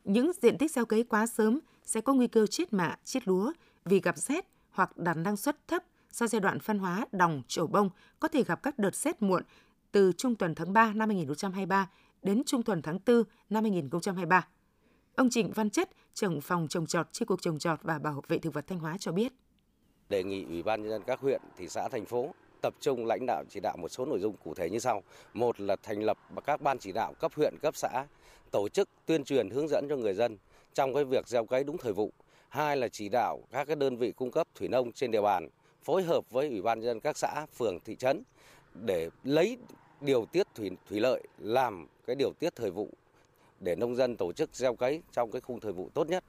Những 0.04 0.32
diện 0.42 0.58
tích 0.58 0.72
gieo 0.72 0.86
cấy 0.86 1.04
quá 1.04 1.26
sớm 1.26 1.58
sẽ 1.84 2.00
có 2.00 2.14
nguy 2.14 2.26
cơ 2.26 2.46
chết 2.46 2.72
mạ, 2.72 2.96
chết 3.04 3.28
lúa 3.28 3.52
vì 3.84 4.00
gặp 4.00 4.16
rét 4.16 4.46
hoặc 4.70 4.96
đạt 4.96 5.16
năng 5.16 5.36
suất 5.36 5.68
thấp 5.68 5.82
do 6.12 6.26
giai 6.26 6.40
đoạn 6.40 6.60
phân 6.60 6.78
hóa 6.78 7.06
đồng 7.12 7.42
trổ 7.48 7.66
bông 7.66 7.90
có 8.20 8.28
thể 8.28 8.44
gặp 8.44 8.62
các 8.62 8.78
đợt 8.78 8.94
rét 8.94 9.22
muộn 9.22 9.42
từ 9.92 10.12
trung 10.16 10.34
tuần 10.34 10.54
tháng 10.54 10.72
3 10.72 10.92
năm 10.92 11.08
2023 11.08 11.90
đến 12.22 12.42
trung 12.46 12.62
tuần 12.62 12.82
tháng 12.82 12.98
4 13.06 13.22
năm 13.50 13.64
2023. 13.64 14.48
Ông 15.14 15.30
Trịnh 15.30 15.52
Văn 15.52 15.70
Chất, 15.70 15.90
trưởng 16.14 16.40
phòng 16.40 16.68
trồng 16.68 16.86
trọt 16.86 17.12
chi 17.12 17.24
cục 17.24 17.42
trồng 17.42 17.58
trọt 17.58 17.82
và 17.82 17.98
bảo 17.98 18.22
vệ 18.28 18.38
thực 18.38 18.54
vật 18.54 18.66
Thanh 18.66 18.78
Hóa 18.78 18.96
cho 18.98 19.12
biết. 19.12 19.32
Đề 20.08 20.24
nghị 20.24 20.44
Ủy 20.44 20.62
ban 20.62 20.82
nhân 20.82 20.90
dân 20.90 21.02
các 21.06 21.20
huyện, 21.20 21.40
thị 21.56 21.68
xã, 21.68 21.88
thành 21.88 22.04
phố 22.04 22.34
tập 22.62 22.74
trung 22.80 23.06
lãnh 23.06 23.26
đạo 23.26 23.44
chỉ 23.48 23.60
đạo 23.60 23.76
một 23.76 23.88
số 23.88 24.04
nội 24.06 24.20
dung 24.20 24.36
cụ 24.44 24.54
thể 24.54 24.70
như 24.70 24.78
sau. 24.78 25.02
Một 25.32 25.60
là 25.60 25.76
thành 25.82 26.02
lập 26.02 26.18
các 26.44 26.62
ban 26.62 26.78
chỉ 26.78 26.92
đạo 26.92 27.14
cấp 27.20 27.32
huyện, 27.34 27.54
cấp 27.62 27.76
xã, 27.76 28.06
tổ 28.50 28.68
chức 28.68 28.88
tuyên 29.06 29.24
truyền 29.24 29.50
hướng 29.50 29.68
dẫn 29.68 29.86
cho 29.88 29.96
người 29.96 30.14
dân 30.14 30.36
trong 30.74 30.94
cái 30.94 31.04
việc 31.04 31.28
gieo 31.28 31.46
cấy 31.46 31.64
đúng 31.64 31.78
thời 31.78 31.92
vụ. 31.92 32.12
Hai 32.48 32.76
là 32.76 32.88
chỉ 32.88 33.08
đạo 33.08 33.40
các 33.50 33.64
cái 33.64 33.76
đơn 33.76 33.96
vị 33.96 34.12
cung 34.12 34.30
cấp 34.30 34.48
thủy 34.54 34.68
nông 34.68 34.92
trên 34.92 35.10
địa 35.10 35.20
bàn 35.20 35.48
phối 35.82 36.02
hợp 36.02 36.30
với 36.30 36.48
Ủy 36.48 36.62
ban 36.62 36.80
nhân 36.80 36.86
dân 36.86 37.00
các 37.00 37.16
xã, 37.16 37.46
phường, 37.58 37.78
thị 37.84 37.96
trấn 37.96 38.22
để 38.74 39.10
lấy 39.24 39.58
điều 40.00 40.26
tiết 40.26 40.46
thủy 40.54 40.70
thủy 40.88 41.00
lợi 41.00 41.22
làm 41.38 41.86
cái 42.06 42.16
điều 42.16 42.32
tiết 42.32 42.56
thời 42.56 42.70
vụ 42.70 42.90
để 43.60 43.76
nông 43.76 43.96
dân 43.96 44.16
tổ 44.16 44.32
chức 44.32 44.56
gieo 44.56 44.74
cấy 44.74 45.02
trong 45.12 45.30
cái 45.30 45.40
khung 45.40 45.60
thời 45.60 45.72
vụ 45.72 45.90
tốt 45.94 46.08
nhất. 46.08 46.24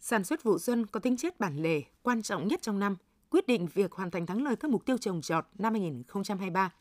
Sản 0.00 0.24
xuất 0.24 0.42
vụ 0.42 0.58
xuân 0.58 0.86
có 0.86 1.00
tính 1.00 1.16
chất 1.16 1.40
bản 1.40 1.62
lề, 1.62 1.82
quan 2.02 2.22
trọng 2.22 2.48
nhất 2.48 2.62
trong 2.62 2.78
năm, 2.78 2.96
quyết 3.32 3.46
định 3.46 3.68
việc 3.74 3.92
hoàn 3.92 4.10
thành 4.10 4.26
thắng 4.26 4.44
lợi 4.44 4.56
các 4.56 4.70
mục 4.70 4.86
tiêu 4.86 4.98
trồng 4.98 5.20
trọt 5.20 5.46
năm 5.58 5.72
2023. 5.72 6.72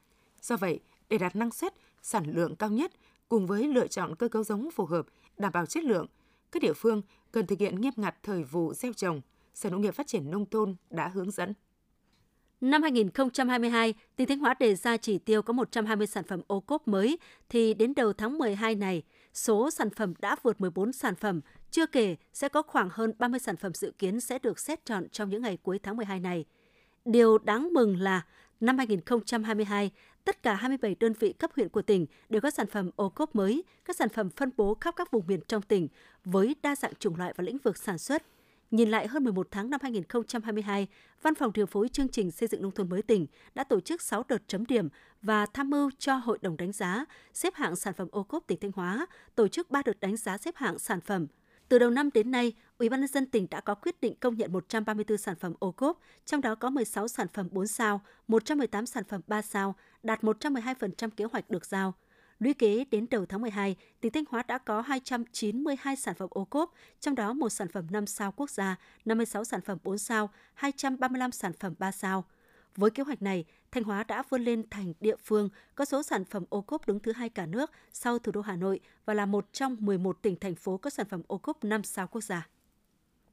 Do 0.41 0.57
vậy, 0.57 0.79
để 1.09 1.17
đạt 1.17 1.35
năng 1.35 1.51
suất, 1.51 1.73
sản 2.01 2.23
lượng 2.35 2.55
cao 2.55 2.69
nhất 2.69 2.91
cùng 3.29 3.47
với 3.47 3.67
lựa 3.67 3.87
chọn 3.87 4.15
cơ 4.15 4.27
cấu 4.27 4.43
giống 4.43 4.71
phù 4.71 4.85
hợp, 4.85 5.05
đảm 5.37 5.51
bảo 5.53 5.65
chất 5.65 5.83
lượng, 5.83 6.07
các 6.51 6.63
địa 6.63 6.73
phương 6.73 7.01
cần 7.31 7.47
thực 7.47 7.59
hiện 7.59 7.81
nghiêm 7.81 7.93
ngặt 7.95 8.15
thời 8.23 8.43
vụ 8.43 8.73
gieo 8.73 8.93
trồng, 8.93 9.21
Sở 9.53 9.69
Nông 9.69 9.81
nghiệp 9.81 9.95
Phát 9.95 10.07
triển 10.07 10.31
Nông 10.31 10.45
thôn 10.45 10.75
đã 10.89 11.07
hướng 11.07 11.31
dẫn. 11.31 11.53
Năm 12.61 12.81
2022, 12.81 13.93
tỉnh 14.15 14.27
Thanh 14.27 14.39
Hóa 14.39 14.55
đề 14.59 14.75
ra 14.75 14.97
chỉ 14.97 15.17
tiêu 15.17 15.41
có 15.41 15.53
120 15.53 16.07
sản 16.07 16.23
phẩm 16.23 16.41
ô 16.47 16.59
cốp 16.59 16.87
mới, 16.87 17.17
thì 17.49 17.73
đến 17.73 17.93
đầu 17.95 18.13
tháng 18.13 18.37
12 18.37 18.75
này, 18.75 19.03
số 19.33 19.71
sản 19.71 19.89
phẩm 19.89 20.13
đã 20.19 20.35
vượt 20.43 20.61
14 20.61 20.93
sản 20.93 21.15
phẩm, 21.15 21.41
chưa 21.71 21.85
kể 21.85 22.15
sẽ 22.33 22.49
có 22.49 22.61
khoảng 22.61 22.89
hơn 22.91 23.13
30 23.19 23.39
sản 23.39 23.57
phẩm 23.57 23.73
dự 23.73 23.91
kiến 23.97 24.19
sẽ 24.19 24.39
được 24.39 24.59
xét 24.59 24.85
chọn 24.85 25.09
trong 25.09 25.29
những 25.29 25.41
ngày 25.41 25.57
cuối 25.63 25.79
tháng 25.83 25.97
12 25.97 26.19
này. 26.19 26.45
Điều 27.05 27.37
đáng 27.37 27.73
mừng 27.73 27.97
là 27.97 28.25
năm 28.59 28.77
2022, 28.77 29.91
tất 30.25 30.43
cả 30.43 30.53
27 30.53 30.95
đơn 30.99 31.13
vị 31.19 31.33
cấp 31.33 31.51
huyện 31.55 31.69
của 31.69 31.81
tỉnh 31.81 32.05
đều 32.29 32.41
có 32.41 32.51
sản 32.51 32.67
phẩm 32.67 32.89
ô 32.95 33.09
cốp 33.09 33.35
mới, 33.35 33.63
các 33.85 33.95
sản 33.95 34.09
phẩm 34.09 34.29
phân 34.29 34.51
bố 34.57 34.73
khắp 34.73 34.95
các 34.97 35.11
vùng 35.11 35.27
miền 35.27 35.39
trong 35.47 35.61
tỉnh 35.61 35.87
với 36.25 36.55
đa 36.63 36.75
dạng 36.75 36.93
chủng 36.99 37.15
loại 37.15 37.33
và 37.37 37.43
lĩnh 37.43 37.57
vực 37.57 37.77
sản 37.77 37.97
xuất– 37.97 38.23
Nhìn 38.71 38.89
lại 38.89 39.07
hơn 39.07 39.23
11 39.23 39.47
tháng 39.51 39.69
năm 39.69 39.79
2022, 39.83 40.87
Văn 41.21 41.35
phòng 41.35 41.53
điều 41.53 41.65
phối 41.65 41.89
chương 41.89 42.07
trình 42.07 42.31
xây 42.31 42.47
dựng 42.47 42.61
nông 42.61 42.71
thôn 42.71 42.89
mới 42.89 43.01
tỉnh 43.01 43.25
đã 43.55 43.63
tổ 43.63 43.79
chức 43.79 44.01
6 44.01 44.23
đợt 44.27 44.41
chấm 44.47 44.65
điểm 44.65 44.89
và 45.21 45.45
tham 45.45 45.69
mưu 45.69 45.91
cho 45.99 46.15
Hội 46.15 46.37
đồng 46.41 46.57
đánh 46.57 46.71
giá 46.71 47.05
xếp 47.33 47.53
hạng 47.55 47.75
sản 47.75 47.93
phẩm 47.93 48.07
ô 48.11 48.23
cốp 48.23 48.47
tỉnh 48.47 48.59
Thanh 48.61 48.71
Hóa, 48.75 49.05
tổ 49.35 49.47
chức 49.47 49.71
3 49.71 49.81
đợt 49.85 49.99
đánh 49.99 50.17
giá 50.17 50.37
xếp 50.37 50.55
hạng 50.55 50.79
sản 50.79 51.01
phẩm. 51.01 51.27
Từ 51.71 51.79
đầu 51.79 51.89
năm 51.89 52.09
đến 52.13 52.31
nay, 52.31 52.53
Ủy 52.77 52.89
ban 52.89 52.99
nhân 52.99 53.07
dân 53.07 53.25
tỉnh 53.25 53.47
đã 53.51 53.59
có 53.59 53.75
quyết 53.75 54.01
định 54.01 54.15
công 54.19 54.37
nhận 54.37 54.53
134 54.53 55.17
sản 55.17 55.35
phẩm 55.35 55.53
ô 55.59 55.71
cốp, 55.71 55.99
trong 56.25 56.41
đó 56.41 56.55
có 56.55 56.69
16 56.69 57.07
sản 57.07 57.27
phẩm 57.33 57.47
4 57.51 57.67
sao, 57.67 58.01
118 58.27 58.85
sản 58.85 59.03
phẩm 59.03 59.21
3 59.27 59.41
sao, 59.41 59.75
đạt 60.03 60.21
112% 60.23 61.09
kế 61.09 61.25
hoạch 61.25 61.49
được 61.49 61.65
giao. 61.65 61.93
Lũy 62.39 62.53
kế 62.53 62.85
đến 62.91 63.05
đầu 63.09 63.25
tháng 63.25 63.41
12, 63.41 63.75
tỉnh 64.01 64.11
Thanh 64.11 64.23
Hóa 64.29 64.43
đã 64.47 64.57
có 64.57 64.81
292 64.81 65.95
sản 65.95 66.15
phẩm 66.15 66.29
ô 66.31 66.45
cốp, 66.45 66.73
trong 66.99 67.15
đó 67.15 67.33
một 67.33 67.49
sản 67.49 67.67
phẩm 67.67 67.87
5 67.91 68.05
sao 68.05 68.31
quốc 68.31 68.49
gia, 68.49 68.75
56 69.05 69.43
sản 69.43 69.61
phẩm 69.61 69.77
4 69.83 69.97
sao, 69.97 70.29
235 70.53 71.31
sản 71.31 71.53
phẩm 71.53 71.73
3 71.79 71.91
sao. 71.91 72.25
Với 72.75 72.89
kế 72.89 73.03
hoạch 73.03 73.21
này, 73.21 73.45
Thanh 73.71 73.83
Hóa 73.83 74.03
đã 74.03 74.23
vươn 74.29 74.43
lên 74.43 74.63
thành 74.69 74.93
địa 74.99 75.15
phương 75.23 75.49
có 75.75 75.85
số 75.85 76.03
sản 76.03 76.25
phẩm 76.25 76.43
ô 76.49 76.61
cốp 76.61 76.87
đứng 76.87 76.99
thứ 76.99 77.11
hai 77.11 77.29
cả 77.29 77.45
nước 77.45 77.71
sau 77.91 78.19
thủ 78.19 78.31
đô 78.31 78.41
Hà 78.41 78.55
Nội 78.55 78.79
và 79.05 79.13
là 79.13 79.25
một 79.25 79.53
trong 79.53 79.77
11 79.79 80.21
tỉnh 80.21 80.35
thành 80.35 80.55
phố 80.55 80.77
có 80.77 80.89
sản 80.89 81.05
phẩm 81.09 81.21
ô 81.27 81.37
cốp 81.37 81.63
5 81.63 81.83
sao 81.83 82.07
quốc 82.07 82.21
gia. 82.21 82.47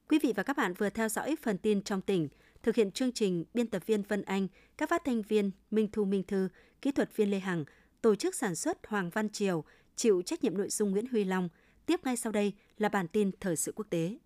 Quý 0.08 0.18
vị 0.22 0.32
và 0.36 0.42
các 0.42 0.56
bạn 0.56 0.74
vừa 0.74 0.90
theo 0.90 1.08
dõi 1.08 1.36
phần 1.42 1.58
tin 1.58 1.82
trong 1.82 2.00
tỉnh. 2.00 2.28
Thực 2.62 2.76
hiện 2.76 2.90
chương 2.90 3.12
trình 3.12 3.44
biên 3.54 3.66
tập 3.66 3.82
viên 3.86 4.02
Vân 4.02 4.22
Anh, 4.22 4.48
các 4.76 4.88
phát 4.88 5.02
thanh 5.04 5.22
viên 5.22 5.50
Minh 5.70 5.88
Thu 5.92 6.04
Minh 6.04 6.22
Thư, 6.22 6.48
kỹ 6.82 6.92
thuật 6.92 7.16
viên 7.16 7.30
Lê 7.30 7.38
Hằng, 7.38 7.64
tổ 8.02 8.14
chức 8.14 8.34
sản 8.34 8.54
xuất 8.54 8.86
Hoàng 8.86 9.10
Văn 9.10 9.28
Triều, 9.28 9.64
chịu 9.96 10.22
trách 10.22 10.44
nhiệm 10.44 10.58
nội 10.58 10.68
dung 10.68 10.90
Nguyễn 10.90 11.06
Huy 11.06 11.24
Long. 11.24 11.48
Tiếp 11.86 12.00
ngay 12.04 12.16
sau 12.16 12.32
đây 12.32 12.52
là 12.78 12.88
bản 12.88 13.08
tin 13.08 13.30
thời 13.40 13.56
sự 13.56 13.72
quốc 13.76 13.86
tế. 13.90 14.18